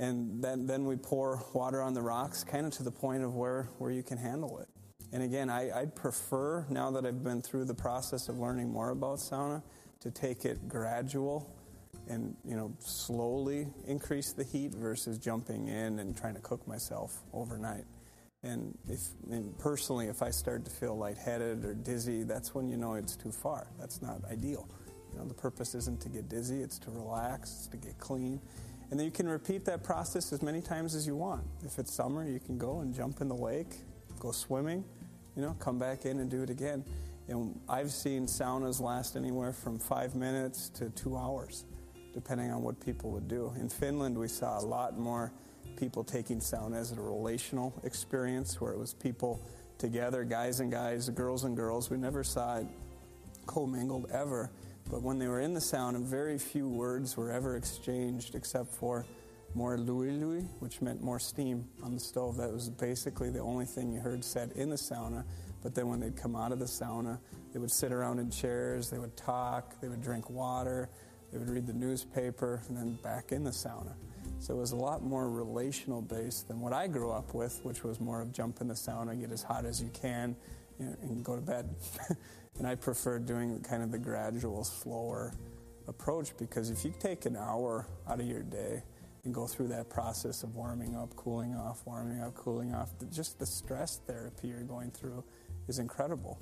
and 0.00 0.42
then, 0.42 0.66
then 0.66 0.86
we 0.86 0.96
pour 0.96 1.44
water 1.52 1.82
on 1.82 1.92
the 1.92 2.00
rocks 2.00 2.42
kind 2.42 2.64
of 2.64 2.72
to 2.72 2.82
the 2.82 2.90
point 2.90 3.22
of 3.22 3.34
where, 3.34 3.68
where 3.76 3.90
you 3.90 4.02
can 4.02 4.16
handle 4.16 4.58
it. 4.58 4.68
And 5.12 5.22
again, 5.22 5.50
I, 5.50 5.70
I'd 5.80 5.94
prefer, 5.94 6.64
now 6.70 6.90
that 6.92 7.04
I've 7.04 7.22
been 7.22 7.42
through 7.42 7.66
the 7.66 7.74
process 7.74 8.30
of 8.30 8.38
learning 8.38 8.72
more 8.72 8.90
about 8.90 9.18
sauna, 9.18 9.62
to 10.00 10.10
take 10.10 10.46
it 10.46 10.66
gradual 10.66 11.54
and 12.08 12.34
you 12.46 12.56
know 12.56 12.74
slowly 12.78 13.68
increase 13.86 14.32
the 14.32 14.42
heat 14.42 14.74
versus 14.74 15.18
jumping 15.18 15.68
in 15.68 15.98
and 15.98 16.16
trying 16.16 16.34
to 16.34 16.40
cook 16.40 16.66
myself 16.66 17.20
overnight. 17.34 17.84
And 18.42 18.78
if 18.88 19.00
and 19.30 19.56
personally, 19.58 20.06
if 20.06 20.22
I 20.22 20.30
start 20.30 20.64
to 20.64 20.70
feel 20.70 20.96
lightheaded 20.96 21.62
or 21.62 21.74
dizzy, 21.74 22.22
that's 22.22 22.54
when 22.54 22.68
you 22.68 22.78
know 22.78 22.94
it's 22.94 23.16
too 23.16 23.30
far. 23.30 23.66
That's 23.78 24.00
not 24.00 24.22
ideal. 24.32 24.66
You 25.12 25.18
know, 25.18 25.26
the 25.26 25.34
purpose 25.34 25.74
isn't 25.74 26.00
to 26.00 26.08
get 26.08 26.30
dizzy; 26.30 26.62
it's 26.62 26.78
to 26.78 26.90
relax, 26.90 27.50
it's 27.58 27.66
to 27.68 27.76
get 27.76 27.98
clean, 27.98 28.40
and 28.90 28.98
then 28.98 29.06
you 29.06 29.12
can 29.12 29.28
repeat 29.28 29.64
that 29.66 29.84
process 29.84 30.32
as 30.32 30.42
many 30.42 30.60
times 30.60 30.94
as 30.94 31.06
you 31.06 31.14
want. 31.14 31.42
If 31.64 31.78
it's 31.78 31.94
summer, 31.94 32.26
you 32.26 32.40
can 32.40 32.58
go 32.58 32.80
and 32.80 32.94
jump 32.94 33.20
in 33.20 33.28
the 33.28 33.36
lake, 33.36 33.76
go 34.18 34.32
swimming, 34.32 34.84
you 35.36 35.42
know, 35.42 35.54
come 35.60 35.78
back 35.78 36.04
in 36.06 36.18
and 36.18 36.30
do 36.30 36.42
it 36.42 36.50
again. 36.50 36.84
And 37.28 37.58
I've 37.68 37.92
seen 37.92 38.26
saunas 38.26 38.80
last 38.80 39.16
anywhere 39.16 39.52
from 39.52 39.78
five 39.78 40.16
minutes 40.16 40.68
to 40.70 40.90
two 40.90 41.16
hours, 41.16 41.64
depending 42.12 42.50
on 42.50 42.62
what 42.62 42.84
people 42.84 43.12
would 43.12 43.28
do. 43.28 43.52
In 43.56 43.68
Finland, 43.68 44.18
we 44.18 44.26
saw 44.26 44.58
a 44.58 44.66
lot 44.66 44.98
more 44.98 45.32
people 45.76 46.02
taking 46.02 46.40
sauna 46.40 46.76
as 46.76 46.90
a 46.90 47.00
relational 47.00 47.72
experience 47.84 48.60
where 48.60 48.72
it 48.72 48.78
was 48.78 48.92
people 48.92 49.40
together, 49.78 50.24
guys 50.24 50.58
and 50.58 50.72
guys, 50.72 51.08
girls 51.10 51.44
and 51.44 51.56
girls. 51.56 51.90
We 51.90 51.96
never 51.96 52.24
saw 52.24 52.58
it 52.58 52.66
commingled 53.46 54.10
ever. 54.12 54.50
But 54.90 55.02
when 55.02 55.18
they 55.18 55.28
were 55.28 55.40
in 55.40 55.54
the 55.54 55.60
sauna, 55.60 56.02
very 56.02 56.36
few 56.36 56.68
words 56.68 57.16
were 57.16 57.30
ever 57.30 57.56
exchanged 57.56 58.34
except 58.34 58.74
for 58.74 59.06
more 59.54 59.76
löyly, 59.76 60.46
which 60.58 60.80
meant 60.80 61.00
more 61.00 61.18
steam 61.18 61.68
on 61.82 61.94
the 61.94 62.00
stove. 62.00 62.36
That 62.36 62.52
was 62.52 62.68
basically 62.68 63.30
the 63.30 63.38
only 63.38 63.66
thing 63.66 63.92
you 63.92 64.00
heard 64.00 64.24
said 64.24 64.52
in 64.56 64.68
the 64.68 64.76
sauna. 64.76 65.24
But 65.62 65.74
then 65.74 65.88
when 65.88 66.00
they'd 66.00 66.16
come 66.16 66.34
out 66.34 66.50
of 66.50 66.58
the 66.58 66.64
sauna, 66.64 67.18
they 67.52 67.58
would 67.58 67.70
sit 67.70 67.92
around 67.92 68.18
in 68.18 68.30
chairs, 68.30 68.90
they 68.90 68.98
would 68.98 69.16
talk, 69.16 69.80
they 69.80 69.88
would 69.88 70.02
drink 70.02 70.28
water, 70.28 70.88
they 71.32 71.38
would 71.38 71.50
read 71.50 71.66
the 71.66 71.72
newspaper, 71.72 72.62
and 72.68 72.76
then 72.76 72.98
back 73.02 73.30
in 73.30 73.44
the 73.44 73.50
sauna. 73.50 73.92
So 74.38 74.54
it 74.54 74.56
was 74.56 74.72
a 74.72 74.76
lot 74.76 75.02
more 75.02 75.28
relational 75.28 76.02
based 76.02 76.48
than 76.48 76.60
what 76.60 76.72
I 76.72 76.88
grew 76.88 77.10
up 77.10 77.34
with, 77.34 77.60
which 77.62 77.84
was 77.84 78.00
more 78.00 78.22
of 78.22 78.32
jump 78.32 78.60
in 78.60 78.68
the 78.68 78.74
sauna, 78.74 79.20
get 79.20 79.30
as 79.30 79.42
hot 79.42 79.66
as 79.66 79.82
you 79.82 79.90
can, 79.92 80.34
you 80.78 80.86
know, 80.86 80.96
and 81.02 81.24
go 81.24 81.36
to 81.36 81.42
bed. 81.42 81.68
And 82.58 82.66
I 82.66 82.74
prefer 82.74 83.18
doing 83.18 83.60
kind 83.62 83.82
of 83.82 83.90
the 83.90 83.98
gradual, 83.98 84.64
slower 84.64 85.32
approach 85.88 86.36
because 86.38 86.70
if 86.70 86.84
you 86.84 86.92
take 86.98 87.26
an 87.26 87.36
hour 87.36 87.86
out 88.08 88.20
of 88.20 88.26
your 88.26 88.42
day 88.42 88.82
and 89.24 89.34
go 89.34 89.46
through 89.46 89.68
that 89.68 89.90
process 89.90 90.42
of 90.42 90.54
warming 90.54 90.96
up, 90.96 91.14
cooling 91.16 91.54
off, 91.54 91.82
warming 91.84 92.22
up, 92.22 92.34
cooling 92.34 92.74
off, 92.74 92.90
just 93.10 93.38
the 93.38 93.46
stress 93.46 94.00
therapy 94.06 94.48
you're 94.48 94.62
going 94.62 94.90
through 94.90 95.22
is 95.68 95.78
incredible. 95.78 96.38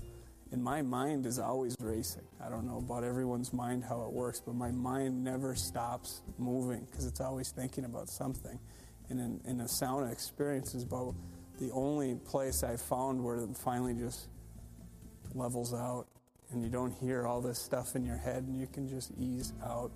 And 0.50 0.62
my 0.62 0.80
mind 0.80 1.26
is 1.26 1.38
always 1.38 1.76
racing. 1.80 2.22
I 2.42 2.48
don't 2.48 2.66
know 2.66 2.78
about 2.78 3.04
everyone's 3.04 3.52
mind 3.52 3.84
how 3.84 4.02
it 4.02 4.12
works, 4.12 4.40
but 4.40 4.54
my 4.54 4.70
mind 4.70 5.22
never 5.22 5.54
stops 5.54 6.22
moving 6.38 6.86
because 6.90 7.04
it's 7.04 7.20
always 7.20 7.50
thinking 7.50 7.84
about 7.84 8.08
something. 8.08 8.58
And 9.10 9.20
in, 9.20 9.40
in 9.44 9.60
a 9.60 9.64
sauna 9.64 10.10
experience 10.10 10.74
is 10.74 10.84
about 10.84 11.14
the 11.58 11.70
only 11.72 12.14
place 12.14 12.62
I 12.62 12.76
found 12.76 13.22
where 13.22 13.36
it 13.36 13.56
finally 13.56 13.94
just 13.94 14.28
levels 15.34 15.74
out 15.74 16.06
and 16.50 16.62
you 16.62 16.68
don't 16.68 16.92
hear 16.92 17.26
all 17.26 17.40
this 17.40 17.58
stuff 17.58 17.96
in 17.96 18.04
your 18.04 18.16
head 18.16 18.44
and 18.44 18.58
you 18.58 18.66
can 18.66 18.88
just 18.88 19.12
ease 19.18 19.52
out. 19.64 19.90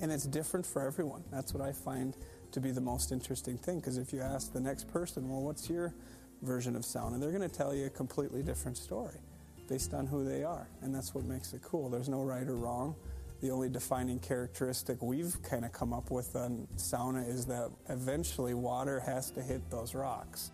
And 0.00 0.12
it's 0.12 0.24
different 0.24 0.66
for 0.66 0.86
everyone. 0.86 1.24
That's 1.30 1.54
what 1.54 1.62
I 1.66 1.72
find 1.72 2.16
to 2.52 2.60
be 2.60 2.70
the 2.70 2.80
most 2.80 3.12
interesting 3.12 3.56
thing 3.58 3.80
because 3.80 3.98
if 3.98 4.12
you 4.12 4.20
ask 4.20 4.52
the 4.52 4.60
next 4.60 4.88
person, 4.88 5.28
well, 5.28 5.42
what's 5.42 5.70
your 5.70 5.94
version 6.42 6.76
of 6.76 6.82
sauna? 6.82 7.20
They're 7.20 7.32
going 7.32 7.48
to 7.48 7.54
tell 7.54 7.74
you 7.74 7.86
a 7.86 7.90
completely 7.90 8.42
different 8.42 8.76
story 8.76 9.18
based 9.68 9.94
on 9.94 10.06
who 10.06 10.24
they 10.24 10.42
are. 10.44 10.68
And 10.82 10.94
that's 10.94 11.14
what 11.14 11.24
makes 11.24 11.52
it 11.54 11.62
cool. 11.62 11.88
There's 11.90 12.08
no 12.08 12.22
right 12.22 12.46
or 12.46 12.56
wrong. 12.56 12.94
The 13.40 13.50
only 13.50 13.68
defining 13.70 14.18
characteristic 14.18 15.00
we've 15.00 15.40
kind 15.42 15.64
of 15.64 15.72
come 15.72 15.92
up 15.92 16.10
with 16.10 16.36
on 16.36 16.66
sauna 16.76 17.26
is 17.28 17.46
that 17.46 17.70
eventually 17.88 18.54
water 18.54 19.00
has 19.00 19.30
to 19.32 19.42
hit 19.42 19.70
those 19.70 19.94
rocks. 19.94 20.50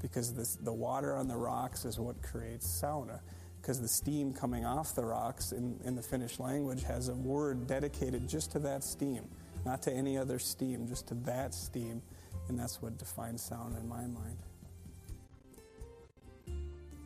because 0.00 0.34
this, 0.34 0.56
the 0.56 0.72
water 0.72 1.14
on 1.16 1.28
the 1.28 1.36
rocks 1.36 1.84
is 1.84 1.98
what 1.98 2.20
creates 2.22 2.66
sauna. 2.66 3.20
Because 3.68 3.82
the 3.82 3.88
steam 3.88 4.32
coming 4.32 4.64
off 4.64 4.94
the 4.94 5.04
rocks 5.04 5.52
in, 5.52 5.78
in 5.84 5.94
the 5.94 6.00
Finnish 6.00 6.40
language 6.40 6.84
has 6.84 7.10
a 7.10 7.14
word 7.14 7.66
dedicated 7.66 8.26
just 8.26 8.52
to 8.52 8.58
that 8.60 8.82
steam, 8.82 9.28
not 9.66 9.82
to 9.82 9.92
any 9.92 10.16
other 10.16 10.38
steam, 10.38 10.88
just 10.88 11.08
to 11.08 11.14
that 11.26 11.52
steam. 11.52 12.00
And 12.48 12.58
that's 12.58 12.80
what 12.80 12.96
defines 12.96 13.46
sauna 13.46 13.78
in 13.78 13.86
my 13.86 14.06
mind. 14.06 14.38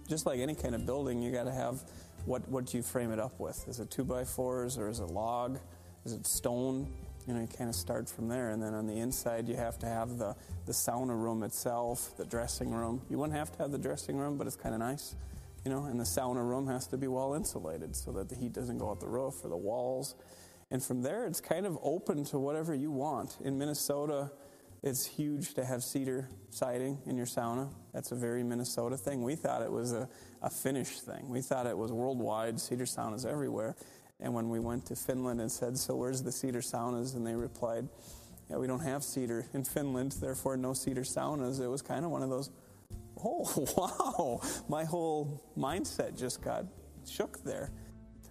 Just 0.06 0.24
like 0.24 0.38
any 0.38 0.54
kind 0.54 0.76
of 0.76 0.86
building, 0.86 1.20
you 1.20 1.32
got 1.32 1.46
to 1.46 1.52
have 1.52 1.82
what, 2.26 2.48
what 2.48 2.66
do 2.66 2.76
you 2.76 2.84
frame 2.84 3.10
it 3.10 3.18
up 3.18 3.40
with? 3.40 3.66
Is 3.66 3.80
it 3.80 3.90
two 3.90 4.04
by 4.04 4.22
fours 4.22 4.78
or 4.78 4.88
is 4.88 5.00
it 5.00 5.06
log? 5.06 5.58
Is 6.04 6.12
it 6.12 6.24
stone? 6.28 6.86
You 7.26 7.34
know, 7.34 7.40
you 7.40 7.48
kind 7.48 7.70
of 7.70 7.74
start 7.74 8.08
from 8.08 8.28
there. 8.28 8.50
And 8.50 8.62
then 8.62 8.72
on 8.72 8.86
the 8.86 9.00
inside, 9.00 9.48
you 9.48 9.56
have 9.56 9.80
to 9.80 9.86
have 9.86 10.16
the, 10.16 10.36
the 10.66 10.72
sauna 10.72 11.20
room 11.20 11.42
itself, 11.42 12.16
the 12.16 12.24
dressing 12.24 12.70
room. 12.70 13.02
You 13.10 13.18
wouldn't 13.18 13.36
have 13.36 13.50
to 13.50 13.58
have 13.64 13.72
the 13.72 13.78
dressing 13.78 14.16
room, 14.16 14.38
but 14.38 14.46
it's 14.46 14.54
kind 14.54 14.76
of 14.76 14.78
nice. 14.78 15.16
You 15.64 15.70
know, 15.70 15.84
and 15.84 15.98
the 15.98 16.04
sauna 16.04 16.46
room 16.46 16.66
has 16.66 16.86
to 16.88 16.96
be 16.96 17.06
well 17.06 17.34
insulated 17.34 17.94
so 17.94 18.10
that 18.12 18.28
the 18.28 18.34
heat 18.34 18.52
doesn't 18.52 18.78
go 18.78 18.90
out 18.90 19.00
the 19.00 19.06
roof 19.06 19.44
or 19.44 19.48
the 19.48 19.56
walls. 19.56 20.16
And 20.70 20.82
from 20.82 21.02
there, 21.02 21.26
it's 21.26 21.40
kind 21.40 21.66
of 21.66 21.78
open 21.82 22.24
to 22.26 22.38
whatever 22.38 22.74
you 22.74 22.90
want. 22.90 23.36
In 23.44 23.58
Minnesota, 23.58 24.32
it's 24.82 25.06
huge 25.06 25.54
to 25.54 25.64
have 25.64 25.84
cedar 25.84 26.28
siding 26.50 26.98
in 27.06 27.16
your 27.16 27.26
sauna. 27.26 27.72
That's 27.94 28.10
a 28.10 28.16
very 28.16 28.42
Minnesota 28.42 28.96
thing. 28.96 29.22
We 29.22 29.36
thought 29.36 29.62
it 29.62 29.70
was 29.70 29.92
a, 29.92 30.08
a 30.42 30.50
Finnish 30.50 31.00
thing. 31.00 31.28
We 31.28 31.40
thought 31.40 31.66
it 31.66 31.78
was 31.78 31.92
worldwide, 31.92 32.58
cedar 32.58 32.84
saunas 32.84 33.24
everywhere. 33.24 33.76
And 34.18 34.34
when 34.34 34.48
we 34.48 34.58
went 34.58 34.86
to 34.86 34.96
Finland 34.96 35.40
and 35.40 35.50
said, 35.50 35.78
So 35.78 35.94
where's 35.94 36.22
the 36.22 36.32
cedar 36.32 36.60
saunas? 36.60 37.14
And 37.14 37.24
they 37.24 37.36
replied, 37.36 37.88
Yeah, 38.50 38.56
we 38.56 38.66
don't 38.66 38.80
have 38.80 39.04
cedar 39.04 39.46
in 39.54 39.62
Finland, 39.62 40.12
therefore 40.20 40.56
no 40.56 40.72
cedar 40.72 41.02
saunas. 41.02 41.60
It 41.60 41.68
was 41.68 41.82
kind 41.82 42.04
of 42.04 42.10
one 42.10 42.22
of 42.22 42.30
those, 42.30 42.50
Oh, 43.24 43.66
wow. 43.76 44.40
My 44.68 44.84
whole 44.84 45.42
mindset 45.56 46.18
just 46.18 46.42
got 46.42 46.66
shook 47.08 47.42
there. 47.44 47.70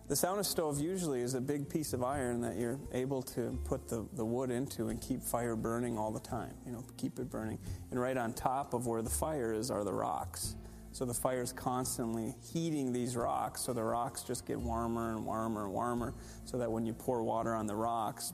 The 0.07 0.15
sauna 0.15 0.43
stove 0.43 0.79
usually 0.79 1.21
is 1.21 1.35
a 1.35 1.41
big 1.41 1.69
piece 1.69 1.93
of 1.93 2.03
iron 2.03 2.41
that 2.41 2.57
you're 2.57 2.77
able 2.91 3.21
to 3.23 3.57
put 3.63 3.87
the, 3.87 4.05
the 4.13 4.25
wood 4.25 4.51
into 4.51 4.89
and 4.89 4.99
keep 4.99 5.21
fire 5.21 5.55
burning 5.55 5.97
all 5.97 6.11
the 6.11 6.19
time, 6.19 6.53
you 6.65 6.73
know, 6.73 6.83
keep 6.97 7.17
it 7.17 7.29
burning. 7.29 7.57
And 7.91 7.99
right 7.99 8.17
on 8.17 8.33
top 8.33 8.73
of 8.73 8.87
where 8.87 9.01
the 9.01 9.09
fire 9.09 9.53
is 9.53 9.71
are 9.71 9.85
the 9.85 9.93
rocks. 9.93 10.55
So 10.91 11.05
the 11.05 11.13
fire 11.13 11.41
is 11.41 11.53
constantly 11.53 12.35
heating 12.51 12.91
these 12.91 13.15
rocks, 13.15 13.61
so 13.61 13.71
the 13.71 13.83
rocks 13.83 14.23
just 14.23 14.45
get 14.45 14.59
warmer 14.59 15.11
and 15.15 15.25
warmer 15.25 15.63
and 15.63 15.71
warmer, 15.71 16.13
so 16.43 16.57
that 16.57 16.69
when 16.69 16.85
you 16.85 16.91
pour 16.91 17.23
water 17.23 17.55
on 17.55 17.65
the 17.65 17.75
rocks, 17.75 18.33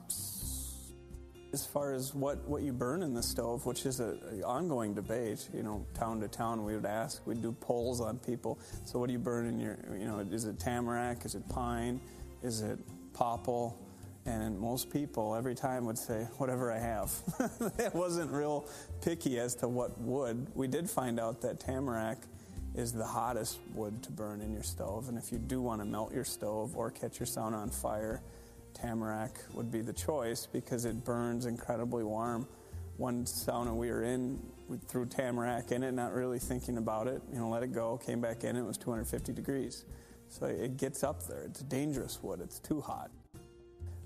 as 1.52 1.64
far 1.64 1.92
as 1.92 2.14
what, 2.14 2.46
what 2.46 2.62
you 2.62 2.72
burn 2.72 3.02
in 3.02 3.14
the 3.14 3.22
stove, 3.22 3.64
which 3.64 3.86
is 3.86 4.00
an 4.00 4.42
ongoing 4.44 4.94
debate, 4.94 5.48
you 5.54 5.62
know, 5.62 5.86
town 5.94 6.20
to 6.20 6.28
town, 6.28 6.64
we 6.64 6.74
would 6.74 6.84
ask, 6.84 7.26
we'd 7.26 7.40
do 7.40 7.52
polls 7.52 8.00
on 8.00 8.18
people. 8.18 8.58
So, 8.84 8.98
what 8.98 9.06
do 9.06 9.12
you 9.12 9.18
burn 9.18 9.46
in 9.46 9.58
your, 9.58 9.78
you 9.98 10.06
know, 10.06 10.18
is 10.18 10.44
it 10.44 10.58
tamarack? 10.58 11.24
Is 11.24 11.34
it 11.34 11.48
pine? 11.48 12.00
Is 12.42 12.60
it 12.60 12.78
popple? 13.14 13.78
And 14.26 14.58
most 14.58 14.90
people 14.90 15.34
every 15.34 15.54
time 15.54 15.86
would 15.86 15.96
say, 15.96 16.24
whatever 16.36 16.70
I 16.70 16.78
have. 16.78 17.12
it 17.78 17.94
wasn't 17.94 18.30
real 18.30 18.68
picky 19.00 19.38
as 19.38 19.54
to 19.56 19.68
what 19.68 19.98
wood. 19.98 20.48
We 20.54 20.68
did 20.68 20.90
find 20.90 21.18
out 21.18 21.40
that 21.42 21.60
tamarack 21.60 22.18
is 22.74 22.92
the 22.92 23.06
hottest 23.06 23.58
wood 23.74 24.02
to 24.02 24.12
burn 24.12 24.42
in 24.42 24.52
your 24.52 24.62
stove. 24.62 25.08
And 25.08 25.16
if 25.16 25.32
you 25.32 25.38
do 25.38 25.62
want 25.62 25.80
to 25.80 25.86
melt 25.86 26.12
your 26.12 26.24
stove 26.24 26.76
or 26.76 26.90
catch 26.90 27.18
your 27.18 27.26
sauna 27.26 27.54
on 27.54 27.70
fire, 27.70 28.22
tamarack 28.74 29.38
would 29.54 29.70
be 29.70 29.80
the 29.80 29.92
choice 29.92 30.46
because 30.46 30.84
it 30.84 31.04
burns 31.04 31.46
incredibly 31.46 32.04
warm. 32.04 32.46
One 32.96 33.24
sauna 33.24 33.74
we 33.74 33.90
were 33.90 34.02
in, 34.02 34.40
we 34.68 34.78
threw 34.78 35.06
tamarack 35.06 35.70
in 35.70 35.82
it, 35.82 35.92
not 35.92 36.12
really 36.12 36.38
thinking 36.38 36.78
about 36.78 37.06
it. 37.06 37.22
You 37.32 37.38
know, 37.38 37.48
let 37.48 37.62
it 37.62 37.72
go. 37.72 37.98
Came 37.98 38.20
back 38.20 38.44
in, 38.44 38.56
it 38.56 38.64
was 38.64 38.76
250 38.76 39.32
degrees. 39.32 39.84
So 40.28 40.46
it 40.46 40.76
gets 40.76 41.02
up 41.02 41.26
there. 41.26 41.42
It's 41.42 41.60
dangerous 41.62 42.18
wood. 42.22 42.40
It's 42.42 42.58
too 42.58 42.80
hot. 42.80 43.10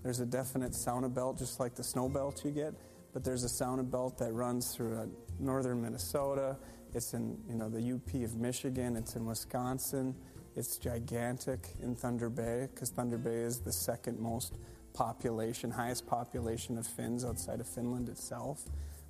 There's 0.02 0.20
a 0.20 0.26
definite 0.26 0.72
sauna 0.72 1.12
belt, 1.12 1.38
just 1.38 1.60
like 1.60 1.74
the 1.74 1.84
snow 1.84 2.08
belt 2.08 2.42
you 2.44 2.50
get, 2.50 2.74
but 3.12 3.24
there's 3.24 3.44
a 3.44 3.48
sauna 3.48 3.88
belt 3.88 4.18
that 4.18 4.32
runs 4.32 4.74
through 4.74 4.98
uh, 4.98 5.06
northern 5.38 5.80
Minnesota. 5.80 6.56
It's 6.94 7.14
in 7.14 7.38
you 7.48 7.54
know 7.54 7.68
the 7.68 7.94
UP 7.94 8.14
of 8.22 8.36
Michigan. 8.36 8.96
It's 8.96 9.16
in 9.16 9.24
Wisconsin. 9.24 10.14
It's 10.54 10.76
gigantic 10.76 11.68
in 11.82 11.94
Thunder 11.94 12.28
Bay 12.28 12.68
because 12.72 12.90
Thunder 12.90 13.18
Bay 13.18 13.36
is 13.36 13.60
the 13.60 13.72
second 13.72 14.20
most 14.20 14.54
population, 14.92 15.70
highest 15.70 16.06
population 16.06 16.76
of 16.76 16.86
Finns 16.86 17.24
outside 17.24 17.60
of 17.60 17.66
Finland 17.66 18.08
itself. 18.08 18.64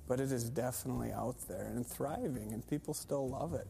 But 0.07 0.19
it 0.19 0.31
is 0.31 0.49
definitely 0.49 1.11
out 1.11 1.35
there 1.47 1.71
and 1.75 1.85
thriving, 1.85 2.51
and 2.51 2.67
people 2.67 2.93
still 2.93 3.29
love 3.29 3.53
it. 3.53 3.67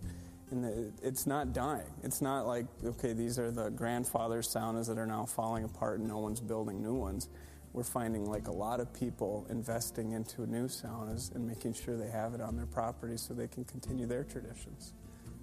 And 0.52 0.94
it's 1.02 1.26
not 1.26 1.54
dying. 1.54 1.92
It's 2.04 2.22
not 2.22 2.46
like, 2.46 2.66
okay, 2.84 3.14
these 3.14 3.40
are 3.40 3.50
the 3.50 3.70
grandfather 3.70 4.42
saunas 4.42 4.88
that 4.88 4.98
are 5.00 5.08
now 5.08 5.26
falling 5.26 5.64
apart 5.64 6.00
and 6.00 6.08
no 6.08 6.20
one's 6.20 6.42
building 6.42 6.82
new 6.82 6.94
ones. 6.94 7.30
We're 7.72 7.84
finding 7.84 8.26
like 8.26 8.48
a 8.48 8.52
lot 8.52 8.80
of 8.80 8.94
people 8.94 9.48
investing 9.50 10.12
into 10.12 10.46
new 10.46 10.68
saunas 10.68 11.34
and 11.34 11.48
making 11.48 11.74
sure 11.74 11.98
they 11.98 12.10
have 12.10 12.36
it 12.36 12.42
on 12.42 12.56
their 12.56 12.68
property 12.68 13.18
so 13.18 13.34
they 13.34 13.48
can 13.48 13.64
continue 13.64 14.06
their 14.06 14.24
traditions. 14.24 14.94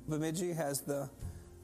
Bemidji 0.08 0.52
has 0.52 0.80
the 0.80 1.10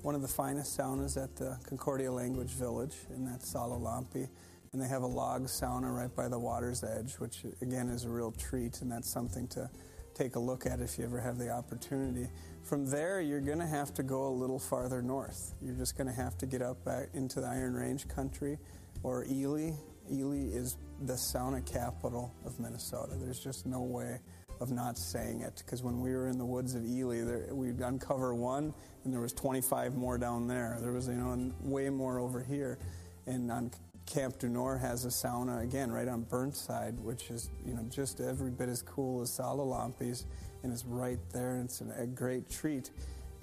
one 0.03 0.15
of 0.15 0.23
the 0.23 0.29
finest 0.29 0.79
saunas 0.79 1.23
at 1.23 1.35
the 1.37 1.59
Concordia 1.69 2.13
Language 2.13 2.51
Village, 2.51 2.95
and 3.11 3.27
that's 3.27 3.53
Salolampi. 3.53 4.29
And 4.73 4.83
they 4.83 4.89
have 4.89 5.03
a 5.03 5.07
log 5.07 5.45
sauna 5.45 5.95
right 5.95 6.15
by 6.15 6.29
the 6.29 6.39
water's 6.39 6.85
edge, 6.85 7.15
which 7.15 7.45
again 7.63 7.89
is 7.89 8.05
a 8.05 8.09
real 8.09 8.33
treat, 8.33 8.83
and 8.83 8.93
that's 8.93 9.09
something 9.09 9.49
to 9.49 9.71
take 10.15 10.37
a 10.37 10.39
look 10.39 10.67
at 10.67 10.81
if 10.81 10.99
you 10.99 11.05
ever 11.05 11.21
have 11.21 11.39
the 11.39 11.51
opportunity. 11.51 12.29
From 12.63 12.89
there, 12.89 13.21
you're 13.21 13.41
going 13.41 13.59
to 13.59 13.67
have 13.67 13.95
to 13.95 14.03
go 14.03 14.27
a 14.27 14.35
little 14.35 14.59
farther 14.59 15.03
north. 15.03 15.55
You're 15.63 15.75
just 15.75 15.97
going 15.97 16.09
to 16.09 16.13
have 16.13 16.37
to 16.39 16.47
get 16.47 16.63
up 16.63 16.85
back 16.85 17.09
into 17.15 17.41
the 17.41 17.47
Iron 17.47 17.75
Range 17.75 18.07
country 18.09 18.59
or 19.03 19.25
Ely. 19.31 19.73
Ely 20.11 20.49
is 20.53 20.77
the 21.03 21.15
sauna 21.15 21.65
capital 21.65 22.35
of 22.45 22.59
Minnesota. 22.59 23.13
There's 23.15 23.41
just 23.41 23.67
no 23.67 23.83
way 23.83 24.21
of 24.61 24.71
not 24.71 24.99
saying 24.99 25.43
it 25.43 25.63
because 25.65 25.83
when 25.83 26.01
we 26.01 26.13
were 26.13 26.29
in 26.29 26.39
the 26.39 26.45
woods 26.45 26.75
of 26.75 26.85
Ely, 26.85 27.23
there, 27.23 27.49
we'd 27.53 27.81
uncover 27.81 28.35
one 28.35 28.73
and 29.05 29.13
there 29.13 29.21
was 29.21 29.33
25 29.33 29.95
more 29.95 30.19
down 30.19 30.49
there. 30.49 30.79
There 30.81 30.93
was 30.93 31.09
you 31.09 31.15
know 31.15 31.53
way 31.63 31.89
more 31.89 32.19
over 32.19 32.43
here, 32.43 32.79
and 33.27 33.51
on 33.51 33.71
Camp 34.05 34.39
du 34.39 34.49
Nord 34.49 34.81
has 34.81 35.05
a 35.05 35.09
sauna 35.09 35.63
again 35.63 35.91
right 35.91 36.09
on 36.09 36.25
Burntside, 36.25 36.99
which 37.01 37.31
is 37.31 37.51
you 37.65 37.75
know 37.75 37.85
just 37.89 38.21
every 38.21 38.51
bit 38.51 38.69
as 38.69 38.83
cool 38.83 39.23
as 39.23 39.31
Salolampi's, 39.31 40.27
and 40.63 40.73
it's 40.73 40.85
right 40.85 41.19
there, 41.33 41.55
and 41.55 41.65
it's 41.65 41.81
an, 41.81 41.93
a 41.97 42.07
great 42.07 42.51
treat. 42.51 42.91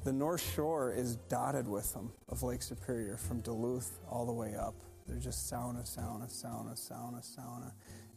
The 0.03 0.11
North 0.11 0.43
Shore 0.53 0.91
is 0.91 1.16
dotted 1.30 1.66
with 1.68 1.93
them 1.93 2.11
of 2.28 2.43
Lake 2.43 2.61
Superior 2.61 3.16
from 3.16 3.39
Duluth 3.39 3.99
all 4.09 4.26
the 4.26 4.34
way 4.34 4.55
up. 4.55 4.76
They're 5.07 5.18
just 5.18 5.51
sauna, 5.51 5.84
sauna, 5.84 6.30
sauna, 6.30 6.74
sauna, 6.74 7.22
sauna 7.22 7.72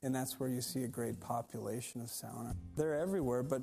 and 0.07 0.14
that's 0.14 0.38
where 0.38 0.48
you 0.48 0.61
see 0.61 0.84
a 0.84 0.88
great 0.88 1.18
population 1.18 2.00
of 2.00 2.07
sauna. 2.07 2.54
They're 2.76 2.94
everywhere, 2.94 3.42
but 3.42 3.61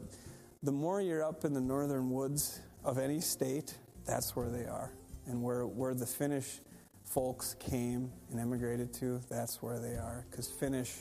the 0.62 0.74
more 0.74 1.00
you're 1.00 1.24
up 1.24 1.46
in 1.46 1.54
the 1.54 1.62
northern 1.62 2.12
woods 2.12 2.60
of 2.84 2.98
any 2.98 3.22
state, 3.22 3.78
that's 4.06 4.36
where 4.36 4.50
they 4.50 4.66
are. 4.66 4.92
And 5.26 5.42
where, 5.42 5.66
where 5.66 5.96
the 5.96 6.06
Finnish 6.06 6.60
folks 7.06 7.56
came 7.60 8.12
and 8.30 8.42
immigrated 8.42 8.94
to, 8.96 9.22
that's 9.30 9.62
where 9.62 9.80
they 9.80 9.96
are. 9.96 10.26
Because 10.30 10.50
Finnish 10.50 10.92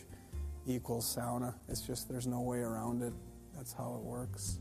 equals 0.65 1.13
sauna. 1.13 1.55
It's 1.69 1.81
just, 1.81 2.09
there's 2.09 2.29
no 2.29 2.43
way 2.43 2.59
around 2.59 3.03
it. 3.03 3.13
That's 3.57 3.73
how 3.73 3.97
it 3.97 4.03
works. 4.05 4.61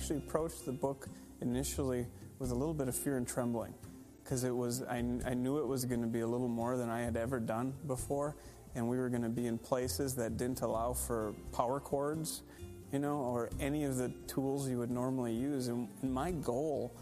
Actually 0.00 0.16
approached 0.16 0.64
the 0.64 0.72
book 0.72 1.08
initially 1.42 2.06
with 2.38 2.50
a 2.52 2.54
little 2.54 2.72
bit 2.72 2.88
of 2.88 2.96
fear 2.96 3.18
and 3.18 3.28
trembling 3.28 3.74
because 4.24 4.44
it 4.44 4.56
was 4.56 4.82
I, 4.84 5.04
I 5.26 5.34
knew 5.34 5.58
it 5.58 5.66
was 5.66 5.84
going 5.84 6.00
to 6.00 6.06
be 6.06 6.20
a 6.20 6.26
little 6.26 6.48
more 6.48 6.78
than 6.78 6.88
I 6.88 7.02
had 7.02 7.18
ever 7.18 7.38
done 7.38 7.74
before, 7.86 8.34
and 8.74 8.88
we 8.88 8.96
were 8.96 9.10
going 9.10 9.24
to 9.24 9.28
be 9.28 9.46
in 9.46 9.58
places 9.58 10.14
that 10.14 10.38
didn't 10.38 10.62
allow 10.62 10.94
for 10.94 11.34
power 11.52 11.80
cords, 11.80 12.40
you 12.90 12.98
know, 12.98 13.18
or 13.18 13.50
any 13.60 13.84
of 13.84 13.98
the 13.98 14.08
tools 14.26 14.70
you 14.70 14.78
would 14.78 14.90
normally 14.90 15.34
use. 15.34 15.68
And, 15.68 15.86
and 16.00 16.10
my 16.10 16.30
goal 16.30 16.96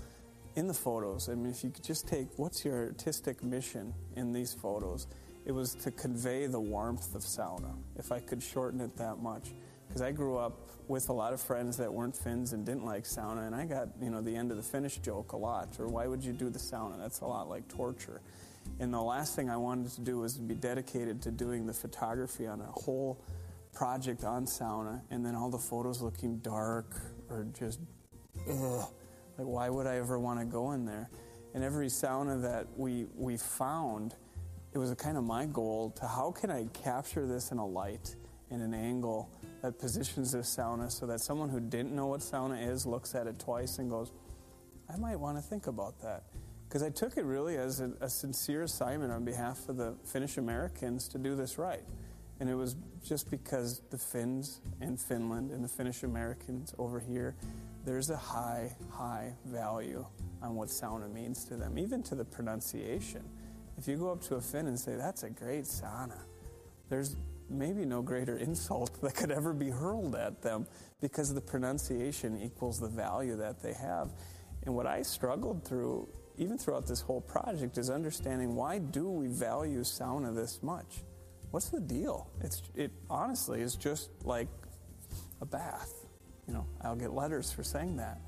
in 0.57 0.67
the 0.67 0.75
photos, 0.75 1.29
I 1.29 1.37
mean, 1.37 1.53
if 1.53 1.63
you 1.63 1.71
could 1.71 1.85
just 1.85 2.09
take 2.09 2.27
what's 2.37 2.65
your 2.65 2.87
artistic 2.87 3.45
mission 3.45 3.95
in 4.17 4.33
these 4.33 4.53
photos, 4.53 5.07
it 5.47 5.53
was 5.53 5.77
to 5.77 5.93
convey 5.93 6.47
the 6.49 6.59
warmth 6.59 7.15
of 7.15 7.23
sauna. 7.23 7.77
If 7.97 8.11
I 8.11 8.19
could 8.19 8.43
shorten 8.43 8.81
it 8.81 8.97
that 8.97 9.19
much, 9.23 9.53
because 9.89 10.03
I 10.03 10.13
grew 10.13 10.37
up 10.37 10.69
with 10.87 11.09
a 11.09 11.13
lot 11.13 11.33
of 11.33 11.41
friends 11.41 11.77
that 11.79 11.93
weren't 11.93 12.17
Finns 12.17 12.53
and 12.53 12.65
didn't 12.65 12.85
like 12.85 13.05
sauna, 13.05 13.47
and 13.47 13.55
I 13.55 13.65
got 13.65 13.89
you 14.01 14.11
know 14.11 14.21
the 14.21 14.35
end 14.35 14.51
of 14.51 14.57
the 14.57 14.63
Finnish 14.63 14.99
joke 14.99 15.33
a 15.33 15.37
lot. 15.37 15.77
Or 15.79 15.89
why 15.89 16.07
would 16.07 16.25
you 16.25 16.33
do 16.33 16.51
the 16.51 16.59
sauna? 16.59 16.99
That's 16.99 17.21
a 17.21 17.27
lot 17.27 17.49
like 17.49 17.69
torture. 17.69 18.21
And 18.81 18.93
the 18.93 19.01
last 19.01 19.35
thing 19.35 19.49
I 19.49 19.57
wanted 19.57 19.91
to 19.93 20.01
do 20.01 20.19
was 20.19 20.37
be 20.39 20.55
dedicated 20.55 21.23
to 21.23 21.31
doing 21.31 21.67
the 21.67 21.73
photography 21.73 22.47
on 22.47 22.61
a 22.61 22.67
whole 22.67 23.19
project 23.75 24.25
on 24.25 24.45
sauna 24.45 25.01
and 25.11 25.25
then 25.25 25.35
all 25.35 25.51
the 25.51 25.59
photos 25.59 26.01
looking 26.03 26.39
dark 26.39 26.95
or 27.31 27.47
just 27.59 27.81
ugh, 28.49 28.89
like 29.39 29.47
why 29.47 29.69
would 29.69 29.87
I 29.87 29.97
ever 29.97 30.19
want 30.19 30.41
to 30.41 30.45
go 30.45 30.73
in 30.73 30.85
there? 30.85 31.09
And 31.55 31.65
every 31.65 31.89
sauna 31.89 32.41
that 32.43 32.67
we 32.77 33.07
we 33.15 33.37
found, 33.37 34.15
it 34.73 34.79
was 34.79 34.93
kind 34.95 35.17
of 35.17 35.25
my 35.25 35.47
goal 35.47 35.91
to 35.99 36.07
how 36.07 36.31
can 36.31 36.51
I 36.51 36.67
capture 36.73 37.27
this 37.27 37.53
in 37.53 37.59
a 37.59 37.67
light 37.67 38.17
in 38.51 38.61
an 38.61 38.75
angle 38.75 39.31
that 39.63 39.79
positions 39.79 40.33
this 40.33 40.57
sauna 40.57 40.91
so 40.91 41.07
that 41.07 41.21
someone 41.21 41.49
who 41.49 41.61
didn't 41.61 41.95
know 41.95 42.07
what 42.07 42.21
sauna 42.21 42.69
is 42.69 42.87
looks 42.87 43.15
at 43.15 43.27
it 43.27 43.39
twice 43.39 43.79
and 43.79 43.91
goes, 43.91 44.13
I 44.93 44.97
might 44.97 45.17
want 45.17 45.37
to 45.37 45.43
think 45.43 45.67
about 45.67 46.01
that. 46.03 46.25
Because 46.69 46.83
I 46.83 46.91
took 46.91 47.17
it 47.17 47.25
really 47.25 47.57
as 47.57 47.81
a, 47.81 47.93
a, 48.01 48.11
sincere 48.11 48.63
assignment 48.63 49.11
on 49.11 49.25
behalf 49.25 49.69
of 49.69 49.79
the 49.79 49.95
Finnish 50.05 50.37
Americans 50.37 51.09
to 51.09 51.19
do 51.19 51.35
this 51.35 51.57
right. 51.57 51.83
And 52.41 52.49
it 52.49 52.55
was 52.55 52.77
just 53.03 53.31
because 53.31 53.81
the 53.91 53.97
Finns 53.97 54.61
in 54.81 54.97
Finland 54.97 55.51
and 55.51 55.65
the 55.65 55.69
Finnish 55.69 56.03
Americans 56.03 56.75
over 56.79 57.01
here, 57.01 57.35
there's 57.85 58.11
a 58.11 58.17
high, 58.17 58.77
high 58.91 59.33
value 59.47 60.05
on 60.43 60.55
what 60.55 60.69
sauna 60.69 61.11
means 61.11 61.45
to 61.47 61.57
them, 61.57 61.79
even 61.79 62.03
to 62.05 62.15
the 62.15 62.25
pronunciation. 62.25 63.25
If 63.79 63.89
you 63.89 63.97
go 63.97 64.13
up 64.13 64.21
to 64.25 64.35
a 64.37 64.41
Finn 64.41 64.67
and 64.67 64.79
say, 64.79 64.95
that's 64.95 65.23
a 65.23 65.31
great 65.31 65.65
sauna, 65.65 66.21
there's 66.91 67.17
maybe 67.51 67.85
no 67.85 68.03
greater 68.03 68.37
insult 68.37 69.01
that 69.03 69.15
could 69.15 69.31
ever 69.31 69.53
be 69.53 69.71
hurled 69.71 70.15
at 70.15 70.43
them 70.43 70.67
because 71.01 71.33
the 71.33 71.41
pronunciation 71.41 72.41
equals 72.41 72.81
the 72.81 72.89
value 72.89 73.37
that 73.37 73.63
they 73.63 73.73
have. 73.73 74.11
And 74.65 74.75
what 74.75 74.87
I 74.87 75.03
struggled 75.03 75.65
through, 75.65 76.09
even 76.37 76.59
throughout 76.59 76.87
this 76.87 77.01
whole 77.01 77.21
project, 77.21 77.79
is 77.79 77.91
understanding 77.91 78.55
why 78.55 78.79
do 78.79 79.09
we 79.09 79.29
value 79.29 79.81
sauna 79.81 80.35
this 80.35 80.63
much? 80.63 81.03
What's 81.51 81.71
the 81.71 81.81
deal? 81.81 82.29
It's 82.41 82.63
it 82.75 82.91
honestly 83.09 83.63
is 83.63 83.75
just 83.77 84.11
like 84.25 84.49
a 85.41 85.47
bath. 85.47 85.93
You 86.47 86.55
know, 86.55 86.67
I'll 86.83 86.97
get 86.97 87.13
letters 87.13 87.53
for 87.53 87.63
saying 87.63 87.97
that. 87.97 88.21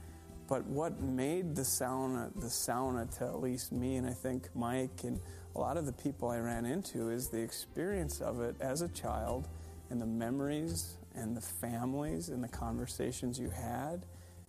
But 0.48 0.64
what 0.66 1.00
made 1.00 1.54
the 1.54 1.62
sauna 1.62 2.32
the 2.34 2.46
sauna 2.46 3.16
to 3.18 3.24
at 3.24 3.40
least 3.40 3.72
me 3.72 3.96
and 3.96 4.06
I 4.06 4.12
think 4.12 4.48
Mike 4.54 5.04
and 5.04 5.20
a 5.54 5.58
lot 5.58 5.76
of 5.76 5.86
the 5.86 5.92
people 5.92 6.28
I 6.28 6.38
ran 6.38 6.64
into 6.64 7.10
is 7.10 7.28
the 7.28 7.40
experience 7.40 8.20
of 8.20 8.40
it 8.40 8.56
as 8.60 8.82
a 8.82 8.88
child 8.88 9.48
and 9.90 10.00
the 10.00 10.06
memories 10.06 10.94
and 11.14 11.36
the 11.36 11.40
families 11.40 12.28
and 12.28 12.42
the 12.42 12.48
conversations 12.48 13.38
you 13.38 13.50
had 13.50 14.04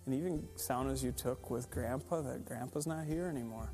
and 0.06 0.16
even 0.16 0.48
saunas 0.56 1.04
you 1.04 1.12
took 1.12 1.50
with 1.50 1.70
grandpa 1.70 2.22
that 2.22 2.46
grandpa's 2.46 2.88
not 2.88 3.06
here 3.06 3.28
anymore. 3.28 3.72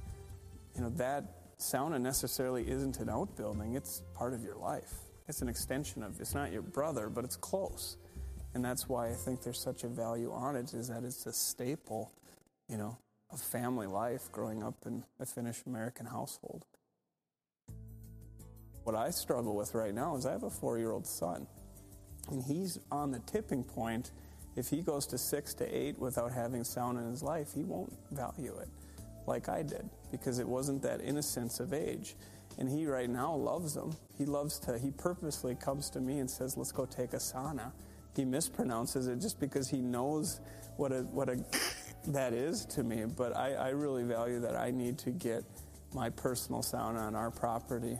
You 0.75 0.81
know, 0.81 0.89
that 0.91 1.57
sauna 1.59 1.99
necessarily 1.99 2.69
isn't 2.69 2.99
an 2.99 3.09
outbuilding, 3.09 3.75
it's 3.75 4.01
part 4.13 4.33
of 4.33 4.43
your 4.43 4.55
life. 4.55 4.93
It's 5.27 5.41
an 5.41 5.49
extension 5.49 6.03
of 6.03 6.19
it's 6.21 6.33
not 6.33 6.51
your 6.51 6.61
brother, 6.61 7.09
but 7.09 7.25
it's 7.25 7.35
close. 7.35 7.97
And 8.53 8.63
that's 8.63 8.87
why 8.87 9.09
I 9.09 9.13
think 9.13 9.43
there's 9.43 9.59
such 9.59 9.83
a 9.83 9.87
value 9.87 10.31
on 10.31 10.55
it 10.55 10.73
is 10.73 10.87
that 10.87 11.03
it's 11.03 11.25
a 11.25 11.33
staple, 11.33 12.11
you 12.69 12.77
know, 12.77 12.97
of 13.29 13.41
family 13.41 13.87
life 13.87 14.31
growing 14.31 14.63
up 14.63 14.75
in 14.85 15.03
a 15.19 15.25
Finnish 15.25 15.63
American 15.65 16.05
household. 16.05 16.65
What 18.87 18.95
I 18.95 19.09
struggle 19.09 19.53
with 19.53 19.73
right 19.73 19.93
now 19.93 20.15
is 20.15 20.25
I 20.25 20.31
have 20.31 20.43
a 20.43 20.49
four 20.49 20.77
year 20.77 20.91
old 20.93 21.05
son, 21.05 21.45
and 22.31 22.41
he's 22.41 22.79
on 22.89 23.11
the 23.11 23.19
tipping 23.19 23.61
point. 23.61 24.11
If 24.55 24.69
he 24.69 24.81
goes 24.81 25.05
to 25.07 25.17
six 25.17 25.53
to 25.55 25.65
eight 25.65 25.99
without 25.99 26.31
having 26.31 26.61
sauna 26.61 27.01
in 27.01 27.11
his 27.11 27.21
life, 27.21 27.49
he 27.53 27.65
won't 27.65 27.91
value 28.11 28.55
it 28.61 28.69
like 29.25 29.49
I 29.49 29.61
did 29.61 29.89
because 30.09 30.39
it 30.39 30.47
wasn't 30.47 30.81
that 30.83 31.01
innocence 31.01 31.59
of 31.59 31.73
age. 31.73 32.15
And 32.59 32.69
he 32.69 32.87
right 32.87 33.09
now 33.09 33.35
loves 33.35 33.73
them. 33.73 33.93
He 34.17 34.23
loves 34.23 34.57
to, 34.59 34.79
he 34.79 34.91
purposely 34.91 35.55
comes 35.55 35.89
to 35.89 35.99
me 35.99 36.19
and 36.19 36.31
says, 36.31 36.55
let's 36.55 36.71
go 36.71 36.85
take 36.85 37.11
a 37.11 37.17
sauna. 37.17 37.73
He 38.15 38.23
mispronounces 38.23 39.09
it 39.09 39.19
just 39.19 39.37
because 39.41 39.69
he 39.69 39.81
knows 39.81 40.39
what 40.77 40.93
a, 40.93 41.01
what 41.01 41.27
a, 41.27 41.43
that 42.07 42.31
is 42.31 42.65
to 42.67 42.83
me. 42.85 43.03
But 43.03 43.35
I, 43.35 43.53
I 43.55 43.69
really 43.71 44.03
value 44.05 44.39
that 44.39 44.55
I 44.55 44.71
need 44.71 44.97
to 44.99 45.11
get 45.11 45.43
my 45.93 46.09
personal 46.09 46.61
sauna 46.61 47.01
on 47.01 47.15
our 47.15 47.31
property 47.31 47.99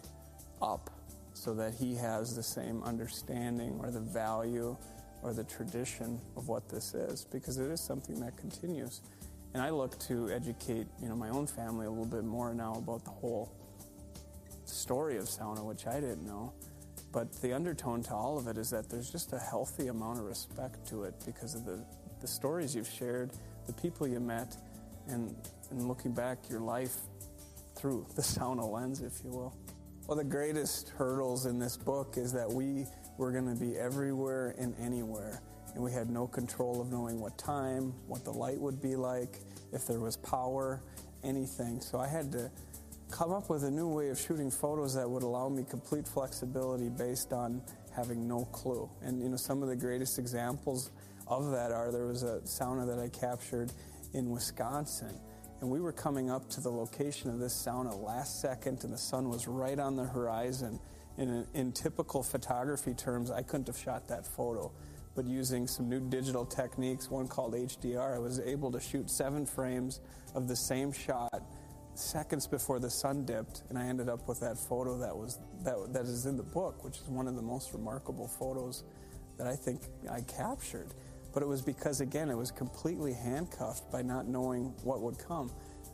up 0.62 0.90
so 1.34 1.54
that 1.54 1.74
he 1.74 1.96
has 1.96 2.36
the 2.36 2.44
same 2.44 2.84
understanding 2.84 3.80
or 3.80 3.92
the 3.92 4.00
value 4.00 4.76
or 5.22 5.34
the 5.34 5.44
tradition 5.44 6.20
of 6.36 6.48
what 6.48 6.68
this 6.70 6.94
is 6.94 7.26
because 7.26 7.58
it 7.58 7.70
is 7.70 7.80
something 7.80 8.20
that 8.20 8.36
continues. 8.38 9.02
And 9.54 9.62
I 9.62 9.70
look 9.70 9.98
to 10.08 10.30
educate, 10.32 10.88
you 11.02 11.10
know, 11.10 11.16
my 11.16 11.30
own 11.30 11.48
family 11.48 11.86
a 11.86 11.90
little 11.90 12.06
bit 12.06 12.24
more 12.24 12.54
now 12.54 12.76
about 12.76 13.04
the 13.04 13.12
whole 13.12 13.52
story 14.66 15.18
of 15.18 15.26
sauna, 15.26 15.64
which 15.64 15.88
I 15.88 16.00
didn't 16.00 16.26
know. 16.26 16.54
But 17.12 17.42
the 17.42 17.54
undertone 17.54 18.04
to 18.04 18.14
all 18.14 18.38
of 18.38 18.48
it 18.48 18.58
is 18.58 18.70
that 18.72 18.90
there's 18.90 19.10
just 19.10 19.34
a 19.34 19.40
healthy 19.40 19.88
amount 19.88 20.20
of 20.20 20.26
respect 20.26 20.88
to 20.90 21.04
it 21.04 21.16
because 21.26 21.56
of 21.56 21.66
the, 21.66 21.84
the 22.22 22.28
stories 22.28 22.76
you've 22.76 22.90
shared, 22.90 23.32
the 23.66 23.74
people 23.74 24.08
you 24.08 24.20
met, 24.20 24.56
and, 25.08 25.36
and 25.72 25.88
looking 25.88 26.14
back 26.14 26.50
your 26.50 26.60
life 26.60 26.96
through 27.76 28.06
the 28.16 28.22
sauna 28.34 28.70
lens, 28.70 29.02
if 29.02 29.24
you 29.24 29.32
will. 29.32 29.56
Well, 30.08 30.16
the 30.16 30.24
greatest 30.24 30.94
hurdles 30.96 31.48
in 31.48 31.60
this 31.60 31.76
book 31.76 32.14
is 32.16 32.32
that 32.32 32.50
we 32.50 32.86
were 33.18 33.34
going 33.34 33.54
to 33.54 33.60
be 33.60 33.78
everywhere 33.78 34.56
and 34.58 34.74
anywhere, 34.80 35.42
and 35.76 35.84
we 35.84 35.92
had 35.92 36.10
no 36.10 36.28
control 36.28 36.80
of 36.80 36.90
knowing 36.90 37.20
what 37.20 37.38
time, 37.38 37.94
what 38.08 38.24
the 38.24 38.32
light 38.32 38.58
would 38.58 38.82
be 38.82 38.96
like, 38.96 39.42
if 39.74 39.86
there 39.86 40.00
was 40.00 40.16
power, 40.16 40.82
anything. 41.26 41.82
So 41.82 42.00
I 42.00 42.08
had 42.08 42.32
to 42.32 42.50
come 43.12 43.34
up 43.34 43.50
with 43.50 43.66
a 43.66 43.70
new 43.70 43.90
way 43.90 44.08
of 44.08 44.18
shooting 44.18 44.50
photos 44.50 44.96
that 44.96 45.10
would 45.10 45.24
allow 45.24 45.50
me 45.50 45.66
complete 45.70 46.08
flexibility 46.08 46.88
based 46.88 47.34
on 47.34 47.62
having 47.94 48.30
no 48.30 48.46
clue. 48.54 48.90
And 49.02 49.22
you 49.22 49.28
know, 49.28 49.36
some 49.36 49.62
of 49.62 49.68
the 49.68 49.76
greatest 49.76 50.20
examples 50.20 50.90
of 51.28 51.52
that 51.52 51.74
are 51.74 51.92
there 51.92 52.06
was 52.06 52.24
a 52.24 52.40
sauna 52.46 52.88
that 52.88 52.98
I 52.98 53.10
captured 53.10 53.74
in 54.14 54.30
Wisconsin 54.30 55.20
and 55.62 55.70
we 55.70 55.80
were 55.80 55.92
coming 55.92 56.30
up 56.30 56.50
to 56.52 56.62
the 56.62 56.70
location 56.70 57.30
of 57.30 57.40
this 57.40 57.54
sauna 57.54 58.00
last 58.02 58.42
second, 58.42 58.84
and 58.84 58.94
the 58.94 58.98
sun 58.98 59.30
was 59.30 59.48
right 59.48 59.80
on 59.80 59.96
the 59.96 60.04
horizon. 60.04 60.80
In, 61.18 61.48
in 61.56 61.72
typical 61.72 62.22
photography 62.22 62.94
terms, 62.94 63.32
I 63.32 63.42
couldn't 63.42 63.68
have 63.68 63.78
shot 63.78 64.08
that 64.10 64.26
photo. 64.26 64.72
But 65.16 65.26
using 65.26 65.66
some 65.66 65.90
new 65.90 66.00
digital 66.00 66.46
techniques, 66.46 67.10
one 67.10 67.28
called 67.28 67.56
HDR, 67.56 68.16
I 68.16 68.20
was 68.20 68.40
able 68.40 68.72
to 68.72 68.80
shoot 68.80 69.10
seven 69.10 69.48
frames 69.48 70.00
of 70.36 70.48
the 70.48 70.56
same 70.56 70.92
shot 70.92 71.42
seconds 71.96 72.46
before 72.46 72.80
the 72.80 72.90
sun 72.90 73.26
dipped, 73.26 73.64
and 73.70 73.78
I 73.80 73.86
ended 73.88 74.10
up 74.10 74.28
with 74.28 74.40
that 74.42 74.60
photo 74.60 74.98
that 75.00 75.16
was 75.18 75.40
that 75.64 75.94
that 75.94 76.04
is 76.04 76.28
in 76.28 76.38
the 76.38 76.44
book, 76.44 76.84
which 76.84 76.98
is 76.98 77.08
one 77.08 77.28
of 77.28 77.36
the 77.36 77.42
most 77.42 77.74
remarkable 77.74 78.28
photos 78.28 78.84
that 79.38 79.48
I 79.48 79.56
think 79.56 79.82
I 80.10 80.22
captured. 80.22 80.94
But 81.38 81.44
it 81.44 81.50
was 81.50 81.62
because, 81.62 82.02
again, 82.02 82.32
it 82.32 82.36
was 82.36 82.50
completely 82.50 83.14
handcuffed 83.14 83.92
by 83.92 84.02
not 84.02 84.28
knowing 84.28 84.74
what 84.82 85.02
would 85.02 85.20
come. 85.20 85.52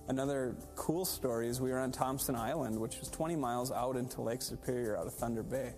Another 0.08 0.56
cool 0.76 1.04
story 1.04 1.50
is 1.50 1.60
we 1.60 1.72
were 1.72 1.80
on 1.80 1.92
Thompson 1.92 2.34
Island, 2.34 2.80
which 2.80 2.98
was 3.02 3.10
20 3.10 3.36
miles 3.36 3.70
out 3.70 3.98
into 3.98 4.22
Lake 4.22 4.42
Superior 4.42 4.98
out 4.98 5.06
of 5.06 5.14
Thunder 5.16 5.44
Bay. 5.44 5.74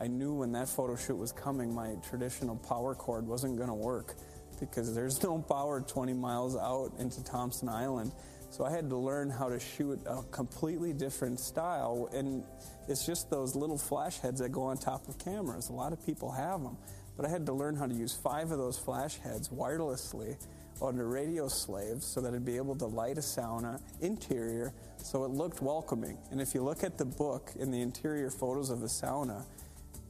I 0.00 0.06
knew 0.06 0.32
when 0.32 0.52
that 0.52 0.66
photo 0.66 0.96
shoot 0.96 1.16
was 1.16 1.30
coming, 1.30 1.74
my 1.74 1.96
traditional 2.08 2.56
power 2.56 2.94
cord 2.94 3.26
wasn't 3.26 3.58
going 3.58 3.68
to 3.68 3.74
work 3.74 4.14
because 4.58 4.94
there's 4.94 5.22
no 5.22 5.40
power 5.40 5.82
20 5.82 6.14
miles 6.14 6.56
out 6.56 6.92
into 6.98 7.22
Thompson 7.22 7.68
Island. 7.68 8.12
So 8.48 8.64
I 8.64 8.70
had 8.70 8.88
to 8.88 8.96
learn 8.96 9.28
how 9.28 9.50
to 9.50 9.60
shoot 9.60 10.00
a 10.06 10.22
completely 10.30 10.94
different 10.94 11.38
style. 11.38 12.08
And 12.14 12.44
it's 12.88 13.04
just 13.04 13.28
those 13.28 13.54
little 13.54 13.76
flash 13.76 14.20
heads 14.20 14.40
that 14.40 14.52
go 14.52 14.62
on 14.62 14.78
top 14.78 15.06
of 15.06 15.18
cameras. 15.18 15.68
A 15.68 15.74
lot 15.74 15.92
of 15.92 16.02
people 16.06 16.30
have 16.30 16.62
them. 16.62 16.78
But 17.22 17.28
I 17.28 17.34
had 17.34 17.46
to 17.46 17.52
learn 17.52 17.76
how 17.76 17.86
to 17.86 17.94
use 17.94 18.12
five 18.12 18.50
of 18.50 18.58
those 18.58 18.76
flash 18.76 19.18
heads 19.18 19.48
wirelessly 19.48 20.36
on 20.80 20.98
a 20.98 21.04
radio 21.04 21.46
slave 21.46 22.02
so 22.02 22.20
that 22.20 22.34
I'd 22.34 22.44
be 22.44 22.56
able 22.56 22.74
to 22.74 22.86
light 22.86 23.16
a 23.16 23.20
sauna 23.20 23.80
interior 24.00 24.74
so 24.96 25.22
it 25.22 25.30
looked 25.30 25.62
welcoming. 25.62 26.18
And 26.32 26.40
if 26.40 26.52
you 26.52 26.64
look 26.64 26.82
at 26.82 26.98
the 26.98 27.04
book 27.04 27.52
in 27.56 27.70
the 27.70 27.80
interior 27.80 28.28
photos 28.28 28.70
of 28.70 28.80
the 28.80 28.88
sauna, 28.88 29.44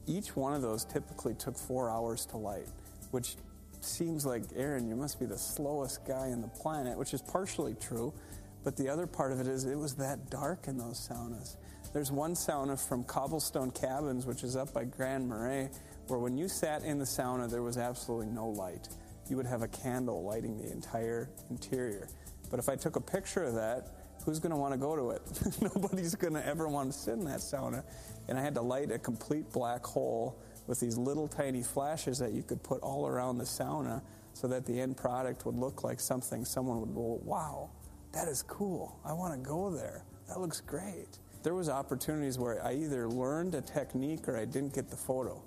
each 0.07 0.35
one 0.35 0.55
of 0.55 0.63
those 0.63 0.85
typically 0.85 1.35
took 1.35 1.55
four 1.55 1.91
hours 1.91 2.25
to 2.31 2.37
light, 2.37 2.65
which 3.11 3.35
seems 3.79 4.25
like, 4.25 4.41
Aaron, 4.55 4.89
you 4.89 4.95
must 4.95 5.19
be 5.19 5.27
the 5.27 5.37
slowest 5.37 6.07
guy 6.07 6.29
in 6.29 6.41
the 6.41 6.47
planet, 6.47 6.97
which 6.97 7.13
is 7.13 7.21
partially 7.21 7.75
true. 7.75 8.11
But 8.63 8.75
the 8.75 8.89
other 8.89 9.05
part 9.05 9.31
of 9.31 9.39
it 9.39 9.45
is 9.45 9.65
it 9.65 9.77
was 9.77 9.93
that 9.97 10.31
dark 10.31 10.67
in 10.67 10.79
those 10.79 11.07
saunas. 11.07 11.57
There's 11.93 12.11
one 12.11 12.33
sauna 12.33 12.79
from 12.79 13.03
Cobblestone 13.03 13.69
Cabins, 13.69 14.25
which 14.25 14.43
is 14.43 14.55
up 14.55 14.73
by 14.73 14.85
Grand 14.85 15.29
Marais, 15.29 15.69
where 16.07 16.19
when 16.19 16.37
you 16.37 16.47
sat 16.47 16.83
in 16.83 16.97
the 16.97 17.05
sauna, 17.05 17.49
there 17.49 17.61
was 17.61 17.77
absolutely 17.77 18.27
no 18.27 18.49
light. 18.49 18.89
You 19.29 19.37
would 19.37 19.45
have 19.45 19.61
a 19.61 19.67
candle 19.67 20.23
lighting 20.23 20.57
the 20.57 20.71
entire 20.71 21.29
interior. 21.49 22.09
But 22.49 22.59
if 22.59 22.69
I 22.69 22.75
took 22.75 22.95
a 22.95 23.01
picture 23.01 23.43
of 23.43 23.55
that, 23.55 23.87
who's 24.25 24.39
going 24.39 24.51
to 24.51 24.57
want 24.57 24.73
to 24.73 24.77
go 24.77 24.95
to 24.95 25.11
it? 25.11 25.21
Nobody's 25.75 26.15
going 26.15 26.33
to 26.33 26.45
ever 26.45 26.67
want 26.67 26.91
to 26.91 26.97
sit 26.97 27.13
in 27.13 27.25
that 27.25 27.39
sauna. 27.39 27.83
And 28.27 28.37
I 28.37 28.41
had 28.41 28.53
to 28.55 28.61
light 28.61 28.91
a 28.91 28.99
complete 28.99 29.51
black 29.51 29.85
hole 29.85 30.39
with 30.67 30.79
these 30.79 30.97
little 30.97 31.27
tiny 31.27 31.63
flashes 31.63 32.19
that 32.19 32.31
you 32.31 32.43
could 32.43 32.63
put 32.63 32.81
all 32.81 33.07
around 33.07 33.37
the 33.37 33.43
sauna 33.43 34.01
so 34.33 34.47
that 34.47 34.65
the 34.65 34.79
end 34.79 34.97
product 34.97 35.45
would 35.45 35.55
look 35.55 35.83
like 35.83 35.99
something 35.99 36.45
someone 36.45 36.79
would 36.79 36.93
go, 36.93 37.19
wow, 37.23 37.69
that 38.13 38.27
is 38.27 38.43
cool. 38.43 38.99
I 39.05 39.13
want 39.13 39.33
to 39.33 39.39
go 39.39 39.71
there. 39.71 40.05
That 40.27 40.39
looks 40.39 40.61
great. 40.61 41.19
There 41.43 41.53
was 41.53 41.67
opportunities 41.67 42.39
where 42.39 42.63
I 42.65 42.73
either 42.73 43.07
learned 43.07 43.55
a 43.55 43.61
technique 43.61 44.27
or 44.27 44.37
I 44.37 44.45
didn't 44.45 44.73
get 44.73 44.89
the 44.89 44.95
photo. 44.95 45.43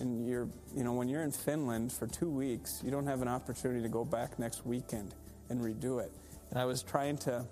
And 0.00 0.28
you're, 0.28 0.48
you 0.76 0.84
know, 0.84 0.92
when 0.92 1.08
you're 1.08 1.22
in 1.22 1.32
Finland 1.32 1.92
for 1.92 2.06
two 2.06 2.30
weeks, 2.30 2.80
you 2.84 2.90
don't 2.90 3.06
have 3.06 3.22
an 3.22 3.28
opportunity 3.28 3.82
to 3.82 3.88
go 3.88 4.04
back 4.04 4.38
next 4.38 4.64
weekend 4.66 5.14
and 5.50 5.60
redo 5.60 6.02
it. 6.02 6.12
And 6.50 6.58
I 6.58 6.64
was 6.64 6.82
trying 6.82 7.18
to 7.18 7.44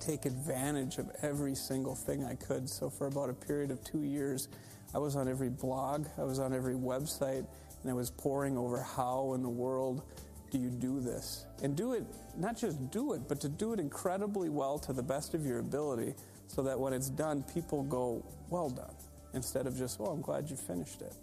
take 0.00 0.26
advantage 0.26 0.98
of 0.98 1.10
every 1.22 1.54
single 1.54 1.94
thing 1.94 2.24
I 2.24 2.34
could. 2.34 2.68
So 2.68 2.90
for 2.90 3.06
about 3.06 3.30
a 3.30 3.34
period 3.34 3.70
of 3.70 3.82
two 3.84 4.02
years, 4.02 4.48
I 4.94 4.98
was 4.98 5.16
on 5.16 5.28
every 5.28 5.48
blog, 5.48 6.06
I 6.18 6.24
was 6.24 6.38
on 6.38 6.52
every 6.52 6.74
website, 6.74 7.46
and 7.82 7.90
I 7.90 7.94
was 7.94 8.10
poring 8.10 8.58
over 8.58 8.82
how 8.82 9.32
in 9.34 9.42
the 9.42 9.48
world 9.48 10.02
do 10.50 10.58
you 10.58 10.68
do 10.68 11.00
this? 11.00 11.46
And 11.62 11.74
do 11.74 11.94
it, 11.94 12.04
not 12.36 12.56
just 12.56 12.90
do 12.90 13.14
it, 13.14 13.22
but 13.28 13.40
to 13.40 13.48
do 13.48 13.72
it 13.72 13.80
incredibly 13.80 14.50
well 14.50 14.78
to 14.80 14.92
the 14.92 15.02
best 15.02 15.34
of 15.34 15.46
your 15.46 15.60
ability 15.60 16.14
so 16.46 16.62
that 16.62 16.78
when 16.78 16.92
it's 16.92 17.08
done, 17.08 17.42
people 17.54 17.82
go, 17.84 18.24
well 18.50 18.68
done, 18.68 18.94
instead 19.32 19.66
of 19.66 19.76
just, 19.76 19.98
well, 19.98 20.10
I'm 20.10 20.20
glad 20.20 20.50
you 20.50 20.56
finished 20.56 21.00
it. 21.00 21.14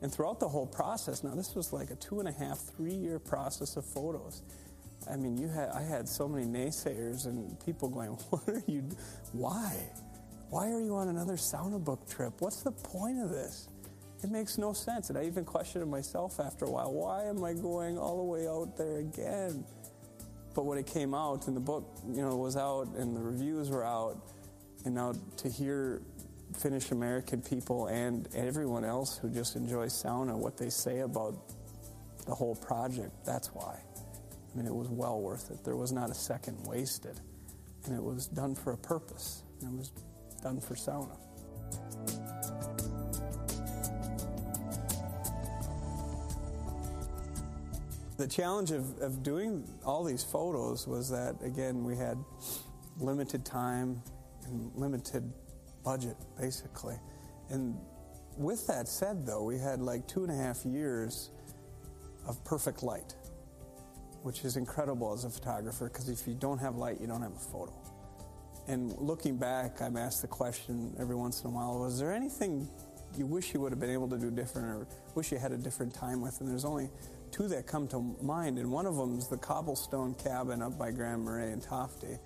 And 0.00 0.12
throughout 0.12 0.38
the 0.38 0.48
whole 0.48 0.66
process, 0.66 1.24
now 1.24 1.34
this 1.34 1.54
was 1.54 1.72
like 1.72 1.90
a 1.90 1.96
two 1.96 2.20
and 2.20 2.28
a 2.28 2.32
half, 2.32 2.58
three 2.58 2.94
year 2.94 3.18
process 3.18 3.76
of 3.76 3.84
photos. 3.84 4.42
I 5.10 5.16
mean, 5.16 5.36
you 5.36 5.48
had 5.48 5.70
I 5.70 5.82
had 5.82 6.08
so 6.08 6.28
many 6.28 6.46
naysayers 6.46 7.26
and 7.26 7.58
people 7.64 7.88
going, 7.88 8.10
"What 8.30 8.48
are 8.48 8.62
you? 8.66 8.88
Why? 9.32 9.74
Why 10.50 10.70
are 10.70 10.80
you 10.80 10.94
on 10.94 11.08
another 11.08 11.34
sauna 11.34 11.82
book 11.82 12.08
trip? 12.08 12.34
What's 12.40 12.62
the 12.62 12.72
point 12.72 13.20
of 13.20 13.30
this? 13.30 13.68
It 14.22 14.30
makes 14.30 14.58
no 14.58 14.72
sense." 14.72 15.10
And 15.10 15.18
I 15.18 15.24
even 15.24 15.44
questioned 15.44 15.88
myself 15.90 16.38
after 16.38 16.64
a 16.64 16.70
while. 16.70 16.92
Why 16.92 17.24
am 17.24 17.42
I 17.42 17.54
going 17.54 17.98
all 17.98 18.18
the 18.18 18.22
way 18.22 18.46
out 18.48 18.76
there 18.76 18.98
again? 18.98 19.64
But 20.54 20.64
when 20.64 20.78
it 20.78 20.86
came 20.86 21.14
out 21.14 21.46
and 21.46 21.56
the 21.56 21.60
book, 21.60 21.98
you 22.08 22.22
know, 22.22 22.36
was 22.36 22.56
out 22.56 22.88
and 22.96 23.16
the 23.16 23.20
reviews 23.20 23.70
were 23.70 23.84
out, 23.84 24.16
and 24.84 24.94
now 24.94 25.14
to 25.38 25.48
hear 25.48 26.02
Finnish 26.56 26.90
American 26.90 27.42
people 27.42 27.86
and 27.86 28.28
everyone 28.34 28.84
else 28.84 29.18
who 29.18 29.28
just 29.30 29.56
enjoys 29.56 29.92
sauna 29.92 30.36
what 30.36 30.56
they 30.56 30.70
say 30.70 31.00
about 31.00 31.34
the 32.26 32.34
whole 32.34 32.56
project, 32.56 33.12
that's 33.24 33.48
why. 33.48 33.78
I 33.78 34.56
mean, 34.56 34.66
it 34.66 34.74
was 34.74 34.88
well 34.88 35.20
worth 35.20 35.50
it. 35.50 35.64
There 35.64 35.76
was 35.76 35.92
not 35.92 36.10
a 36.10 36.14
second 36.14 36.58
wasted. 36.66 37.20
And 37.86 37.96
it 37.96 38.02
was 38.02 38.26
done 38.26 38.54
for 38.54 38.72
a 38.72 38.76
purpose. 38.76 39.42
It 39.62 39.70
was 39.70 39.92
done 40.42 40.60
for 40.60 40.74
sauna. 40.74 41.16
The 48.18 48.26
challenge 48.26 48.72
of, 48.72 48.98
of 48.98 49.22
doing 49.22 49.64
all 49.84 50.02
these 50.02 50.24
photos 50.24 50.88
was 50.88 51.08
that, 51.10 51.36
again, 51.42 51.84
we 51.84 51.96
had 51.96 52.18
limited 52.98 53.44
time 53.44 54.02
and 54.46 54.72
limited 54.74 55.32
budget, 55.88 56.16
basically. 56.38 56.98
And 57.50 57.78
with 58.36 58.66
that 58.66 58.88
said, 58.88 59.26
though, 59.26 59.44
we 59.44 59.58
had 59.58 59.80
like 59.80 60.06
two 60.06 60.22
and 60.24 60.32
a 60.32 60.36
half 60.36 60.64
years 60.64 61.30
of 62.26 62.44
perfect 62.44 62.82
light 62.82 63.14
which 64.22 64.44
is 64.44 64.56
incredible 64.56 65.12
as 65.12 65.24
a 65.24 65.30
photographer 65.30 65.88
because 65.88 66.08
if 66.08 66.26
you 66.26 66.34
don't 66.34 66.58
have 66.58 66.76
light, 66.76 67.00
you 67.00 67.06
don't 67.06 67.22
have 67.22 67.34
a 67.34 67.38
photo. 67.38 67.72
And 68.66 68.92
looking 68.98 69.36
back, 69.38 69.80
I'm 69.80 69.96
asked 69.96 70.22
the 70.22 70.28
question 70.28 70.94
every 70.98 71.16
once 71.16 71.42
in 71.42 71.48
a 71.48 71.50
while 71.50 71.78
was 71.78 71.98
there 71.98 72.12
anything 72.12 72.68
you 73.16 73.24
wish 73.24 73.54
you 73.54 73.60
would 73.60 73.72
have 73.72 73.80
been 73.80 73.90
able 73.90 74.08
to 74.08 74.18
do 74.18 74.30
different 74.30 74.68
or 74.68 74.86
wish 75.14 75.32
you 75.32 75.38
had 75.38 75.52
a 75.52 75.56
different 75.56 75.94
time 75.94 76.20
with? 76.20 76.40
And 76.40 76.50
there's 76.50 76.66
only 76.66 76.90
two 77.30 77.48
that 77.48 77.66
come 77.66 77.88
to 77.88 78.00
mind, 78.22 78.58
and 78.58 78.70
one 78.70 78.84
of 78.84 78.96
them 78.96 79.16
is 79.16 79.28
the 79.28 79.38
cobblestone 79.38 80.14
cabin 80.14 80.60
up 80.60 80.78
by 80.78 80.90
Grand 80.90 81.24
Marais 81.24 81.52
and 81.52 81.62
Tofte. 81.62 82.18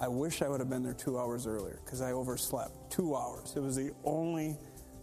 I 0.00 0.08
wish 0.08 0.42
I 0.42 0.48
would 0.48 0.60
have 0.60 0.68
been 0.68 0.82
there 0.82 0.94
two 0.94 1.18
hours 1.18 1.46
earlier 1.46 1.78
because 1.84 2.00
I 2.00 2.12
overslept 2.12 2.90
two 2.90 3.14
hours. 3.14 3.54
It 3.56 3.60
was 3.60 3.76
the 3.76 3.92
only 4.04 4.56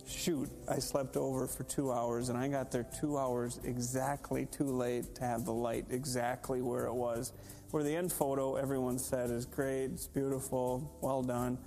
shoot, 0.06 0.50
I 0.68 0.80
slept 0.80 1.16
over 1.16 1.48
for 1.48 1.64
two 1.64 1.92
hours 1.92 2.30
and 2.30 2.38
I 2.38 2.48
got 2.48 2.72
there 2.72 2.86
two 3.00 3.18
hours 3.18 3.60
exactly 3.64 4.46
too 4.48 4.66
late 4.66 5.16
to 5.16 5.24
have 5.24 5.46
the 5.46 5.54
light 5.54 5.86
exactly 5.90 6.62
where 6.62 6.86
it 6.86 6.94
was. 6.94 7.32
Where 7.72 7.84
the 7.84 7.96
end 7.96 8.12
photo, 8.12 8.56
everyone 8.56 9.00
said, 9.00 9.30
is 9.30 9.46
great, 9.46 9.86
it's 9.86 10.08
beautiful, 10.08 10.92
well 11.02 11.24
done. 11.24 11.58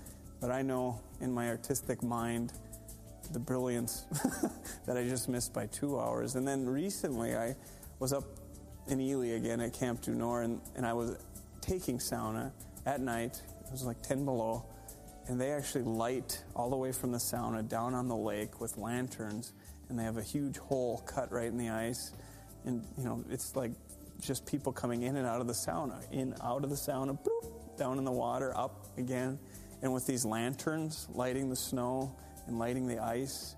But 0.41 0.51
I 0.51 0.61
know 0.61 1.01
in 1.21 1.33
my 1.33 1.49
artistic 1.49 2.03
mind 2.03 2.53
the 3.33 3.39
brilliance 3.39 4.05
that 4.87 4.99
I 4.99 5.05
just 5.05 5.31
missed 5.31 5.55
by 5.55 5.67
two 5.67 5.99
hours. 5.99 6.35
And 6.35 6.47
then 6.47 6.67
recently 6.67 7.35
I 7.35 7.57
was 7.99 8.13
up 8.13 8.25
in 8.89 9.01
Ely 9.01 9.29
again 9.29 9.61
at 9.63 9.73
Camp 9.73 10.03
du 10.03 10.11
Nord 10.11 10.45
and, 10.45 10.61
and 10.77 10.85
I 10.85 10.93
was 10.93 11.17
taking 11.63 11.97
sauna 11.99 12.53
at 12.87 13.01
night. 13.01 13.41
It 13.67 13.73
was 13.73 13.85
like 13.85 14.03
10 14.03 14.25
below 14.25 14.65
and 15.29 15.41
they 15.41 15.53
actually 15.53 15.85
light 15.85 16.43
all 16.55 16.71
the 16.71 16.77
way 16.77 16.93
from 16.93 17.13
the 17.13 17.19
sauna 17.19 17.67
down 17.67 17.95
on 17.95 18.09
the 18.09 18.17
lake 18.17 18.61
with 18.61 18.77
lanterns 18.77 19.53
and 19.89 19.99
they 19.99 20.05
have 20.05 20.17
a 20.17 20.23
huge 20.23 20.59
hole 20.59 21.03
cut 21.07 21.33
right 21.33 21.47
in 21.47 21.57
the 21.57 21.71
ice 21.71 22.13
and 22.65 22.85
you 22.99 23.05
know 23.05 23.25
it's 23.31 23.57
like 23.57 23.73
just 24.21 24.47
people 24.47 24.73
coming 24.73 25.03
in 25.03 25.17
and 25.17 25.27
out 25.27 25.41
of 25.41 25.47
the 25.47 25.53
sauna 25.53 26.01
in 26.13 26.35
out 26.43 26.65
of 26.65 26.71
the 26.71 26.77
sauna 26.77 27.19
boop, 27.19 27.79
down 27.79 27.99
in 27.99 28.05
the 28.05 28.13
water 28.13 28.57
up 28.57 28.87
again 28.99 29.39
and 29.83 29.93
with 29.93 30.07
these 30.07 30.25
lanterns 30.25 31.09
lighting 31.15 31.49
the 31.49 31.57
snow 31.57 32.15
and 32.47 32.59
lighting 32.59 32.87
the 32.87 33.03
ice 33.03 33.57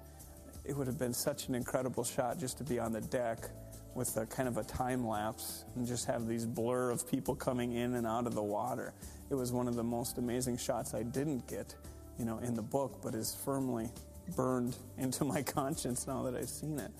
it 0.64 0.76
would 0.76 0.86
have 0.86 0.98
been 0.98 1.14
such 1.14 1.48
an 1.48 1.54
incredible 1.54 2.04
shot 2.04 2.38
just 2.38 2.58
to 2.58 2.64
be 2.64 2.78
on 2.78 2.92
the 2.92 3.00
deck 3.00 3.38
with 3.96 4.16
a 4.16 4.26
kind 4.26 4.48
of 4.48 4.58
a 4.58 4.64
time 4.64 5.06
lapse 5.06 5.64
and 5.74 5.86
just 5.86 6.06
have 6.06 6.28
these 6.28 6.46
blur 6.46 6.90
of 6.90 7.10
people 7.10 7.34
coming 7.34 7.72
in 7.72 7.94
and 7.94 8.06
out 8.06 8.26
of 8.26 8.34
the 8.34 8.42
water 8.42 8.92
it 9.30 9.34
was 9.34 9.52
one 9.52 9.66
of 9.68 9.74
the 9.74 9.84
most 9.84 10.18
amazing 10.18 10.56
shots 10.56 10.94
I 10.94 11.02
didn't 11.02 11.46
get, 11.48 11.74
you 12.18 12.24
know, 12.24 12.38
in 12.38 12.54
the 12.54 12.62
book, 12.62 13.00
but 13.02 13.14
is 13.14 13.36
firmly 13.44 13.88
burned 14.36 14.76
into 14.98 15.24
my 15.24 15.42
conscience 15.42 16.06
now 16.06 16.22
that 16.24 16.34
I've 16.34 16.48
seen 16.48 16.78
it. 16.78 16.90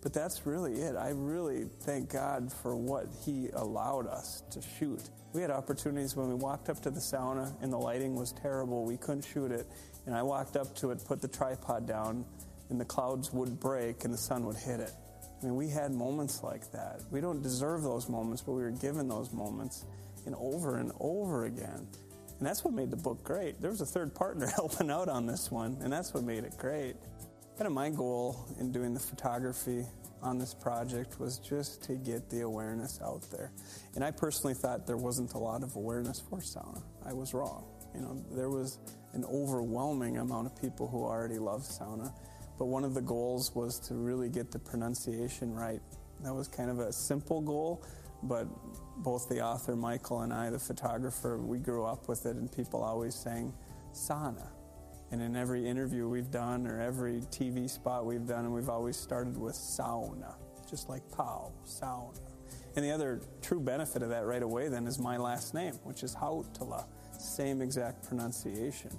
But 0.00 0.12
that's 0.12 0.46
really 0.46 0.74
it. 0.74 0.96
I 0.96 1.10
really 1.10 1.66
thank 1.80 2.10
God 2.10 2.52
for 2.52 2.74
what 2.74 3.06
He 3.24 3.50
allowed 3.52 4.08
us 4.08 4.42
to 4.50 4.60
shoot. 4.78 5.00
We 5.32 5.42
had 5.42 5.50
opportunities 5.50 6.16
when 6.16 6.28
we 6.28 6.34
walked 6.34 6.68
up 6.68 6.80
to 6.82 6.90
the 6.90 7.00
sauna 7.00 7.52
and 7.62 7.72
the 7.72 7.78
lighting 7.78 8.16
was 8.16 8.32
terrible. 8.32 8.84
We 8.84 8.96
couldn't 8.96 9.24
shoot 9.24 9.52
it. 9.52 9.66
And 10.06 10.14
I 10.14 10.22
walked 10.22 10.56
up 10.56 10.74
to 10.76 10.90
it, 10.90 11.04
put 11.04 11.22
the 11.22 11.28
tripod 11.28 11.86
down, 11.86 12.24
and 12.68 12.80
the 12.80 12.84
clouds 12.84 13.32
would 13.32 13.60
break 13.60 14.04
and 14.04 14.12
the 14.12 14.18
sun 14.18 14.44
would 14.46 14.56
hit 14.56 14.80
it. 14.80 14.92
I 15.42 15.46
mean, 15.46 15.56
we 15.56 15.68
had 15.68 15.92
moments 15.92 16.42
like 16.42 16.70
that. 16.72 17.02
We 17.10 17.20
don't 17.20 17.42
deserve 17.42 17.82
those 17.82 18.08
moments, 18.08 18.42
but 18.42 18.52
we 18.52 18.62
were 18.62 18.70
given 18.70 19.08
those 19.08 19.32
moments 19.32 19.84
and 20.24 20.36
over 20.36 20.78
and 20.78 20.92
over 21.00 21.46
again. 21.46 21.86
And 22.38 22.46
that's 22.46 22.64
what 22.64 22.74
made 22.74 22.90
the 22.90 22.96
book 22.96 23.22
great. 23.24 23.60
There 23.60 23.70
was 23.70 23.80
a 23.80 23.86
third 23.86 24.14
partner 24.14 24.46
helping 24.54 24.90
out 24.90 25.08
on 25.08 25.26
this 25.26 25.50
one, 25.50 25.78
and 25.82 25.92
that's 25.92 26.14
what 26.14 26.22
made 26.22 26.44
it 26.44 26.56
great. 26.58 26.96
Kind 27.58 27.66
of 27.66 27.72
my 27.72 27.90
goal 27.90 28.46
in 28.60 28.72
doing 28.72 28.94
the 28.94 29.00
photography 29.00 29.84
on 30.22 30.38
this 30.38 30.54
project 30.54 31.18
was 31.18 31.38
just 31.38 31.82
to 31.84 31.94
get 31.94 32.30
the 32.30 32.42
awareness 32.42 33.00
out 33.04 33.28
there. 33.30 33.50
And 33.94 34.04
I 34.04 34.12
personally 34.12 34.54
thought 34.54 34.86
there 34.86 34.96
wasn't 34.96 35.32
a 35.34 35.38
lot 35.38 35.62
of 35.62 35.74
awareness 35.74 36.20
for 36.20 36.38
sauna. 36.38 36.82
I 37.04 37.12
was 37.12 37.34
wrong. 37.34 37.64
You 37.94 38.00
know, 38.00 38.24
there 38.30 38.48
was 38.48 38.78
an 39.12 39.24
overwhelming 39.24 40.18
amount 40.18 40.46
of 40.46 40.60
people 40.60 40.88
who 40.88 41.04
already 41.04 41.38
love 41.38 41.62
sauna. 41.62 42.12
But 42.58 42.66
one 42.66 42.84
of 42.84 42.94
the 42.94 43.00
goals 43.00 43.54
was 43.54 43.78
to 43.88 43.94
really 43.94 44.28
get 44.28 44.50
the 44.50 44.58
pronunciation 44.58 45.54
right. 45.54 45.80
That 46.22 46.34
was 46.34 46.48
kind 46.48 46.70
of 46.70 46.78
a 46.78 46.92
simple 46.92 47.40
goal, 47.40 47.84
but 48.22 48.46
both 48.98 49.28
the 49.28 49.40
author 49.40 49.74
Michael 49.74 50.20
and 50.20 50.32
I, 50.32 50.50
the 50.50 50.58
photographer, 50.58 51.38
we 51.38 51.58
grew 51.58 51.84
up 51.84 52.08
with 52.08 52.26
it, 52.26 52.36
and 52.36 52.50
people 52.50 52.82
always 52.82 53.14
saying 53.14 53.52
sauna. 53.92 54.46
And 55.10 55.20
in 55.20 55.36
every 55.36 55.68
interview 55.68 56.08
we've 56.08 56.30
done 56.30 56.66
or 56.66 56.80
every 56.80 57.20
TV 57.30 57.68
spot 57.68 58.06
we've 58.06 58.26
done, 58.26 58.44
and 58.44 58.54
we've 58.54 58.68
always 58.68 58.96
started 58.96 59.36
with 59.36 59.54
sauna, 59.54 60.34
just 60.70 60.88
like 60.88 61.02
pow, 61.10 61.52
sauna. 61.66 62.18
And 62.76 62.84
the 62.84 62.90
other 62.90 63.20
true 63.42 63.60
benefit 63.60 64.02
of 64.02 64.08
that 64.08 64.24
right 64.24 64.42
away 64.42 64.68
then 64.68 64.86
is 64.86 64.98
my 64.98 65.16
last 65.16 65.52
name, 65.52 65.74
which 65.84 66.02
is 66.02 66.14
Hautala, 66.14 66.86
same 67.18 67.60
exact 67.60 68.06
pronunciation. 68.06 68.90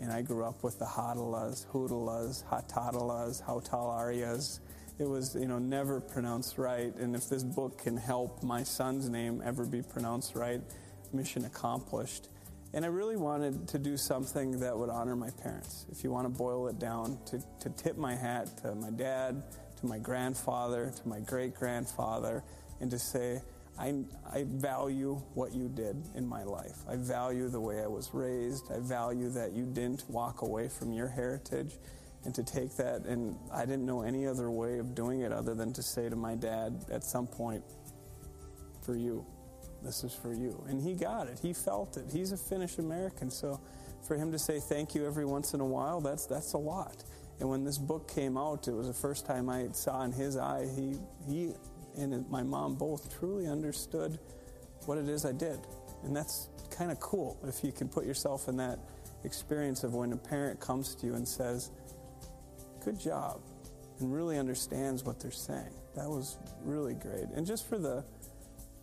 And 0.00 0.12
I 0.12 0.22
grew 0.22 0.44
up 0.44 0.62
with 0.62 0.78
the 0.78 0.84
Hatalas, 0.84 1.66
Hutalas, 1.72 2.44
Hatatalas, 2.44 3.42
Hautalarias, 3.44 4.60
it 4.98 5.08
was, 5.08 5.34
you 5.34 5.48
know, 5.48 5.58
never 5.58 6.00
pronounced 6.00 6.58
right. 6.58 6.94
And 6.96 7.16
if 7.16 7.28
this 7.28 7.42
book 7.42 7.78
can 7.78 7.96
help 7.96 8.42
my 8.42 8.62
son's 8.62 9.08
name 9.08 9.42
ever 9.44 9.64
be 9.64 9.82
pronounced 9.82 10.34
right, 10.34 10.60
mission 11.12 11.44
accomplished. 11.44 12.28
And 12.74 12.84
I 12.84 12.88
really 12.88 13.16
wanted 13.16 13.68
to 13.68 13.78
do 13.78 13.96
something 13.96 14.60
that 14.60 14.76
would 14.76 14.90
honor 14.90 15.16
my 15.16 15.30
parents. 15.42 15.86
If 15.90 16.04
you 16.04 16.10
want 16.10 16.26
to 16.26 16.38
boil 16.38 16.68
it 16.68 16.78
down, 16.78 17.18
to, 17.26 17.42
to 17.60 17.70
tip 17.70 17.96
my 17.96 18.14
hat 18.14 18.56
to 18.58 18.74
my 18.74 18.90
dad, 18.90 19.42
to 19.80 19.86
my 19.86 19.98
grandfather, 19.98 20.92
to 21.02 21.08
my 21.08 21.20
great 21.20 21.54
grandfather, 21.54 22.44
and 22.80 22.90
to 22.90 22.98
say, 22.98 23.40
I, 23.78 24.04
I 24.30 24.44
value 24.46 25.14
what 25.34 25.54
you 25.54 25.68
did 25.68 25.96
in 26.14 26.26
my 26.26 26.44
life. 26.44 26.76
I 26.88 26.96
value 26.96 27.48
the 27.48 27.60
way 27.60 27.82
I 27.82 27.86
was 27.86 28.10
raised. 28.12 28.70
I 28.70 28.80
value 28.80 29.30
that 29.30 29.52
you 29.52 29.64
didn't 29.64 30.04
walk 30.08 30.42
away 30.42 30.68
from 30.68 30.92
your 30.92 31.08
heritage 31.08 31.78
and 32.24 32.34
to 32.34 32.44
take 32.44 32.76
that 32.76 33.04
and 33.06 33.36
I 33.52 33.64
didn't 33.64 33.86
know 33.86 34.02
any 34.02 34.26
other 34.26 34.50
way 34.50 34.78
of 34.78 34.94
doing 34.94 35.22
it 35.22 35.32
other 35.32 35.54
than 35.54 35.72
to 35.72 35.82
say 35.82 36.08
to 36.08 36.16
my 36.16 36.34
dad 36.34 36.84
at 36.90 37.02
some 37.02 37.26
point 37.26 37.64
for 38.82 38.94
you. 38.94 39.26
This 39.82 40.04
is 40.04 40.14
for 40.14 40.32
you. 40.32 40.62
And 40.68 40.80
he 40.80 40.94
got 40.94 41.26
it. 41.26 41.40
He 41.40 41.52
felt 41.52 41.96
it. 41.96 42.04
He's 42.12 42.30
a 42.30 42.36
Finnish 42.36 42.78
American 42.78 43.30
so 43.30 43.60
for 44.06 44.16
him 44.16 44.30
to 44.32 44.38
say 44.38 44.60
thank 44.60 44.94
you 44.94 45.06
every 45.06 45.24
once 45.24 45.54
in 45.54 45.60
a 45.60 45.66
while 45.66 46.00
that's 46.00 46.26
that's 46.26 46.52
a 46.52 46.58
lot. 46.58 47.02
And 47.40 47.48
when 47.48 47.64
this 47.64 47.78
book 47.78 48.08
came 48.12 48.36
out, 48.36 48.68
it 48.68 48.72
was 48.72 48.86
the 48.86 48.94
first 48.94 49.26
time 49.26 49.48
I 49.48 49.68
saw 49.72 50.02
in 50.04 50.12
his 50.12 50.36
eye, 50.36 50.68
he, 50.76 50.98
he 51.26 51.54
and 51.96 52.28
my 52.30 52.42
mom 52.42 52.74
both 52.74 53.18
truly 53.18 53.46
understood 53.46 54.18
what 54.86 54.98
it 54.98 55.08
is 55.08 55.24
I 55.24 55.32
did. 55.32 55.58
And 56.04 56.14
that's 56.14 56.48
kind 56.70 56.90
of 56.90 56.98
cool 57.00 57.38
if 57.46 57.62
you 57.62 57.72
can 57.72 57.88
put 57.88 58.04
yourself 58.04 58.48
in 58.48 58.56
that 58.56 58.78
experience 59.24 59.84
of 59.84 59.94
when 59.94 60.12
a 60.12 60.16
parent 60.16 60.60
comes 60.60 60.94
to 60.96 61.06
you 61.06 61.14
and 61.14 61.26
says, 61.26 61.70
Good 62.84 62.98
job, 62.98 63.40
and 64.00 64.12
really 64.12 64.38
understands 64.38 65.04
what 65.04 65.20
they're 65.20 65.30
saying. 65.30 65.72
That 65.94 66.08
was 66.08 66.36
really 66.64 66.94
great. 66.94 67.26
And 67.34 67.46
just 67.46 67.68
for 67.68 67.78
the 67.78 68.04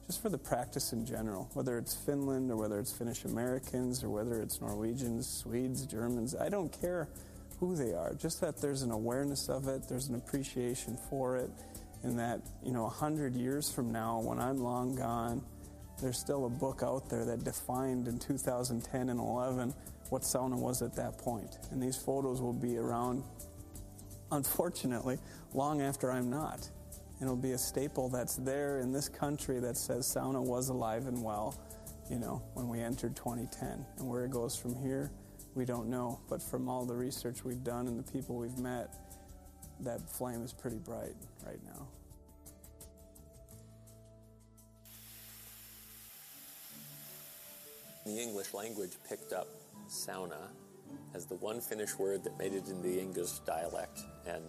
just 0.08 0.24
for 0.24 0.30
the 0.30 0.40
practice 0.40 0.92
in 0.92 1.06
general, 1.06 1.52
whether 1.54 1.78
it's 1.78 1.94
Finland 1.94 2.50
or 2.50 2.58
whether 2.58 2.80
it's 2.80 2.92
Finnish 2.92 3.26
Americans 3.26 4.04
or 4.04 4.10
whether 4.10 4.42
it's 4.42 4.60
Norwegians, 4.60 5.28
Swedes, 5.28 5.86
Germans, 5.86 6.36
I 6.36 6.50
don't 6.50 6.72
care 6.82 7.10
who 7.60 7.76
they 7.76 7.94
are. 7.94 8.16
Just 8.16 8.42
that 8.42 8.60
there's 8.60 8.82
an 8.82 8.90
awareness 8.90 9.50
of 9.50 9.68
it, 9.68 9.88
there's 9.88 10.08
an 10.08 10.16
appreciation 10.16 10.98
for 11.12 11.38
it, 11.38 11.52
and 12.04 12.18
that, 12.20 12.42
you 12.64 12.72
know, 12.72 12.86
a 12.86 12.90
hundred 12.90 13.36
years 13.36 13.72
from 13.72 13.92
now, 13.92 14.20
when 14.20 14.40
I'm 14.40 14.58
long 14.58 14.96
gone, 14.96 15.44
there's 16.02 16.18
still 16.18 16.46
a 16.46 16.50
book 16.50 16.82
out 16.84 17.10
there 17.10 17.26
that 17.26 17.44
defined 17.44 18.08
in 18.08 18.20
2010 18.20 19.10
and 19.10 19.20
11 19.20 19.74
what 20.10 20.22
sauna 20.22 20.58
was 20.58 20.82
at 20.82 20.96
that 20.96 21.18
point. 21.18 21.58
And 21.72 21.82
these 21.82 21.98
photos 21.98 22.42
will 22.42 22.54
be 22.54 22.78
around, 22.78 23.24
unfortunately, 24.32 25.18
long 25.54 25.82
after 25.82 26.12
I'm 26.12 26.30
not. 26.30 26.70
And 27.20 27.28
it'll 27.28 27.36
be 27.36 27.52
a 27.52 27.58
staple 27.58 28.10
that's 28.10 28.38
there 28.38 28.80
in 28.80 28.94
this 28.94 29.10
country 29.10 29.60
that 29.60 29.76
says 29.76 30.12
sauna 30.16 30.42
was 30.42 30.70
alive 30.70 31.08
and 31.08 31.22
well, 31.22 31.60
you 32.10 32.18
know, 32.18 32.42
when 32.54 32.70
we 32.70 32.80
entered 32.80 33.16
2010. 33.16 33.86
And 33.98 34.08
where 34.08 34.26
it 34.26 34.32
goes 34.32 34.56
from 34.56 34.74
here, 34.76 35.12
we 35.54 35.66
don't 35.66 35.90
know. 35.90 36.22
But 36.30 36.42
from 36.42 36.70
all 36.70 36.86
the 36.86 36.96
research 36.96 37.44
we've 37.44 37.64
done 37.64 37.88
and 37.88 38.00
the 38.00 38.12
people 38.12 38.38
we've 38.38 38.58
met, 38.58 38.96
that 39.82 40.10
flame 40.10 40.44
is 40.44 40.54
pretty 40.54 40.78
bright 40.78 41.16
right 41.46 41.60
now. 41.66 41.88
The 48.06 48.20
English 48.20 48.54
language 48.54 48.92
picked 49.08 49.34
up 49.34 49.48
sauna 49.88 50.50
as 51.14 51.26
the 51.26 51.36
one 51.36 51.62
Finnish 51.62 51.98
word 51.98 52.24
that 52.24 52.38
made 52.38 52.54
it 52.54 52.68
into 52.68 52.82
the 52.82 53.00
English 53.00 53.40
dialect. 53.40 54.02
And 54.28 54.44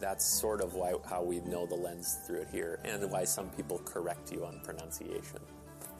that's 0.00 0.24
sort 0.24 0.60
of 0.60 0.74
why, 0.74 0.94
how 1.08 1.22
we 1.22 1.40
know 1.40 1.66
the 1.66 1.74
lens 1.74 2.18
through 2.26 2.42
it 2.42 2.48
here, 2.50 2.80
and 2.84 3.10
why 3.10 3.24
some 3.24 3.48
people 3.50 3.80
correct 3.84 4.32
you 4.32 4.44
on 4.44 4.60
pronunciation. 4.64 5.40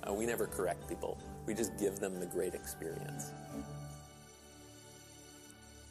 Uh, 0.07 0.13
we 0.13 0.27
never 0.27 0.47
correct 0.47 0.89
people, 0.89 1.19
we 1.47 1.55
just 1.55 1.77
give 1.79 1.99
them 1.99 2.21
the 2.21 2.27
great 2.27 2.55
experience. 2.55 3.33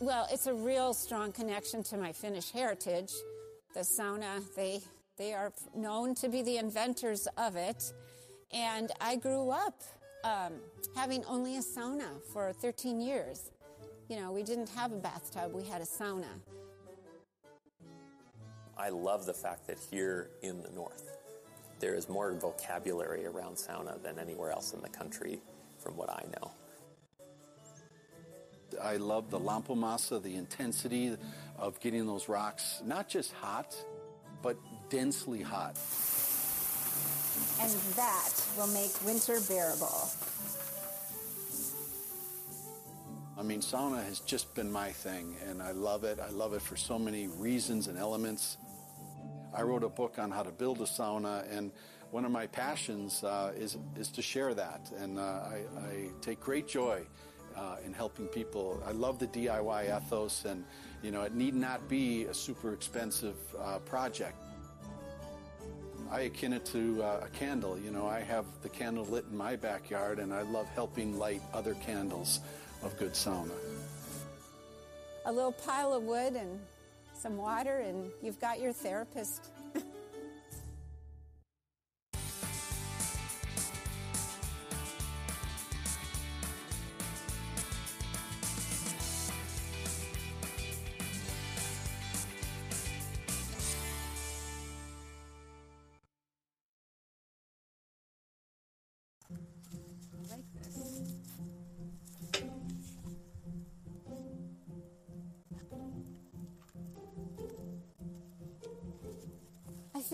Well, 0.03 0.27
it's 0.29 0.47
a 0.47 0.53
real 0.53 0.93
strong 0.93 1.31
connection 1.31 1.81
to 1.83 1.95
my 1.95 2.11
Finnish 2.11 2.51
heritage. 2.51 3.13
The 3.73 3.79
sauna, 3.79 4.43
they, 4.53 4.81
they 5.17 5.33
are 5.33 5.53
known 5.73 6.13
to 6.15 6.27
be 6.27 6.41
the 6.41 6.57
inventors 6.57 7.25
of 7.37 7.55
it. 7.55 7.93
And 8.51 8.91
I 8.99 9.15
grew 9.15 9.49
up 9.49 9.81
um, 10.25 10.55
having 10.93 11.23
only 11.23 11.55
a 11.55 11.61
sauna 11.61 12.21
for 12.33 12.51
13 12.51 12.99
years. 12.99 13.51
You 14.09 14.19
know, 14.19 14.33
we 14.33 14.43
didn't 14.43 14.67
have 14.71 14.91
a 14.91 14.97
bathtub, 14.97 15.53
we 15.53 15.63
had 15.63 15.79
a 15.79 15.85
sauna. 15.85 16.27
I 18.77 18.89
love 18.89 19.25
the 19.25 19.33
fact 19.33 19.67
that 19.67 19.77
here 19.89 20.31
in 20.41 20.61
the 20.61 20.71
north, 20.71 21.15
there 21.79 21.95
is 21.95 22.09
more 22.09 22.33
vocabulary 22.33 23.25
around 23.25 23.55
sauna 23.55 24.03
than 24.03 24.19
anywhere 24.19 24.51
else 24.51 24.73
in 24.73 24.81
the 24.81 24.89
country, 24.89 25.39
from 25.77 25.95
what 25.95 26.09
I 26.09 26.25
know. 26.41 26.51
I 28.82 28.97
love 28.97 29.30
the 29.30 29.39
Lämpömassä, 29.39 30.21
the 30.21 30.36
intensity 30.36 31.17
of 31.57 31.80
getting 31.80 32.05
those 32.05 32.30
rocks 32.30 32.82
not 32.86 33.07
just 33.07 33.32
hot, 33.34 33.76
but 34.41 34.57
densely 34.89 35.41
hot. 35.41 35.78
And 37.59 37.71
that 37.95 38.34
will 38.57 38.67
make 38.67 38.91
winter 39.05 39.39
bearable. 39.47 40.09
I 43.38 43.41
mean, 43.41 43.61
sauna 43.61 44.03
has 44.03 44.19
just 44.19 44.53
been 44.53 44.71
my 44.71 44.91
thing, 44.91 45.36
and 45.47 45.61
I 45.61 45.71
love 45.71 46.03
it. 46.03 46.19
I 46.19 46.30
love 46.30 46.53
it 46.53 46.61
for 46.61 46.76
so 46.76 46.99
many 46.99 47.28
reasons 47.28 47.88
and 47.88 47.97
elements. 47.97 48.57
I 49.55 49.63
wrote 49.63 49.84
a 49.84 49.89
book 49.89 50.19
on 50.19 50.32
how 50.32 50.43
to 50.43 50.51
build 50.51 50.82
a 50.82 50.86
sauna, 50.86 51.45
and 51.51 51.71
one 52.11 52.26
of 52.26 52.32
my 52.32 52.45
passions 52.47 53.24
uh, 53.24 53.51
is 53.55 53.78
is 53.97 54.09
to 54.09 54.21
share 54.21 54.53
that, 54.53 54.91
and 54.97 55.17
uh, 55.17 55.21
I, 55.21 55.63
I, 55.78 56.09
take 56.21 56.39
great 56.39 56.67
joy 56.67 57.07
uh, 57.55 57.77
in 57.85 57.93
helping 57.93 58.27
people. 58.27 58.81
I 58.85 58.91
love 58.91 59.19
the 59.19 59.27
DIY 59.27 59.95
ethos, 59.95 60.45
and 60.45 60.63
you 61.01 61.11
know, 61.11 61.21
it 61.21 61.33
need 61.33 61.55
not 61.55 61.87
be 61.89 62.25
a 62.25 62.33
super 62.33 62.73
expensive 62.73 63.35
uh, 63.59 63.79
project. 63.79 64.35
I 66.11 66.21
akin 66.21 66.53
it 66.53 66.65
to 66.65 67.01
uh, 67.01 67.25
a 67.25 67.29
candle. 67.29 67.77
You 67.77 67.91
know, 67.91 68.07
I 68.07 68.19
have 68.19 68.45
the 68.61 68.69
candle 68.69 69.05
lit 69.05 69.25
in 69.31 69.37
my 69.37 69.55
backyard, 69.55 70.19
and 70.19 70.33
I 70.33 70.43
love 70.43 70.67
helping 70.75 71.17
light 71.17 71.41
other 71.53 71.73
candles 71.75 72.39
of 72.83 72.97
good 72.97 73.13
sauna. 73.13 73.51
A 75.25 75.31
little 75.31 75.53
pile 75.53 75.93
of 75.93 76.03
wood 76.03 76.33
and 76.33 76.59
some 77.13 77.37
water, 77.37 77.79
and 77.79 78.11
you've 78.21 78.39
got 78.39 78.59
your 78.59 78.73
therapist. 78.73 79.49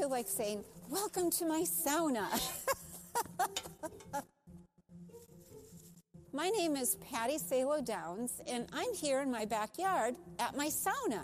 Like 0.10 0.28
saying, 0.28 0.64
Welcome 0.90 1.30
to 1.32 1.46
my 1.46 1.62
sauna. 1.62 2.28
my 6.34 6.50
name 6.50 6.76
is 6.76 6.96
Patty 6.96 7.38
Salo 7.38 7.80
Downs, 7.80 8.42
and 8.48 8.66
I'm 8.74 8.92
here 8.96 9.22
in 9.22 9.30
my 9.30 9.46
backyard 9.46 10.16
at 10.40 10.58
my 10.58 10.68
sauna. 10.68 11.24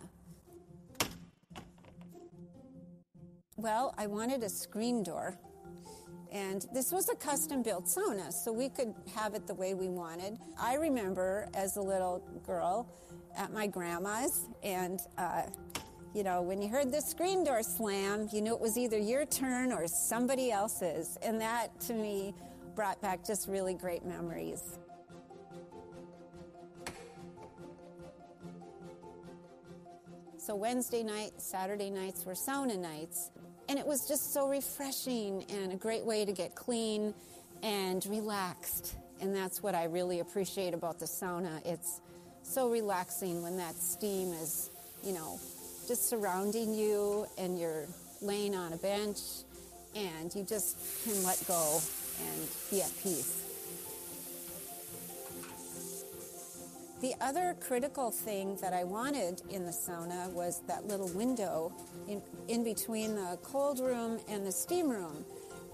Well, 3.58 3.96
I 3.98 4.06
wanted 4.06 4.44
a 4.44 4.50
screen 4.50 5.02
door, 5.02 5.36
and 6.32 6.68
this 6.72 6.92
was 6.92 7.10
a 7.10 7.16
custom 7.16 7.64
built 7.64 7.86
sauna, 7.86 8.32
so 8.32 8.54
we 8.54 8.70
could 8.70 8.94
have 9.16 9.34
it 9.34 9.48
the 9.48 9.56
way 9.56 9.74
we 9.74 9.88
wanted. 9.88 10.38
I 10.60 10.76
remember 10.76 11.50
as 11.56 11.78
a 11.78 11.82
little 11.82 12.22
girl 12.46 12.88
at 13.36 13.52
my 13.52 13.66
grandma's, 13.66 14.46
and 14.62 15.00
uh, 15.18 15.44
you 16.16 16.24
know, 16.24 16.42
when 16.42 16.62
you 16.62 16.70
heard 16.70 16.94
the 16.94 17.02
screen 17.02 17.44
door 17.44 17.62
slam, 17.62 18.30
you 18.32 18.42
knew 18.42 18.54
it 18.54 18.62
was 18.62 18.78
either 18.78 18.98
your 18.98 19.26
turn 19.26 19.74
or 19.74 19.86
somebody 19.86 20.50
else's. 20.50 21.18
And 21.22 21.42
that 21.42 21.78
to 21.82 21.94
me 21.94 22.34
brought 22.74 23.02
back 23.02 23.26
just 23.26 23.50
really 23.50 23.74
great 23.74 24.06
memories. 24.06 24.80
So 30.38 30.56
Wednesday 30.56 31.04
night, 31.04 31.34
Saturday 31.38 31.90
nights 31.90 32.26
were 32.26 32.34
sauna 32.34 32.80
nights. 32.80 33.30
And 33.68 33.78
it 33.78 33.86
was 33.86 34.08
just 34.08 34.34
so 34.34 34.48
refreshing 34.48 35.44
and 35.50 35.74
a 35.74 35.76
great 35.76 36.06
way 36.06 36.24
to 36.24 36.32
get 36.32 36.56
clean 36.56 37.14
and 37.62 38.06
relaxed. 38.06 38.96
And 39.20 39.36
that's 39.36 39.62
what 39.62 39.76
I 39.76 39.86
really 39.86 40.22
appreciate 40.22 40.74
about 40.74 40.98
the 40.98 41.08
sauna. 41.08 41.66
It's 41.66 42.00
so 42.42 42.70
relaxing 42.70 43.42
when 43.44 43.58
that 43.58 43.76
steam 43.76 44.32
is, 44.32 44.70
you 45.04 45.12
know, 45.12 45.40
just 45.88 46.10
surrounding 46.10 46.74
you 46.74 47.28
and 47.38 47.60
you're 47.60 47.86
laying 48.22 48.56
on 48.56 48.74
a 48.74 48.78
bench 48.78 49.20
and 49.96 50.34
you 50.34 50.44
just 50.44 50.78
can 51.04 51.24
let 51.24 51.42
go 51.48 51.80
and 52.20 52.48
be 52.72 52.82
at 52.82 52.92
peace. 53.02 53.42
The 57.02 57.14
other 57.22 57.56
critical 57.60 58.10
thing 58.10 58.58
that 58.62 58.74
I 58.74 58.84
wanted 58.84 59.42
in 59.50 59.66
the 59.66 59.72
sauna 59.72 60.32
was 60.32 60.62
that 60.68 60.88
little 60.88 61.10
window 61.10 61.72
in, 62.08 62.22
in 62.48 62.64
between 62.64 63.16
the 63.16 63.38
cold 63.44 63.80
room 63.80 64.20
and 64.28 64.46
the 64.46 64.52
steam 64.52 64.90
room. 64.90 65.24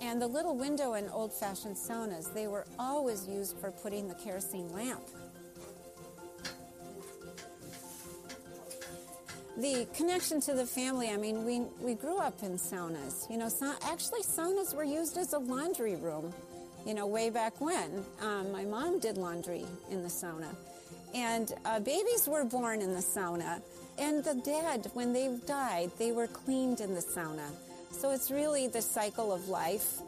And 0.02 0.22
the 0.22 0.28
little 0.28 0.58
window 0.58 0.96
in 0.96 1.08
old 1.10 1.32
fashioned 1.32 1.76
saunas, 1.76 2.34
they 2.34 2.48
were 2.48 2.66
always 2.80 3.28
used 3.28 3.58
for 3.60 3.72
putting 3.72 4.08
the 4.08 4.16
kerosene 4.16 4.74
lamp 4.74 5.04
the 9.58 9.88
connection 9.96 10.40
to 10.42 10.54
the 10.54 10.66
family, 10.66 11.10
I 11.10 11.18
mean, 11.18 11.46
we, 11.46 11.62
we 11.80 11.94
grew 11.96 12.18
up 12.18 12.42
in 12.44 12.58
saunas. 12.58 13.30
You 13.30 13.38
know, 13.38 13.50
sa- 13.50 13.76
actually, 13.84 14.22
saunas 14.22 14.74
were 14.74 14.84
used 14.84 15.18
as 15.18 15.34
a 15.34 15.40
laundry 15.40 15.96
room, 15.96 16.34
you 16.86 16.94
know, 16.94 17.06
way 17.06 17.30
back 17.30 17.60
when. 17.60 18.06
Um, 18.22 18.52
my 18.52 18.64
mom 18.64 19.00
did 19.00 19.18
laundry 19.18 19.66
in 19.90 20.04
the 20.04 20.10
sauna. 20.10 20.56
And 21.14 21.52
uh, 21.66 21.80
babies 21.80 22.28
were 22.28 22.46
born 22.46 22.82
in 22.82 22.94
the 22.94 23.02
sauna. 23.02 23.62
And 24.00 24.24
the 24.24 24.36
dead, 24.36 24.90
when 24.94 25.12
they've 25.12 25.46
died, 25.46 25.92
they 26.00 26.12
were 26.12 26.28
cleaned 26.28 26.80
in 26.80 26.96
the 26.96 27.02
sauna. 27.02 27.50
So 27.92 28.12
it's 28.12 28.32
really 28.32 28.68
the 28.68 28.82
cycle 28.82 29.34
of 29.34 29.50
life. 29.50 30.00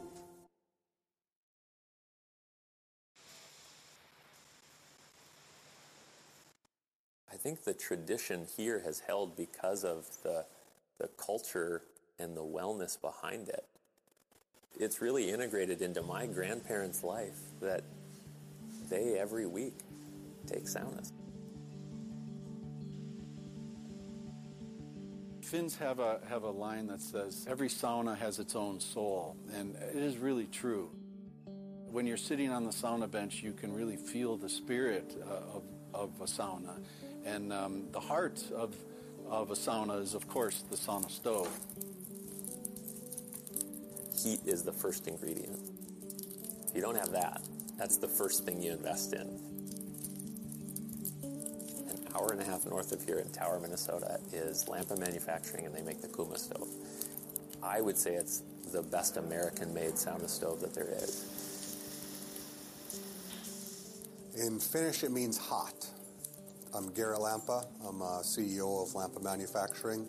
Think 7.44 7.66
the 7.66 7.74
tradition 7.74 8.48
here 8.56 8.80
has 8.80 9.02
held 9.02 9.36
because 9.36 9.84
of 9.84 10.08
the, 10.24 10.46
the 10.98 11.10
culture 11.18 11.84
and 12.18 12.38
the 12.38 12.42
wellness 12.42 13.00
behind 13.00 13.50
it. 13.50 13.66
It's 14.80 15.02
really 15.02 15.30
integrated 15.30 15.82
into 15.82 16.02
my 16.02 16.26
grandparents' 16.26 17.04
life 17.04 17.38
that 17.62 17.84
they 18.90 19.20
every 19.20 19.46
week 19.46 19.76
take 20.48 20.64
saunas. 20.64 21.12
Finns 25.42 25.76
have 25.78 26.00
a 26.00 26.20
have 26.28 26.44
a 26.44 26.50
line 26.50 26.88
that 26.88 27.02
says 27.02 27.46
every 27.48 27.68
sauna 27.68 28.18
has 28.18 28.40
its 28.40 28.56
own 28.56 28.80
soul, 28.80 29.36
and 29.54 29.76
it 29.76 30.02
is 30.02 30.18
really 30.18 30.48
true. 30.48 30.90
When 31.92 32.08
you're 32.08 32.18
sitting 32.18 32.50
on 32.50 32.64
the 32.64 32.72
sauna 32.72 33.12
bench, 33.12 33.44
you 33.44 33.54
can 33.54 33.72
really 33.72 33.98
feel 33.98 34.36
the 34.36 34.50
spirit 34.50 35.16
uh, 35.22 35.58
of, 35.58 35.64
of 35.94 36.10
a 36.22 36.26
sauna, 36.26 36.80
and 37.26 37.54
um, 37.54 37.84
the 37.92 38.00
heart 38.00 38.44
of 38.56 38.76
of 39.30 39.52
a 39.52 39.56
sauna 39.56 40.02
is, 40.02 40.14
of 40.14 40.28
course, 40.28 40.64
the 40.70 40.76
sauna 40.76 41.10
stove. 41.10 41.50
Heat 44.22 44.40
is 44.46 44.64
the 44.64 44.72
first 44.72 45.08
ingredient. 45.08 45.60
If 46.68 46.76
you 46.76 46.82
don't 46.82 46.98
have 46.98 47.12
that, 47.12 47.42
that's 47.78 47.98
the 47.98 48.08
first 48.08 48.46
thing 48.46 48.62
you 48.62 48.72
invest 48.72 49.14
in. 49.14 49.40
An 51.90 52.00
hour 52.16 52.32
and 52.32 52.42
a 52.42 52.46
half 52.46 52.66
north 52.66 52.92
of 52.92 53.04
here 53.04 53.20
in 53.20 53.30
Tower, 53.32 53.60
Minnesota 53.60 54.20
is 54.32 54.66
Lamppa 54.66 54.98
Manufacturing, 55.00 55.66
and 55.66 55.76
they 55.76 55.82
make 55.82 56.02
the 56.02 56.08
Kuuma 56.08 56.38
stove. 56.38 56.68
I 57.62 57.82
would 57.82 57.98
say 57.98 58.16
it's 58.16 58.44
the 58.72 58.84
best 58.84 59.18
American 59.18 59.74
made 59.74 59.94
sauna 59.94 60.30
stove 60.30 60.62
that 60.62 60.74
there 60.74 60.90
is. 60.90 61.40
In 64.36 64.60
Finnish, 64.60 65.04
it 65.04 65.12
means 65.12 65.38
hot. 65.38 65.88
I'm 66.76 66.92
Garrett 66.92 67.20
Lamppa. 67.20 67.68
I'm 67.88 68.02
a 68.02 68.22
CEO 68.24 68.82
of 68.82 68.96
Lamppa 68.96 69.22
Manufacturing. 69.22 70.08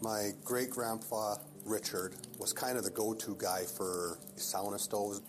My 0.00 0.30
great 0.42 0.70
grandpa, 0.70 1.36
Richard, 1.66 2.14
was 2.38 2.54
kind 2.54 2.78
of 2.78 2.84
the 2.84 2.90
go 2.90 3.12
to 3.12 3.36
guy 3.38 3.64
for 3.64 4.18
sauna 4.36 4.80
stoves. 4.80 5.20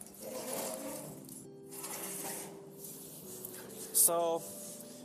So, 3.91 4.41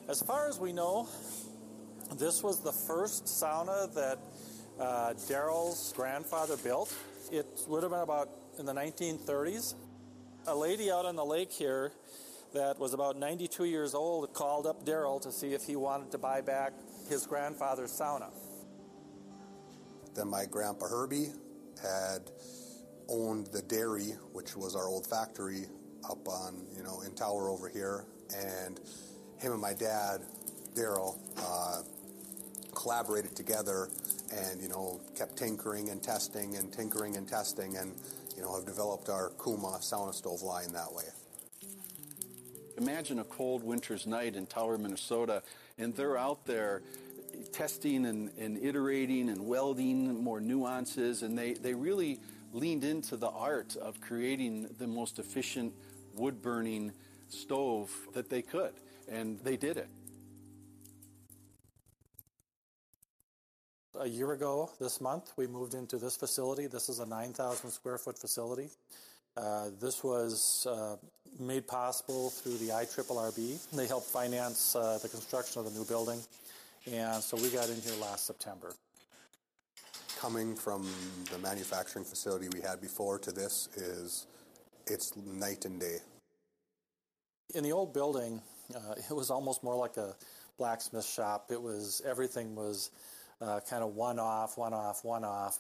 as 0.09 0.23
far 0.23 0.49
as 0.49 0.61
we 0.61 0.73
know, 0.73 1.09
this 2.19 2.45
was 2.45 2.61
the 2.61 2.73
first 2.73 3.25
sauna 3.25 3.93
that 3.95 4.19
uh, 4.79 5.15
Daryl's 5.29 5.93
grandfather 5.97 6.57
built. 6.59 6.95
It 7.33 7.49
would 7.67 7.83
have 7.83 7.91
been 7.91 8.01
about 8.01 8.29
in 8.61 8.65
the 8.67 8.75
1930s. 8.75 9.75
A 10.47 10.55
lady 10.55 10.93
out 10.93 11.05
on 11.05 11.17
the 11.17 11.25
lake 11.25 11.51
here 11.51 11.91
that 12.53 12.79
was 12.79 12.95
about 12.95 13.17
92 13.17 13.65
years 13.65 13.95
old 13.95 14.33
called 14.35 14.67
up 14.67 14.85
Daryl 14.85 15.21
to 15.23 15.33
see 15.33 15.55
if 15.55 15.65
he 15.65 15.77
wanted 15.77 16.11
to 16.13 16.19
buy 16.19 16.41
back 16.41 16.73
his 17.09 17.27
grandfather's 17.27 17.91
sauna. 17.93 18.31
Then 20.15 20.29
my 20.29 20.45
grandpa 20.45 20.87
Herbie 20.87 21.29
had 21.83 22.31
owned 23.09 23.47
the 23.49 23.63
dairy, 23.63 24.13
which 24.33 24.57
was 24.57 24.77
our 24.77 24.87
old 24.87 25.07
factory 25.07 25.65
up 26.09 26.27
on, 26.29 26.67
you 26.77 26.83
know, 26.83 27.03
in 27.03 27.15
Tower 27.15 27.49
over 27.49 27.69
here. 27.69 28.05
And 28.37 28.81
him 29.39 29.53
and 29.53 29.61
my 29.61 29.75
dad, 29.75 30.21
Daryl, 30.75 31.19
uh, 31.39 31.83
collaborated 32.75 33.35
together 33.35 33.89
and, 34.33 34.61
you 34.61 34.69
know, 34.69 35.01
kept 35.17 35.37
tinkering 35.37 35.91
and 35.91 36.03
testing 36.03 36.57
and 36.57 36.73
tinkering 36.73 37.17
and 37.17 37.29
testing 37.29 37.77
and, 37.77 37.95
you 38.37 38.43
know, 38.43 38.55
have 38.55 38.67
developed 38.67 39.09
our 39.09 39.31
Kuuma 39.39 39.79
sauna 39.81 40.15
stove 40.15 40.43
line 40.43 40.73
that 40.73 40.93
way. 40.93 41.05
Imagine 42.79 43.19
a 43.19 43.25
cold 43.25 43.63
winter's 43.63 44.07
night 44.07 44.35
in 44.35 44.47
Tower, 44.47 44.79
Minnesota, 44.79 45.43
and 45.79 45.95
they're 45.95 46.17
out 46.17 46.47
there 46.47 46.83
testing 47.53 48.07
and, 48.07 48.31
and 48.39 48.59
iterating 48.59 49.29
and 49.29 49.47
welding 49.47 50.23
more 50.23 50.41
nuances, 50.41 51.23
and 51.23 51.37
they, 51.37 51.55
they 51.55 51.75
really 51.75 52.21
leaned 52.53 52.85
into 52.85 53.17
the 53.17 53.29
art 53.29 53.77
of 53.77 54.01
creating 54.01 54.69
the 54.79 54.87
most 54.87 55.19
efficient 55.19 55.73
wood 56.15 56.43
burning 56.43 56.93
stove 57.29 57.91
that 58.15 58.29
they 58.29 58.43
could, 58.43 58.73
and 59.09 59.39
they 59.41 59.57
did 59.57 59.77
it. 59.77 59.89
A 64.01 64.09
year 64.09 64.33
ago 64.33 64.71
this 64.81 65.01
month, 65.01 65.33
we 65.37 65.47
moved 65.47 65.75
into 65.75 65.99
this 65.99 66.17
facility. 66.17 66.67
This 66.67 66.89
is 66.89 66.99
a 66.99 67.07
9,000 67.07 67.71
square 67.71 67.99
foot 67.99 68.19
facility. 68.19 68.71
Uh, 69.37 69.71
this 69.81 70.05
was 70.05 70.67
uh, 70.71 70.97
made 71.41 71.67
possible 71.67 72.31
through 72.31 72.59
the 72.59 72.69
IRRB. 72.69 73.71
They 73.73 73.87
helped 73.87 74.07
finance 74.07 74.77
uh, 74.77 74.99
the 75.01 75.09
construction 75.09 75.61
of 75.61 75.73
the 75.73 75.79
new 75.79 75.87
building, 75.87 76.21
and 76.91 77.23
so 77.23 77.37
we 77.39 77.49
got 77.49 77.69
in 77.71 77.81
here 77.81 77.95
last 78.01 78.27
September. 78.27 78.75
Coming 80.19 80.55
from 80.55 80.87
the 81.31 81.39
manufacturing 81.39 82.05
facility 82.05 82.49
we 82.55 82.61
had 82.61 82.81
before 82.81 83.19
to 83.21 83.33
this 83.33 83.69
is 83.77 84.27
it's 84.87 85.17
night 85.17 85.65
and 85.65 85.81
day. 85.81 85.99
In 87.55 87.65
the 87.65 87.73
old 87.73 87.95
building, 87.95 88.41
uh, 88.75 88.95
it 89.11 89.15
was 89.15 89.31
almost 89.31 89.65
more 89.65 89.77
like 89.77 89.97
a 89.97 90.15
blacksmith 90.59 91.07
shop. 91.07 91.51
It 91.51 91.61
was 91.61 92.03
everything 92.07 92.55
was 92.55 92.91
uh, 93.41 93.61
kind 93.69 93.83
of 93.83 93.95
one 93.95 94.19
off, 94.19 94.59
one 94.59 94.75
off, 94.75 95.05
one 95.05 95.25
off. 95.25 95.59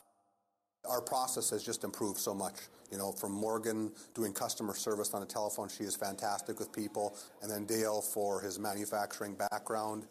Our 0.89 1.01
process 1.01 1.51
has 1.51 1.62
just 1.62 1.85
improved 1.85 2.18
so 2.18 2.35
much. 2.35 2.55
You 2.91 2.99
know, 2.99 3.12
from 3.12 3.33
Morgan 3.33 3.93
doing 4.14 4.33
customer 4.33 4.74
service 4.74 5.14
on 5.14 5.20
the 5.20 5.26
telephone, 5.26 5.68
she 5.68 5.85
is 5.85 5.97
fantastic 5.97 6.59
with 6.59 6.72
people. 6.72 7.16
And 7.41 7.51
then 7.51 7.64
Dale, 7.64 8.03
for 8.03 8.41
his 8.41 8.59
manufacturing 8.59 9.35
background, 9.35 10.05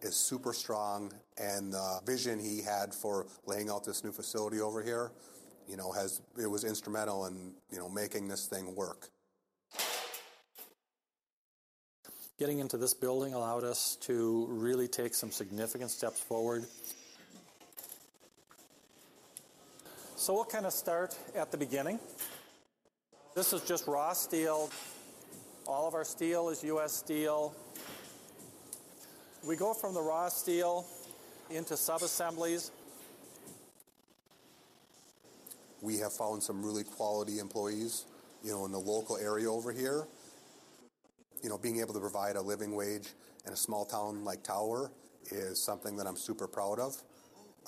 is 0.00 0.16
super 0.16 0.52
strong. 0.52 1.12
And 1.36 1.72
the 1.72 2.00
vision 2.04 2.40
he 2.40 2.62
had 2.62 2.94
for 2.94 3.26
laying 3.46 3.68
out 3.70 3.84
this 3.84 4.02
new 4.02 4.12
facility 4.12 4.60
over 4.60 4.82
here, 4.82 5.12
you 5.68 5.76
know, 5.76 5.92
has 5.92 6.22
it 6.40 6.46
was 6.46 6.64
instrumental 6.64 7.26
in 7.26 7.52
you 7.70 7.78
know 7.78 7.88
making 7.88 8.28
this 8.28 8.46
thing 8.46 8.74
work. 8.74 9.10
Getting 12.36 12.58
into 12.58 12.76
this 12.76 12.94
building 12.94 13.32
allowed 13.32 13.62
us 13.62 13.96
to 14.02 14.46
really 14.50 14.88
take 14.88 15.14
some 15.14 15.30
significant 15.30 15.90
steps 15.90 16.18
forward. 16.18 16.64
So 20.24 20.32
we'll 20.32 20.46
kind 20.46 20.64
of 20.64 20.72
start 20.72 21.14
at 21.36 21.50
the 21.50 21.58
beginning. 21.58 22.00
This 23.34 23.52
is 23.52 23.60
just 23.60 23.86
raw 23.86 24.14
steel. 24.14 24.70
All 25.66 25.86
of 25.86 25.92
our 25.92 26.02
steel 26.02 26.48
is 26.48 26.64
U.S. 26.64 26.94
steel. 26.94 27.54
We 29.46 29.54
go 29.54 29.74
from 29.74 29.92
the 29.92 30.00
raw 30.00 30.30
steel 30.30 30.86
into 31.50 31.76
sub-assemblies. 31.76 32.70
We 35.82 35.98
have 35.98 36.14
found 36.14 36.42
some 36.42 36.64
really 36.64 36.84
quality 36.84 37.38
employees, 37.38 38.06
you 38.42 38.52
know, 38.52 38.64
in 38.64 38.72
the 38.72 38.80
local 38.80 39.18
area 39.18 39.52
over 39.52 39.72
here. 39.72 40.06
You 41.42 41.50
know, 41.50 41.58
being 41.58 41.80
able 41.80 41.92
to 41.92 42.00
provide 42.00 42.36
a 42.36 42.40
living 42.40 42.74
wage 42.74 43.08
in 43.46 43.52
a 43.52 43.56
small 43.56 43.84
town 43.84 44.24
like 44.24 44.42
Tower 44.42 44.90
is 45.30 45.62
something 45.62 45.98
that 45.98 46.06
I'm 46.06 46.16
super 46.16 46.48
proud 46.48 46.78
of. 46.78 46.96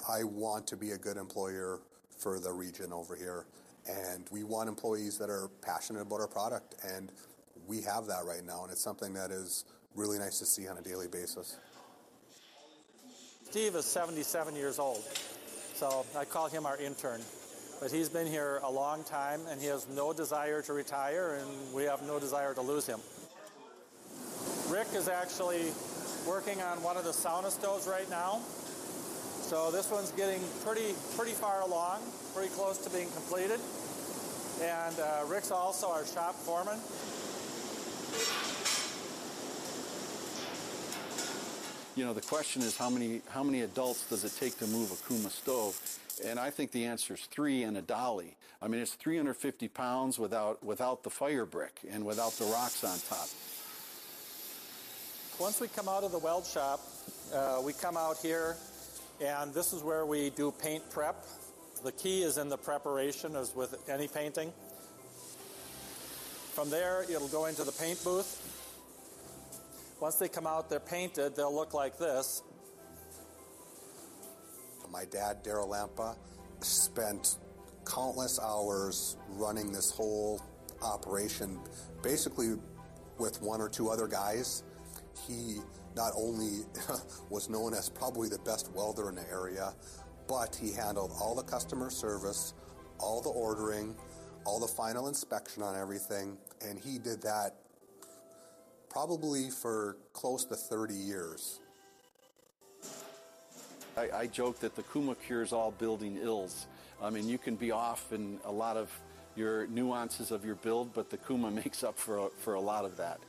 I 0.09 0.25
want 0.25 0.67
to 0.69 0.77
be 0.79 0.93
a 0.93 0.97
good 0.97 1.19
employer 1.19 1.81
for 2.19 2.39
the 2.41 2.53
region 2.53 2.93
over 2.93 3.15
here. 3.15 3.47
And 3.87 4.25
we 4.31 4.43
want 4.43 4.69
employees 4.69 5.19
that 5.19 5.31
are 5.31 5.49
passionate 5.63 6.03
about 6.03 6.21
our 6.21 6.29
product. 6.29 6.75
And 6.85 7.13
we 7.67 7.83
have 7.83 8.07
that 8.07 8.25
right 8.25 8.45
now. 8.45 8.65
And 8.65 8.73
it's 8.73 8.83
something 8.83 9.15
that 9.15 9.31
is 9.31 9.65
really 9.95 10.19
nice 10.19 10.39
to 10.39 10.47
see 10.47 10.69
on 10.69 10.79
a 10.79 10.83
daily 10.83 11.09
basis. 11.09 11.57
Steve 13.45 13.77
is 13.77 13.87
77 13.87 14.57
years 14.57 14.79
old, 14.79 15.03
so 15.75 16.05
I 16.17 16.25
call 16.25 16.49
him 16.49 16.67
our 16.67 16.77
intern. 16.79 17.21
But 17.81 17.93
he's 17.93 18.09
been 18.09 18.27
here 18.27 18.61
a 18.65 18.71
long 18.71 19.05
time 19.05 19.41
and 19.49 19.61
he 19.61 19.67
has 19.69 19.87
no 19.89 20.13
desire 20.13 20.63
to 20.63 20.73
retire, 20.73 21.41
and 21.41 21.75
we 21.75 21.85
have 21.85 22.03
no 22.03 22.19
desire 22.19 22.55
to 22.55 22.61
lose 22.61 22.87
him. 22.87 23.01
Rick 24.69 24.89
is 24.95 25.09
actually 25.09 25.73
working 26.27 26.61
on 26.61 26.83
one 26.83 26.97
of 26.97 27.05
the 27.05 27.11
sauna 27.11 27.51
stoves 27.51 27.87
right 27.87 28.09
now. 28.11 28.41
So 29.47 29.71
this 29.71 29.93
one's 29.93 30.11
getting 30.11 30.41
pretty 30.65 30.93
pretty 31.17 31.31
far 31.31 31.63
along, 31.63 32.01
pretty 32.35 32.53
close 32.55 32.79
to 32.79 32.91
being 32.91 33.09
completed. 33.13 33.61
And 34.61 34.99
uh, 34.99 35.25
Rick's 35.29 35.53
also 35.53 35.89
our 35.89 36.05
shop 36.05 36.35
foreman. 36.35 36.81
You 41.95 42.05
know, 42.05 42.13
the 42.13 42.27
question 42.27 42.63
is 42.63 42.77
how 42.77 42.91
many 42.91 43.23
how 43.29 43.45
many 43.45 43.61
adults 43.61 44.09
does 44.09 44.25
it 44.25 44.33
take 44.37 44.59
to 44.59 44.67
move 44.67 44.91
a 44.91 44.97
Kuuma 44.97 45.31
stove? 45.31 45.81
And 46.27 46.41
I 46.41 46.51
think 46.51 46.73
the 46.73 46.85
answer 46.85 47.15
is 47.15 47.21
three 47.21 47.63
and 47.63 47.77
a 47.77 47.83
dolly. 47.83 48.35
I 48.61 48.67
mean, 48.67 48.81
it's 48.81 48.95
350 48.95 49.69
pounds 49.69 50.19
without 50.19 50.65
without 50.65 51.05
the 51.05 51.11
fire 51.11 51.47
brick 51.47 51.79
and 51.89 52.05
without 52.05 52.33
the 52.33 52.47
rocks 52.47 52.83
on 52.83 52.99
top. 53.09 53.29
Once 55.39 55.61
we 55.61 55.69
come 55.69 55.89
out 55.89 56.03
of 56.03 56.11
the 56.11 56.19
weld 56.19 56.45
shop, 56.45 56.81
uh, 57.33 57.61
we 57.63 57.73
come 57.75 57.97
out 57.97 58.17
here, 58.19 58.57
and 59.21 59.53
this 59.55 59.73
is 59.73 59.83
where 59.83 60.05
we 60.07 60.31
do 60.31 60.53
paint 60.53 60.89
prep. 60.91 61.25
The 61.85 61.93
key 61.93 62.23
is 62.23 62.39
in 62.39 62.49
the 62.49 62.57
preparation, 62.57 63.37
as 63.37 63.55
with 63.55 63.89
any 63.89 64.09
painting. 64.09 64.53
From 66.53 66.71
there, 66.71 67.03
it'll 67.03 67.29
go 67.29 67.47
into 67.47 67.65
the 67.65 67.73
paint 67.73 68.03
booth. 68.03 68.43
Once 70.01 70.17
they 70.17 70.29
come 70.29 70.47
out, 70.47 70.69
they're 70.69 70.81
painted, 70.81 71.37
they'll 71.37 71.55
look 71.55 71.75
like 71.75 71.99
this. 71.99 72.43
My 74.91 75.05
dad, 75.05 75.45
Daryl 75.45 75.69
Lamppa, 75.69 76.17
spent 76.61 77.37
countless 77.85 78.41
hours 78.41 79.17
running 79.31 79.73
this 79.73 79.91
whole 79.91 80.43
operation, 80.83 81.59
basically 82.03 82.55
with 83.19 83.41
one 83.43 83.61
or 83.61 83.69
two 83.69 83.89
other 83.91 84.07
guys. 84.07 84.63
He 85.27 85.59
not 85.97 86.13
only 86.15 86.61
was 87.31 87.49
known 87.49 87.73
as 87.73 87.89
probably 87.89 88.29
the 88.29 88.39
best 88.41 88.71
welder 88.73 89.09
in 89.09 89.15
the 89.15 89.29
area, 89.31 89.73
but 90.29 90.55
he 90.55 90.73
handled 90.73 91.11
all 91.21 91.35
the 91.35 91.43
customer 91.43 91.91
service, 91.91 92.53
all 92.99 93.23
the 93.23 93.31
ordering, 93.31 93.97
all 94.45 94.61
the 94.61 94.69
final 94.69 95.09
inspection 95.09 95.63
on 95.63 95.75
everything, 95.75 96.37
and 96.65 96.79
he 96.79 96.99
did 96.99 97.23
that 97.23 97.55
probably 98.91 99.51
for 99.51 99.97
close 100.13 100.45
to 100.45 100.55
30 100.55 100.95
years. 100.95 101.61
I, 103.97 104.11
I 104.15 104.27
joke 104.27 104.61
that 104.61 104.77
the 104.77 104.83
Kuuma 104.83 105.17
cures 105.27 105.53
all 105.53 105.71
building 105.71 106.19
ills. 106.21 106.67
I 107.03 107.11
mean, 107.11 107.29
you 107.29 107.39
can 107.39 107.57
be 107.57 107.73
off 107.73 108.13
in 108.13 108.39
a 108.45 108.53
lot 108.53 108.77
of 108.77 108.91
your 109.35 109.67
nuances 109.69 110.31
of 110.31 110.45
your 110.45 110.55
build, 110.57 110.93
but 110.95 111.11
the 111.11 111.17
Kuuma 111.17 111.53
makes 111.65 111.83
up 111.83 111.99
for 111.99 112.31
for 112.39 112.55
a 112.55 112.61
lot 112.61 112.85
of 112.85 112.97
that. 112.99 113.21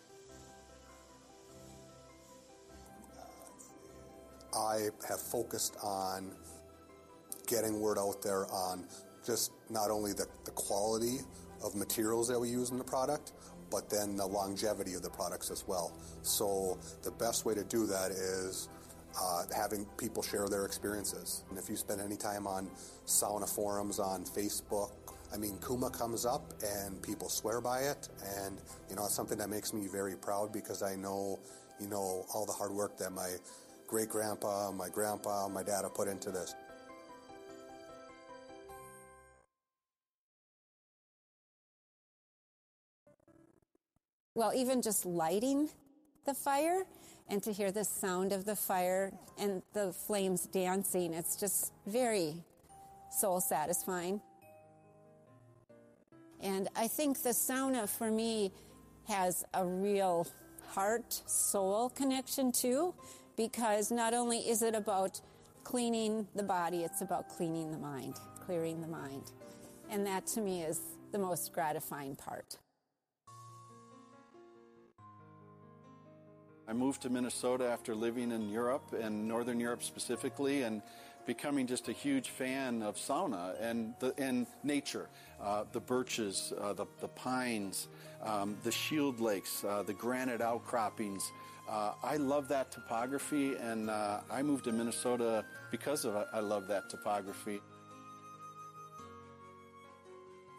I 4.56 4.90
have 5.08 5.22
focused 5.22 5.78
on 5.84 6.32
getting 7.48 7.80
word 7.80 7.98
out 7.98 8.22
there 8.22 8.46
on 8.52 8.86
just 9.26 9.52
not 9.70 9.90
only 9.90 10.14
the, 10.14 10.28
the 10.46 10.52
quality 10.52 11.20
of 11.64 11.76
materials 11.76 12.28
that 12.28 12.40
we 12.40 12.50
use 12.50 12.70
in 12.70 12.78
the 12.78 12.84
product, 12.84 13.34
but 13.70 13.90
then 13.90 14.16
the 14.16 14.26
longevity 14.26 14.94
of 14.94 15.02
the 15.02 15.10
products 15.10 15.52
as 15.52 15.68
well. 15.68 15.94
So 16.22 16.78
the 17.04 17.12
best 17.12 17.46
way 17.46 17.54
to 17.54 17.64
do 17.64 17.86
that 17.88 18.12
is 18.12 18.70
uh, 19.20 19.44
having 19.56 19.86
people 19.98 20.22
share 20.22 20.48
their 20.48 20.66
experiences. 20.66 21.44
And 21.50 21.58
if 21.58 21.70
you 21.70 21.76
spend 21.76 22.02
any 22.02 22.16
time 22.16 22.48
on 22.48 22.70
sauna 23.06 23.50
forums 23.54 24.00
on 24.00 24.24
Facebook, 24.24 24.92
I 25.34 25.38
mean, 25.38 25.58
Kuuma 25.58 25.92
comes 25.92 26.26
up 26.26 26.54
and 26.64 27.02
people 27.02 27.28
swear 27.28 27.60
by 27.60 27.82
it, 27.82 28.08
and 28.38 28.60
you 28.90 28.96
know 28.96 29.06
it's 29.06 29.16
something 29.16 29.38
that 29.40 29.50
makes 29.50 29.74
me 29.74 29.88
very 29.88 30.16
proud 30.16 30.54
because 30.54 30.82
I 30.82 30.96
know, 30.96 31.40
you 31.82 31.88
know, 31.88 32.26
all 32.34 32.46
the 32.46 32.54
hard 32.54 32.72
work 32.72 32.98
that 32.98 33.12
my 33.12 33.36
great 33.88 34.10
grandpa, 34.10 34.72
my 34.72 34.90
grandpa, 34.90 35.48
my 35.48 35.64
dad 35.64 35.84
have 35.84 35.94
put 35.94 36.08
into 36.08 36.30
this. 36.30 36.56
Well, 44.36 44.54
even 44.54 44.84
just 44.84 45.06
lighting 45.06 45.70
the 46.26 46.34
fire 46.34 46.84
and 47.28 47.42
to 47.44 47.52
hear 47.52 47.72
the 47.72 47.84
sound 47.84 48.32
of 48.32 48.46
the 48.46 48.56
fire 48.56 49.12
and 49.40 49.64
the 49.74 49.94
flames 49.94 50.46
dancing, 50.46 51.14
it's 51.14 51.36
just 51.36 51.74
very 51.88 52.36
soul 53.10 53.42
satisfying. 53.42 54.22
And 56.40 56.68
I 56.76 56.88
think 56.88 57.24
the 57.24 57.30
sauna 57.30 57.90
for 57.90 58.12
me 58.12 58.52
has 59.08 59.44
a 59.54 59.66
real 59.66 60.28
heart 60.68 61.14
soul 61.26 61.90
connection 61.90 62.52
too, 62.52 62.94
because 63.38 63.92
not 63.92 64.14
only 64.14 64.40
is 64.40 64.62
it 64.62 64.76
about 64.76 65.22
cleaning 65.64 66.28
the 66.36 66.44
body, 66.44 66.84
it's 66.84 67.02
about 67.02 67.30
cleaning 67.30 67.72
the 67.72 67.78
mind, 67.78 68.16
clearing 68.44 68.82
the 68.82 68.88
mind. 68.88 69.32
And 69.90 70.06
that 70.06 70.26
to 70.28 70.42
me 70.42 70.64
is 70.64 70.82
the 71.12 71.20
most 71.20 71.54
gratifying 71.54 72.16
part. 72.16 72.58
I 76.68 76.74
moved 76.74 77.04
to 77.04 77.10
Minnesota 77.10 77.66
after 77.66 77.96
living 77.96 78.32
in 78.32 78.50
Europe 78.50 78.94
and 79.00 79.26
Northern 79.26 79.58
Europe 79.58 79.84
specifically 79.84 80.64
and 80.64 80.82
becoming 81.26 81.68
just 81.68 81.88
a 81.88 81.94
huge 81.94 82.30
fan 82.30 82.82
of 82.82 82.96
sauna 82.96 83.56
and, 83.62 83.94
the, 84.00 84.14
and 84.18 84.48
nature. 84.64 85.08
Uh, 85.42 85.64
the 85.72 85.80
birches, 85.80 86.54
uh, 86.60 86.74
the, 86.74 86.86
the 87.00 87.08
pines, 87.08 87.88
um, 88.24 88.58
the 88.64 88.72
shield 88.72 89.20
lakes, 89.20 89.64
uh, 89.64 89.84
the 89.84 89.94
granite 89.94 90.42
outcroppings. 90.42 91.32
Uh, 91.68 91.94
I 92.02 92.18
love 92.18 92.48
that 92.48 92.72
topography 92.72 93.56
and 93.56 93.90
uh, 93.90 94.22
I 94.32 94.42
moved 94.42 94.66
to 94.66 94.72
Minnesota 94.72 95.44
because 95.70 96.06
of 96.06 96.16
I 96.32 96.40
love 96.40 96.68
that 96.68 96.90
topography. 96.90 97.60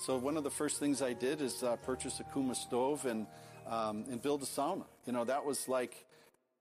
So 0.01 0.17
one 0.17 0.37
of 0.37 0.45
the 0.45 0.51
first 0.51 0.79
things 0.79 1.03
I 1.03 1.13
did 1.13 1.41
is 1.41 1.63
uh, 1.63 1.77
purchase 1.77 2.21
a 2.21 2.25
Kuuma 2.25 2.55
stove 2.55 3.05
and 3.07 3.27
um, 3.69 4.05
and 4.11 4.21
build 4.21 4.43
a 4.43 4.47
sauna. 4.47 4.85
You 5.07 5.13
know, 5.13 5.25
that 5.25 5.45
was 5.45 5.69
like 5.69 6.05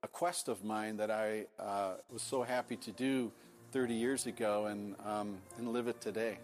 a 0.02 0.08
quest 0.08 0.48
of 0.48 0.64
mine 0.64 0.96
that 0.98 1.10
I 1.10 1.46
uh, 1.58 1.94
was 2.10 2.22
so 2.22 2.42
happy 2.42 2.76
to 2.76 2.92
do 2.92 3.32
30 3.72 3.94
years 3.94 4.26
ago 4.26 4.66
and, 4.66 4.94
um, 5.04 5.38
and 5.58 5.72
live 5.72 5.88
it 5.88 6.00
today. 6.00 6.38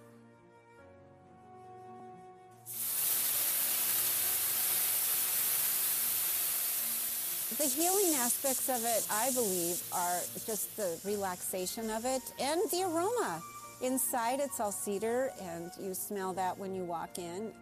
The 7.59 7.65
healing 7.65 8.15
aspects 8.17 8.69
of 8.69 8.85
it, 8.85 9.07
I 9.11 9.31
believe, 9.33 9.83
are 9.93 10.21
just 10.45 10.77
the 10.77 10.99
relaxation 11.05 11.89
of 11.91 12.05
it 12.05 12.23
and 12.41 12.61
the 12.71 12.83
aroma. 12.83 13.43
Inside, 13.81 14.41
it's 14.41 14.61
all 14.61 14.73
cedar, 14.73 15.31
and 15.41 15.71
you 15.81 15.95
smell 15.95 16.33
that 16.35 16.59
when 16.59 16.75
you 16.75 16.85
walk 16.85 17.19
in 17.19 17.53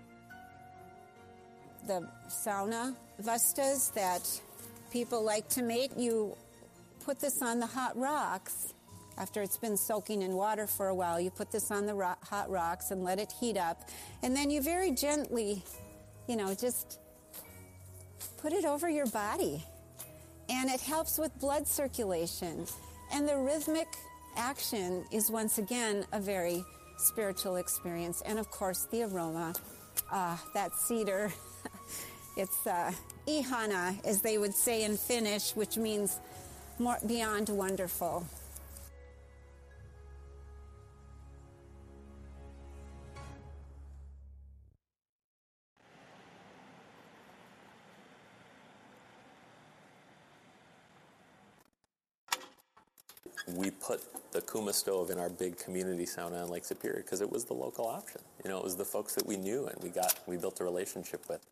the 1.87 2.09
sauna 2.29 2.95
vestas 3.19 3.91
that 3.91 4.29
people 4.91 5.23
like 5.23 5.49
to 5.51 5.63
make. 5.63 5.91
You 5.97 6.37
put 7.05 7.21
this 7.21 7.43
on 7.43 7.59
the 7.59 7.67
hot 7.67 7.97
rocks 7.97 8.73
after 9.19 9.43
it's 9.43 9.59
been 9.59 9.77
soaking 9.77 10.23
in 10.23 10.35
water 10.35 10.67
for 10.67 10.89
a 10.89 10.95
while. 10.95 11.21
You 11.21 11.31
put 11.31 11.51
this 11.51 11.71
on 11.71 11.87
the 11.87 11.95
ro- 11.95 12.15
hot 12.23 12.51
rocks 12.51 12.91
and 12.91 13.05
let 13.05 13.19
it 13.19 13.33
heat 13.41 13.57
up. 13.57 13.89
And 14.23 14.35
then 14.35 14.51
you 14.51 14.63
very 14.63 14.93
gently, 14.93 15.63
you 16.29 16.37
know, 16.37 16.55
just 16.55 16.99
put 18.39 18.53
it 18.53 18.65
over 18.65 18.89
your 18.89 19.07
body. 19.07 19.65
And 20.49 20.71
it 20.71 20.81
helps 20.81 21.19
with 21.19 21.39
blood 21.39 21.67
circulation. 21.67 22.67
And 23.13 23.29
the 23.29 23.37
rhythmic 23.37 23.89
action 24.37 25.05
is 25.11 25.31
once 25.31 25.59
again 25.59 26.05
a 26.13 26.21
very 26.21 26.65
spiritual 26.99 27.57
experience. 27.57 28.23
And 28.23 28.39
of 28.39 28.51
course, 28.51 28.87
the 28.91 29.03
aroma, 29.05 29.55
uh, 30.11 30.37
that 30.55 30.73
cedar. 30.75 31.33
It's 32.35 32.67
uh, 32.67 32.93
ihana, 33.27 34.03
as 34.07 34.23
they 34.23 34.39
would 34.39 34.55
say 34.55 34.85
in 34.85 34.97
Finnish, 34.97 35.55
which 35.55 35.77
means 35.77 36.19
more 36.79 36.97
beyond 37.07 37.51
wonderful. 37.51 38.27
We 53.47 53.71
put 53.71 54.01
the 54.33 54.41
Kuuma 54.41 54.73
stove 54.73 55.11
in 55.11 55.19
our 55.19 55.29
big 55.29 55.59
community 55.59 56.05
sauna 56.05 56.45
in 56.45 56.51
Lake 56.51 56.65
Superior 56.65 57.03
because 57.03 57.21
it 57.21 57.31
was 57.31 57.45
the 57.45 57.55
local 57.55 57.87
option. 57.87 58.21
You 58.45 58.51
know, 58.51 58.59
it 58.59 58.65
was 58.65 58.77
the 58.77 58.85
folks 58.85 59.15
that 59.17 59.27
we 59.27 59.37
knew 59.37 59.67
and 59.67 59.83
we 59.83 59.91
got 59.91 60.19
we 60.27 60.37
built 60.37 60.61
a 60.61 60.65
relationship 60.65 61.29
with. 61.29 61.45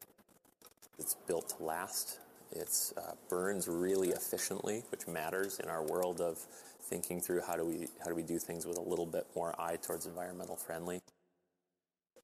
It's 0.98 1.14
built 1.26 1.56
to 1.56 1.64
last. 1.64 2.18
It 2.52 2.92
uh, 2.96 3.12
burns 3.28 3.68
really 3.68 4.10
efficiently, 4.10 4.82
which 4.90 5.06
matters 5.06 5.58
in 5.60 5.68
our 5.68 5.82
world 5.82 6.20
of 6.20 6.38
thinking 6.82 7.20
through 7.20 7.42
how 7.42 7.56
do 7.56 7.64
we 7.64 7.88
how 8.00 8.06
do 8.06 8.14
we 8.14 8.22
do 8.22 8.38
things 8.38 8.66
with 8.66 8.78
a 8.78 8.82
little 8.82 9.06
bit 9.06 9.26
more 9.34 9.54
eye 9.60 9.76
towards 9.76 10.06
environmental 10.06 10.56
friendly. 10.56 11.00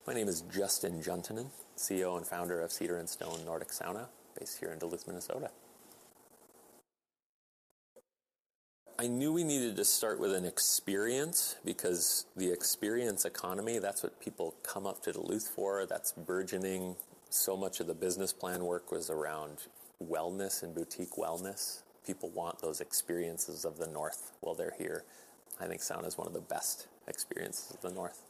My 0.06 0.14
name 0.14 0.28
is 0.28 0.42
Justin 0.42 1.02
Juntunen, 1.02 1.48
CEO 1.76 2.16
and 2.16 2.24
founder 2.24 2.60
of 2.60 2.70
Cedar 2.70 2.98
and 2.98 3.08
Stone 3.08 3.44
Nordic 3.44 3.68
Sauna, 3.68 4.06
based 4.38 4.60
here 4.60 4.70
in 4.70 4.78
Duluth, 4.78 5.08
Minnesota. 5.08 5.50
I 8.98 9.08
knew 9.08 9.30
we 9.30 9.44
needed 9.44 9.76
to 9.76 9.84
start 9.84 10.18
with 10.18 10.32
an 10.32 10.46
experience 10.46 11.56
because 11.66 12.24
the 12.34 12.50
experience 12.50 13.26
economy, 13.26 13.78
that's 13.78 14.02
what 14.02 14.18
people 14.20 14.54
come 14.62 14.86
up 14.86 15.02
to 15.02 15.12
Duluth 15.12 15.48
for. 15.48 15.84
That's 15.84 16.12
burgeoning 16.12 16.96
so 17.28 17.58
much 17.58 17.80
of 17.80 17.88
the 17.88 17.94
business 17.94 18.32
plan 18.32 18.64
work 18.64 18.90
was 18.90 19.10
around 19.10 19.58
wellness 20.02 20.62
and 20.62 20.74
boutique 20.74 21.16
wellness. 21.18 21.82
People 22.06 22.30
want 22.30 22.60
those 22.60 22.80
experiences 22.80 23.66
of 23.66 23.76
the 23.76 23.86
North 23.86 24.32
while 24.40 24.54
they're 24.54 24.74
here. 24.78 25.04
I 25.60 25.66
think 25.66 25.82
Sauna 25.82 26.06
is 26.06 26.16
one 26.16 26.26
of 26.26 26.32
the 26.32 26.40
best 26.40 26.86
experiences 27.06 27.72
of 27.72 27.82
the 27.82 27.90
North. 27.90 28.22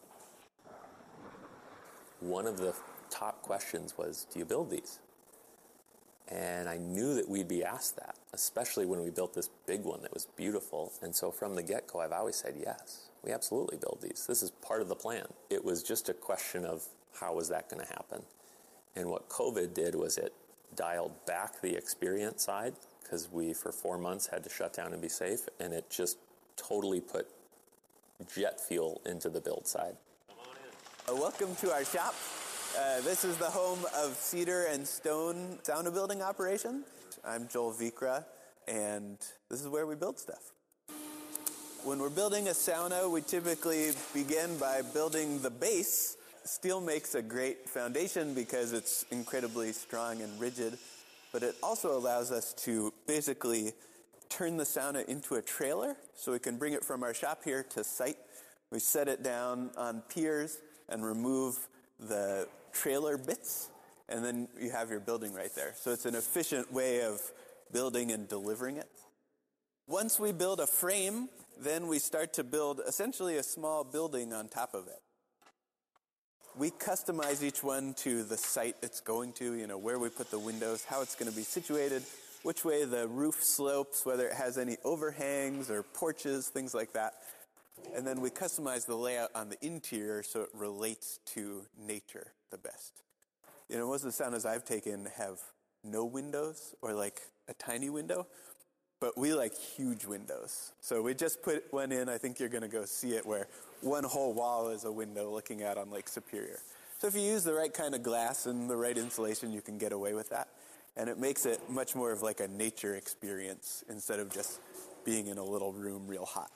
One 2.18 2.46
of 2.46 2.58
the 2.58 2.74
top 3.08 3.40
questions 3.42 3.96
was 3.96 4.26
Do 4.32 4.40
you 4.40 4.44
build 4.44 4.70
these? 4.70 4.98
And 6.26 6.68
I 6.68 6.76
knew 6.76 7.14
that 7.14 7.28
we'd 7.28 7.46
be 7.46 7.62
asked 7.62 7.94
that, 7.96 8.15
especially 8.36 8.84
when 8.84 9.02
we 9.02 9.08
built 9.08 9.32
this 9.32 9.48
big 9.66 9.82
one 9.84 10.02
that 10.02 10.12
was 10.12 10.26
beautiful. 10.36 10.92
And 11.00 11.16
so 11.16 11.30
from 11.30 11.54
the 11.54 11.62
get 11.62 11.86
go, 11.86 12.00
I've 12.00 12.12
always 12.12 12.36
said, 12.36 12.54
yes, 12.60 13.08
we 13.24 13.32
absolutely 13.32 13.78
build 13.78 14.00
these. 14.02 14.26
This 14.28 14.42
is 14.42 14.50
part 14.50 14.82
of 14.82 14.88
the 14.88 14.94
plan. 14.94 15.24
It 15.48 15.64
was 15.64 15.82
just 15.82 16.10
a 16.10 16.12
question 16.12 16.66
of 16.66 16.84
how 17.18 17.34
was 17.34 17.48
that 17.48 17.70
going 17.70 17.82
to 17.82 17.90
happen. 17.90 18.22
And 18.94 19.08
what 19.08 19.30
COVID 19.30 19.72
did 19.72 19.94
was 19.94 20.18
it 20.18 20.34
dialed 20.74 21.12
back 21.24 21.62
the 21.62 21.74
experience 21.74 22.44
side 22.44 22.74
because 23.02 23.32
we, 23.32 23.54
for 23.54 23.72
four 23.72 23.96
months, 23.96 24.26
had 24.26 24.44
to 24.44 24.50
shut 24.50 24.74
down 24.74 24.92
and 24.92 25.00
be 25.00 25.08
safe. 25.08 25.48
And 25.58 25.72
it 25.72 25.88
just 25.88 26.18
totally 26.56 27.00
put 27.00 27.26
jet 28.34 28.60
fuel 28.60 29.00
into 29.06 29.30
the 29.30 29.40
build 29.40 29.66
side. 29.66 29.96
Uh, 31.08 31.14
welcome 31.14 31.56
to 31.56 31.72
our 31.72 31.86
shop. 31.86 32.14
Uh, 32.78 33.00
this 33.00 33.24
is 33.24 33.38
the 33.38 33.46
home 33.46 33.78
of 33.96 34.14
Cedar 34.16 34.64
and 34.64 34.86
Stone 34.86 35.58
sauna 35.62 35.90
building 35.90 36.20
operation. 36.20 36.84
I'm 37.28 37.48
Joel 37.48 37.72
Vikra, 37.72 38.24
and 38.68 39.18
this 39.50 39.60
is 39.60 39.66
where 39.66 39.84
we 39.84 39.96
build 39.96 40.16
stuff. 40.16 40.52
When 41.82 41.98
we're 41.98 42.08
building 42.08 42.46
a 42.46 42.52
sauna, 42.52 43.10
we 43.10 43.20
typically 43.20 43.90
begin 44.14 44.56
by 44.58 44.82
building 44.94 45.42
the 45.42 45.50
base. 45.50 46.16
Steel 46.44 46.80
makes 46.80 47.16
a 47.16 47.22
great 47.22 47.68
foundation 47.68 48.32
because 48.32 48.72
it's 48.72 49.04
incredibly 49.10 49.72
strong 49.72 50.22
and 50.22 50.38
rigid, 50.38 50.78
but 51.32 51.42
it 51.42 51.56
also 51.64 51.98
allows 51.98 52.30
us 52.30 52.52
to 52.58 52.94
basically 53.08 53.72
turn 54.28 54.56
the 54.56 54.62
sauna 54.62 55.04
into 55.06 55.34
a 55.34 55.42
trailer 55.42 55.96
so 56.14 56.30
we 56.30 56.38
can 56.38 56.56
bring 56.56 56.74
it 56.74 56.84
from 56.84 57.02
our 57.02 57.12
shop 57.12 57.42
here 57.42 57.64
to 57.70 57.82
site. 57.82 58.18
We 58.70 58.78
set 58.78 59.08
it 59.08 59.24
down 59.24 59.70
on 59.76 60.00
piers 60.08 60.58
and 60.88 61.04
remove 61.04 61.58
the 61.98 62.46
trailer 62.72 63.18
bits, 63.18 63.70
and 64.08 64.24
then 64.24 64.48
you 64.60 64.70
have 64.70 64.90
your 64.90 65.00
building 65.00 65.32
right 65.32 65.54
there. 65.54 65.72
So 65.76 65.92
it's 65.92 66.06
an 66.06 66.14
efficient 66.14 66.72
way 66.72 67.02
of 67.02 67.20
building 67.72 68.12
and 68.12 68.28
delivering 68.28 68.76
it. 68.76 68.88
Once 69.88 70.18
we 70.18 70.32
build 70.32 70.60
a 70.60 70.66
frame, 70.66 71.28
then 71.58 71.86
we 71.88 71.98
start 71.98 72.32
to 72.34 72.44
build 72.44 72.80
essentially 72.86 73.36
a 73.36 73.42
small 73.42 73.84
building 73.84 74.32
on 74.32 74.48
top 74.48 74.74
of 74.74 74.86
it. 74.86 75.00
We 76.56 76.70
customize 76.70 77.42
each 77.42 77.62
one 77.62 77.94
to 77.98 78.22
the 78.22 78.36
site 78.36 78.76
it's 78.82 79.00
going 79.00 79.34
to, 79.34 79.54
you 79.54 79.66
know, 79.66 79.78
where 79.78 79.98
we 79.98 80.08
put 80.08 80.30
the 80.30 80.38
windows, 80.38 80.84
how 80.84 81.02
it's 81.02 81.14
going 81.14 81.30
to 81.30 81.36
be 81.36 81.42
situated, 81.42 82.02
which 82.42 82.64
way 82.64 82.84
the 82.84 83.06
roof 83.08 83.36
slopes, 83.42 84.06
whether 84.06 84.26
it 84.26 84.34
has 84.34 84.56
any 84.56 84.76
overhangs 84.84 85.70
or 85.70 85.82
porches, 85.82 86.48
things 86.48 86.74
like 86.74 86.92
that. 86.94 87.14
And 87.94 88.06
then 88.06 88.20
we 88.20 88.30
customize 88.30 88.86
the 88.86 88.94
layout 88.94 89.30
on 89.34 89.50
the 89.50 89.64
interior 89.64 90.22
so 90.22 90.42
it 90.42 90.48
relates 90.54 91.18
to 91.34 91.62
nature 91.78 92.32
the 92.50 92.58
best. 92.58 93.02
You 93.68 93.78
know, 93.78 93.88
most 93.88 94.04
of 94.04 94.16
the 94.16 94.24
saunas 94.24 94.46
I've 94.46 94.64
taken 94.64 95.08
have 95.16 95.40
no 95.82 96.04
windows 96.04 96.74
or 96.82 96.92
like 96.92 97.20
a 97.48 97.54
tiny 97.54 97.90
window, 97.90 98.26
but 99.00 99.18
we 99.18 99.34
like 99.34 99.54
huge 99.54 100.04
windows. 100.04 100.72
So 100.80 101.02
we 101.02 101.14
just 101.14 101.42
put 101.42 101.64
one 101.72 101.92
in. 101.92 102.08
I 102.08 102.18
think 102.18 102.38
you're 102.38 102.48
going 102.48 102.62
to 102.62 102.68
go 102.68 102.84
see 102.84 103.12
it 103.14 103.26
where 103.26 103.48
one 103.80 104.04
whole 104.04 104.32
wall 104.32 104.68
is 104.68 104.84
a 104.84 104.92
window 104.92 105.30
looking 105.30 105.62
out 105.62 105.78
on 105.78 105.90
Lake 105.90 106.08
Superior. 106.08 106.58
So 106.98 107.08
if 107.08 107.14
you 107.14 107.20
use 107.20 107.44
the 107.44 107.52
right 107.52 107.72
kind 107.72 107.94
of 107.94 108.02
glass 108.02 108.46
and 108.46 108.70
the 108.70 108.76
right 108.76 108.96
insulation, 108.96 109.52
you 109.52 109.60
can 109.60 109.78
get 109.78 109.92
away 109.92 110.14
with 110.14 110.30
that. 110.30 110.48
And 110.96 111.10
it 111.10 111.18
makes 111.18 111.44
it 111.44 111.60
much 111.68 111.94
more 111.94 112.10
of 112.10 112.22
like 112.22 112.40
a 112.40 112.48
nature 112.48 112.94
experience 112.94 113.84
instead 113.90 114.18
of 114.18 114.32
just 114.32 114.60
being 115.04 115.26
in 115.26 115.36
a 115.36 115.44
little 115.44 115.72
room 115.72 116.06
real 116.06 116.24
hot. 116.24 116.50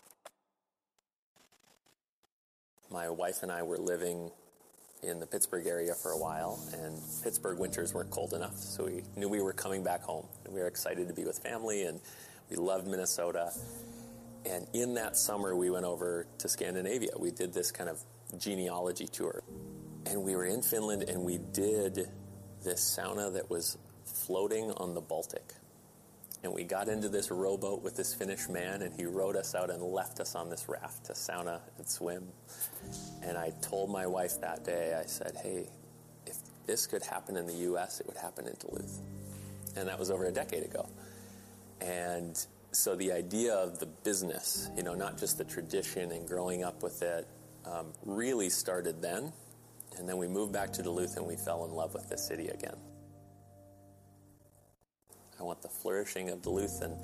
My 2.90 3.10
wife 3.10 3.42
and 3.42 3.52
I 3.52 3.62
were 3.62 3.76
living 3.76 4.30
in 5.02 5.18
the 5.20 5.26
Pittsburgh 5.26 5.66
area 5.66 5.94
for 5.94 6.12
a 6.12 6.18
while, 6.18 6.58
and 6.72 7.00
Pittsburgh 7.22 7.58
winters 7.58 7.94
weren't 7.94 8.10
cold 8.10 8.34
enough, 8.34 8.56
so 8.56 8.84
we 8.84 9.02
knew 9.16 9.28
we 9.28 9.40
were 9.40 9.52
coming 9.52 9.82
back 9.82 10.02
home. 10.02 10.26
And 10.44 10.54
we 10.54 10.60
were 10.60 10.66
excited 10.66 11.08
to 11.08 11.14
be 11.14 11.24
with 11.24 11.38
family, 11.38 11.84
and 11.84 12.00
we 12.50 12.56
loved 12.56 12.86
Minnesota. 12.86 13.52
And 14.44 14.66
in 14.72 14.94
that 14.94 15.16
summer, 15.16 15.54
we 15.54 15.70
went 15.70 15.84
over 15.84 16.26
to 16.38 16.48
Scandinavia. 16.48 17.10
We 17.18 17.30
did 17.30 17.52
this 17.52 17.70
kind 17.70 17.88
of 17.88 18.02
genealogy 18.38 19.06
tour. 19.06 19.42
And 20.06 20.22
we 20.22 20.34
were 20.34 20.46
in 20.46 20.62
Finland, 20.62 21.04
and 21.04 21.24
we 21.24 21.38
did 21.38 22.08
this 22.62 22.98
sauna 22.98 23.32
that 23.34 23.50
was 23.50 23.76
floating 24.04 24.70
on 24.72 24.94
the 24.94 25.00
Baltic. 25.00 25.54
And 26.42 26.54
we 26.54 26.64
got 26.64 26.88
into 26.88 27.08
this 27.08 27.30
rowboat 27.30 27.82
with 27.82 27.96
this 27.96 28.14
Finnish 28.14 28.48
man, 28.48 28.80
and 28.82 28.94
he 28.94 29.04
rowed 29.04 29.36
us 29.36 29.54
out 29.54 29.68
and 29.68 29.82
left 29.82 30.20
us 30.20 30.34
on 30.34 30.48
this 30.48 30.68
raft 30.68 31.04
to 31.06 31.12
sauna 31.12 31.60
and 31.76 31.86
swim. 31.86 32.28
And 33.22 33.36
I 33.36 33.52
told 33.60 33.90
my 33.90 34.06
wife 34.06 34.40
that 34.40 34.64
day, 34.64 34.98
I 34.98 35.04
said, 35.04 35.36
hey, 35.42 35.68
if 36.26 36.36
this 36.66 36.86
could 36.86 37.04
happen 37.04 37.36
in 37.36 37.46
the 37.46 37.54
U.S., 37.54 38.00
it 38.00 38.06
would 38.06 38.16
happen 38.16 38.46
in 38.46 38.54
Duluth. 38.58 39.00
And 39.76 39.86
that 39.88 39.98
was 39.98 40.10
over 40.10 40.24
a 40.26 40.32
decade 40.32 40.64
ago. 40.64 40.88
And 41.80 42.38
so 42.72 42.96
the 42.96 43.12
idea 43.12 43.54
of 43.54 43.78
the 43.78 43.86
business, 43.86 44.70
you 44.76 44.82
know, 44.82 44.94
not 44.94 45.18
just 45.18 45.36
the 45.36 45.44
tradition 45.44 46.10
and 46.12 46.26
growing 46.26 46.64
up 46.64 46.82
with 46.82 47.02
it, 47.02 47.28
um, 47.66 47.86
really 48.04 48.48
started 48.48 49.02
then. 49.02 49.32
And 49.98 50.08
then 50.08 50.16
we 50.16 50.28
moved 50.28 50.52
back 50.52 50.72
to 50.74 50.82
Duluth 50.82 51.16
and 51.16 51.26
we 51.26 51.36
fell 51.36 51.64
in 51.66 51.72
love 51.72 51.92
with 51.92 52.08
the 52.08 52.16
city 52.16 52.48
again. 52.48 52.76
I 55.40 55.42
want 55.42 55.62
the 55.62 55.68
flourishing 55.68 56.28
of 56.28 56.42
Duluth 56.42 56.82
and 56.82 56.96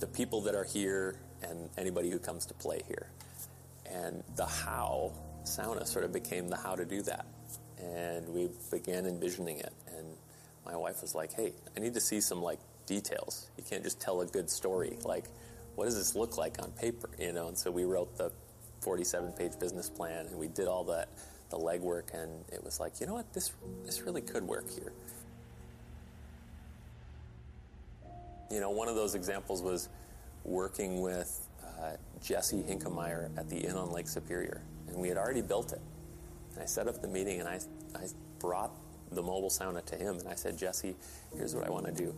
the 0.00 0.06
people 0.06 0.40
that 0.42 0.54
are 0.54 0.64
here 0.64 1.16
and 1.42 1.70
anybody 1.78 2.10
who 2.10 2.18
comes 2.18 2.44
to 2.46 2.54
play 2.54 2.82
here. 2.88 3.08
And 3.86 4.22
the 4.36 4.46
how 4.46 5.12
sauna 5.44 5.86
sort 5.86 6.04
of 6.04 6.12
became 6.12 6.48
the 6.48 6.56
how 6.56 6.74
to 6.74 6.84
do 6.84 7.02
that. 7.02 7.26
And 7.78 8.28
we 8.28 8.48
began 8.70 9.06
envisioning 9.06 9.58
it. 9.58 9.72
And 9.96 10.06
my 10.66 10.76
wife 10.76 11.02
was 11.02 11.14
like, 11.14 11.32
hey, 11.32 11.52
I 11.76 11.80
need 11.80 11.94
to 11.94 12.00
see 12.00 12.20
some 12.20 12.42
like 12.42 12.58
details. 12.86 13.48
You 13.56 13.64
can't 13.68 13.84
just 13.84 14.00
tell 14.00 14.20
a 14.20 14.26
good 14.26 14.50
story. 14.50 14.98
Like, 15.04 15.26
what 15.76 15.84
does 15.84 15.96
this 15.96 16.16
look 16.16 16.36
like 16.36 16.60
on 16.62 16.72
paper? 16.72 17.08
You 17.18 17.32
know, 17.32 17.48
and 17.48 17.56
so 17.56 17.70
we 17.70 17.84
wrote 17.84 18.16
the 18.16 18.32
47 18.80 19.32
page 19.32 19.52
business 19.58 19.88
plan 19.88 20.26
and 20.26 20.38
we 20.38 20.48
did 20.48 20.66
all 20.66 20.84
that 20.84 21.08
the 21.50 21.58
legwork 21.58 22.14
and 22.14 22.44
it 22.52 22.62
was 22.62 22.80
like, 22.80 23.00
you 23.00 23.06
know 23.06 23.14
what, 23.14 23.32
this 23.32 23.52
this 23.84 24.02
really 24.02 24.22
could 24.22 24.42
work 24.42 24.70
here. 24.70 24.92
You 28.50 28.60
know, 28.60 28.70
one 28.70 28.88
of 28.88 28.96
those 28.96 29.14
examples 29.14 29.62
was 29.62 29.88
working 30.44 31.00
with 31.00 31.48
uh, 31.62 31.92
Jesse 32.22 32.62
Hinkemeyer 32.62 33.30
at 33.38 33.48
the 33.48 33.58
Inn 33.58 33.76
on 33.76 33.92
Lake 33.92 34.08
Superior, 34.08 34.62
and 34.88 34.96
we 34.96 35.08
had 35.08 35.16
already 35.16 35.42
built 35.42 35.72
it. 35.72 35.80
And 36.54 36.62
I 36.62 36.66
set 36.66 36.88
up 36.88 37.00
the 37.00 37.08
meeting, 37.08 37.40
and 37.40 37.48
I, 37.48 37.60
I 37.94 38.06
brought 38.40 38.72
the 39.12 39.22
mobile 39.22 39.50
sauna 39.50 39.84
to 39.86 39.96
him, 39.96 40.18
and 40.18 40.28
I 40.28 40.34
said, 40.34 40.58
Jesse, 40.58 40.96
here's 41.36 41.54
what 41.54 41.64
I 41.64 41.70
want 41.70 41.86
to 41.86 41.92
do. 41.92 42.14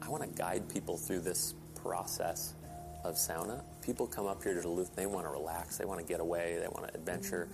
I 0.00 0.08
want 0.08 0.22
to 0.22 0.28
guide 0.28 0.68
people 0.72 0.96
through 0.96 1.20
this 1.20 1.54
process 1.74 2.54
of 3.04 3.16
sauna. 3.16 3.62
People 3.84 4.06
come 4.06 4.26
up 4.26 4.42
here 4.42 4.54
to 4.54 4.62
Duluth, 4.62 4.94
they 4.96 5.06
want 5.06 5.26
to 5.26 5.30
relax, 5.30 5.76
they 5.76 5.84
want 5.84 6.00
to 6.00 6.06
get 6.06 6.20
away, 6.20 6.58
they 6.60 6.68
want 6.68 6.88
to 6.88 6.94
adventure. 6.94 7.48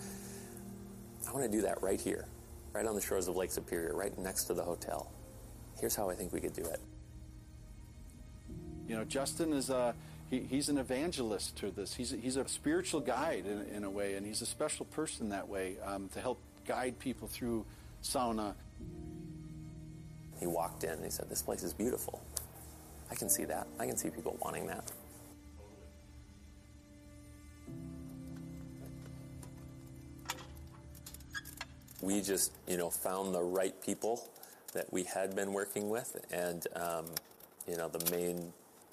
I 1.28 1.32
want 1.32 1.44
to 1.44 1.50
do 1.50 1.62
that 1.62 1.82
right 1.82 2.00
here, 2.00 2.26
right 2.72 2.86
on 2.86 2.94
the 2.94 3.00
shores 3.00 3.28
of 3.28 3.36
Lake 3.36 3.50
Superior, 3.50 3.94
right 3.94 4.16
next 4.18 4.44
to 4.44 4.54
the 4.54 4.62
hotel. 4.62 5.10
Here's 5.80 5.96
how 5.96 6.10
I 6.10 6.14
think 6.14 6.32
we 6.32 6.40
could 6.40 6.54
do 6.54 6.62
it. 6.62 6.80
You 8.92 8.98
know, 8.98 9.04
Justin 9.04 9.54
is 9.54 9.70
a 9.70 9.94
he, 10.28 10.40
he's 10.40 10.68
an 10.68 10.76
evangelist 10.76 11.56
to 11.56 11.70
this. 11.70 11.94
He's 11.94 12.12
a, 12.12 12.16
he's 12.16 12.36
a 12.36 12.46
spiritual 12.46 13.00
guide 13.00 13.46
in, 13.46 13.74
in 13.74 13.84
a 13.84 13.90
way, 13.90 14.16
and 14.16 14.26
he's 14.26 14.42
a 14.42 14.46
special 14.46 14.84
person 14.84 15.30
that 15.30 15.48
way 15.48 15.76
um, 15.82 16.10
to 16.10 16.20
help 16.20 16.38
guide 16.66 16.98
people 16.98 17.26
through 17.26 17.64
sauna. 18.02 18.52
He 20.38 20.46
walked 20.46 20.84
in 20.84 20.90
and 20.90 21.04
he 21.04 21.10
said, 21.10 21.30
"This 21.30 21.40
place 21.40 21.62
is 21.62 21.72
beautiful. 21.72 22.20
I 23.10 23.14
can 23.14 23.30
see 23.30 23.46
that. 23.46 23.66
I 23.78 23.86
can 23.86 23.96
see 23.96 24.10
people 24.10 24.36
wanting 24.42 24.66
that." 24.66 24.92
We 32.02 32.20
just, 32.20 32.52
you 32.68 32.76
know, 32.76 32.90
found 32.90 33.34
the 33.34 33.42
right 33.42 33.74
people 33.82 34.28
that 34.74 34.92
we 34.92 35.04
had 35.04 35.34
been 35.34 35.54
working 35.54 35.88
with, 35.88 36.14
and 36.30 36.66
um, 36.76 37.06
you 37.66 37.78
know, 37.78 37.88
the 37.88 38.10
main 38.10 38.52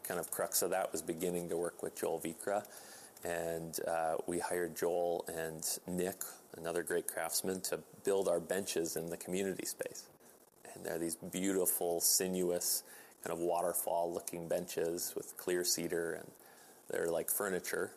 kind 0.10 0.19
of 0.19 0.31
crux 0.31 0.64
of 0.64 0.72
that 0.72 0.91
was 0.91 1.03
beginning 1.03 1.48
to 1.49 1.56
work 1.56 1.84
with 1.84 1.95
Joel 1.95 2.19
Vikra. 2.19 2.65
And 3.23 3.80
uh, 3.88 4.15
we 4.26 4.40
hired 4.40 4.76
Joel 4.76 5.23
and 5.27 5.64
Nick, 5.88 6.23
another 6.57 6.81
great 6.81 7.07
craftsman, 7.07 7.61
to 7.61 7.80
build 8.03 8.27
our 8.27 8.40
benches 8.40 8.95
in 8.95 9.10
the 9.10 9.18
community 9.18 9.65
space. 9.65 10.06
And 10.73 10.84
they're 10.84 10.98
these 10.98 11.15
beautiful, 11.15 12.02
sinuous, 12.02 12.84
kind 13.23 13.38
of 13.38 13.40
waterfall 13.40 14.11
looking 14.11 14.48
benches 14.48 15.14
with 15.15 15.38
clear 15.38 15.64
cedar, 15.64 16.14
and 16.14 16.31
they're 16.90 17.11
like 17.11 17.30
furniture. 17.30 17.91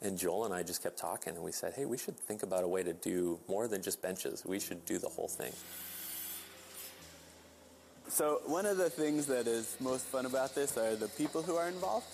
And 0.00 0.16
Joel 0.16 0.46
and 0.46 0.54
I 0.54 0.62
just 0.62 0.82
kept 0.82 0.98
talking, 0.98 1.34
and 1.34 1.44
we 1.44 1.52
said, 1.52 1.74
hey, 1.74 1.84
we 1.84 1.98
should 1.98 2.16
think 2.16 2.42
about 2.42 2.64
a 2.64 2.68
way 2.68 2.82
to 2.82 2.94
do 2.94 3.38
more 3.46 3.68
than 3.68 3.82
just 3.82 4.00
benches. 4.00 4.42
We 4.46 4.58
should 4.58 4.86
do 4.86 4.98
the 4.98 5.08
whole 5.08 5.28
thing. 5.28 5.52
So 8.10 8.40
one 8.46 8.66
of 8.66 8.76
the 8.76 8.90
things 8.90 9.26
that 9.26 9.46
is 9.46 9.76
most 9.78 10.04
fun 10.04 10.26
about 10.26 10.52
this 10.56 10.76
are 10.76 10.96
the 10.96 11.06
people 11.06 11.42
who 11.42 11.54
are 11.54 11.68
involved. 11.68 12.08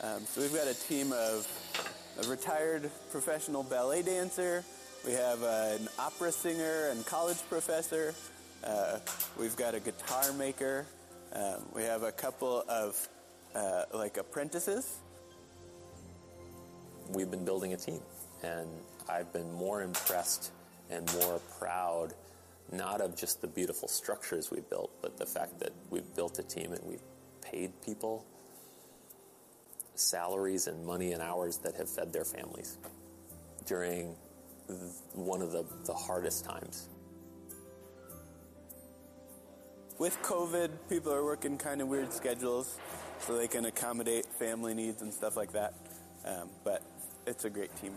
Um, 0.00 0.20
so 0.24 0.40
we've 0.40 0.54
got 0.54 0.68
a 0.68 0.74
team 0.74 1.12
of 1.12 1.48
a 2.22 2.28
retired 2.28 2.88
professional 3.10 3.64
ballet 3.64 4.02
dancer. 4.02 4.64
We 5.04 5.12
have 5.14 5.42
an 5.42 5.88
opera 5.98 6.30
singer 6.30 6.90
and 6.90 7.04
college 7.06 7.38
professor. 7.48 8.14
Uh, 8.62 9.00
we've 9.36 9.56
got 9.56 9.74
a 9.74 9.80
guitar 9.80 10.32
maker. 10.32 10.86
Um, 11.32 11.62
we 11.74 11.82
have 11.82 12.04
a 12.04 12.12
couple 12.12 12.64
of 12.68 13.08
uh, 13.56 13.86
like 13.92 14.18
apprentices. 14.18 15.00
We've 17.08 17.32
been 17.32 17.44
building 17.44 17.72
a 17.72 17.76
team, 17.76 18.00
and 18.44 18.68
I've 19.08 19.32
been 19.32 19.52
more 19.54 19.82
impressed 19.82 20.52
and 20.88 21.12
more 21.14 21.40
proud, 21.58 22.14
not 22.70 23.00
of 23.00 23.16
just 23.16 23.40
the 23.40 23.46
beautiful 23.46 23.88
structures 23.88 24.50
we 24.50 24.60
built, 24.60 24.90
but 25.02 25.18
the 25.18 25.26
fact 25.26 25.60
that 25.60 25.72
we've 25.90 26.14
built 26.14 26.38
a 26.38 26.42
team 26.42 26.72
and 26.72 26.80
we've 26.84 27.02
paid 27.42 27.72
people 27.82 28.24
salaries 29.94 30.66
and 30.66 30.86
money 30.86 31.12
and 31.12 31.22
hours 31.22 31.58
that 31.58 31.74
have 31.76 31.88
fed 31.88 32.12
their 32.12 32.24
families 32.24 32.78
during 33.66 34.14
one 35.14 35.42
of 35.42 35.52
the, 35.52 35.64
the 35.84 35.92
hardest 35.92 36.44
times. 36.44 36.88
With 39.98 40.20
COVID, 40.22 40.70
people 40.88 41.12
are 41.12 41.24
working 41.24 41.58
kind 41.58 41.80
of 41.80 41.88
weird 41.88 42.12
schedules 42.12 42.78
so 43.20 43.36
they 43.36 43.46
can 43.46 43.66
accommodate 43.66 44.26
family 44.26 44.74
needs 44.74 45.02
and 45.02 45.12
stuff 45.12 45.36
like 45.36 45.52
that. 45.52 45.74
Um, 46.24 46.48
but 46.64 46.82
it's 47.26 47.44
a 47.44 47.50
great 47.50 47.74
team. 47.76 47.92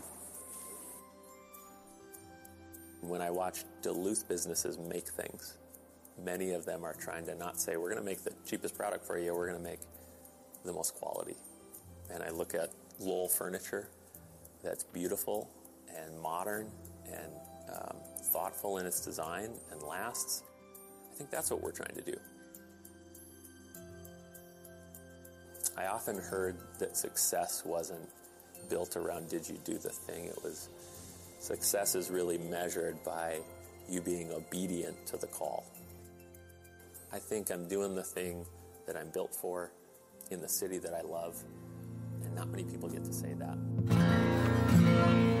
When 3.06 3.22
I 3.22 3.30
watch 3.30 3.64
Duluth 3.82 4.28
businesses 4.28 4.78
make 4.78 5.08
things, 5.08 5.58
many 6.22 6.52
of 6.52 6.64
them 6.64 6.84
are 6.84 6.94
trying 6.94 7.24
to 7.26 7.36
not 7.36 7.60
say, 7.60 7.76
we're 7.76 7.90
going 7.90 8.02
to 8.02 8.04
make 8.04 8.24
the 8.24 8.32
cheapest 8.44 8.76
product 8.76 9.06
for 9.06 9.16
you, 9.16 9.34
we're 9.34 9.48
going 9.48 9.62
to 9.62 9.64
make 9.64 9.78
the 10.64 10.72
most 10.72 10.94
quality. 10.96 11.36
And 12.12 12.22
I 12.22 12.30
look 12.30 12.54
at 12.54 12.70
Loll 12.98 13.28
furniture 13.28 13.88
that's 14.64 14.82
beautiful 14.82 15.50
and 15.96 16.18
modern 16.20 16.70
and 17.06 17.32
um, 17.72 17.96
thoughtful 18.32 18.78
in 18.78 18.86
its 18.86 19.04
design 19.04 19.50
and 19.70 19.82
lasts. 19.82 20.42
I 21.12 21.16
think 21.16 21.30
that's 21.30 21.50
what 21.50 21.62
we're 21.62 21.72
trying 21.72 21.94
to 21.94 22.02
do. 22.02 22.16
I 25.76 25.86
often 25.86 26.18
heard 26.18 26.56
that 26.78 26.96
success 26.96 27.62
wasn't 27.64 28.08
built 28.68 28.96
around 28.96 29.28
did 29.28 29.48
you 29.48 29.58
do 29.64 29.74
the 29.74 29.90
thing. 29.90 30.24
It 30.24 30.38
was 30.42 30.70
success 31.38 31.94
is 31.94 32.10
really 32.10 32.38
measured 32.38 33.02
by 33.04 33.38
you 33.88 34.00
being 34.00 34.32
obedient 34.32 35.06
to 35.06 35.16
the 35.16 35.28
call. 35.28 35.64
I 37.12 37.18
think 37.18 37.50
I'm 37.50 37.68
doing 37.68 37.94
the 37.94 38.02
thing 38.02 38.44
that 38.86 38.96
I'm 38.96 39.10
built 39.10 39.34
for 39.34 39.70
in 40.30 40.40
the 40.40 40.48
city 40.48 40.78
that 40.78 40.94
I 40.94 41.02
love, 41.02 41.40
and 42.24 42.34
not 42.34 42.48
many 42.48 42.64
people 42.64 42.88
get 42.88 43.04
to 43.04 43.12
say 43.12 43.34
that. 43.34 45.35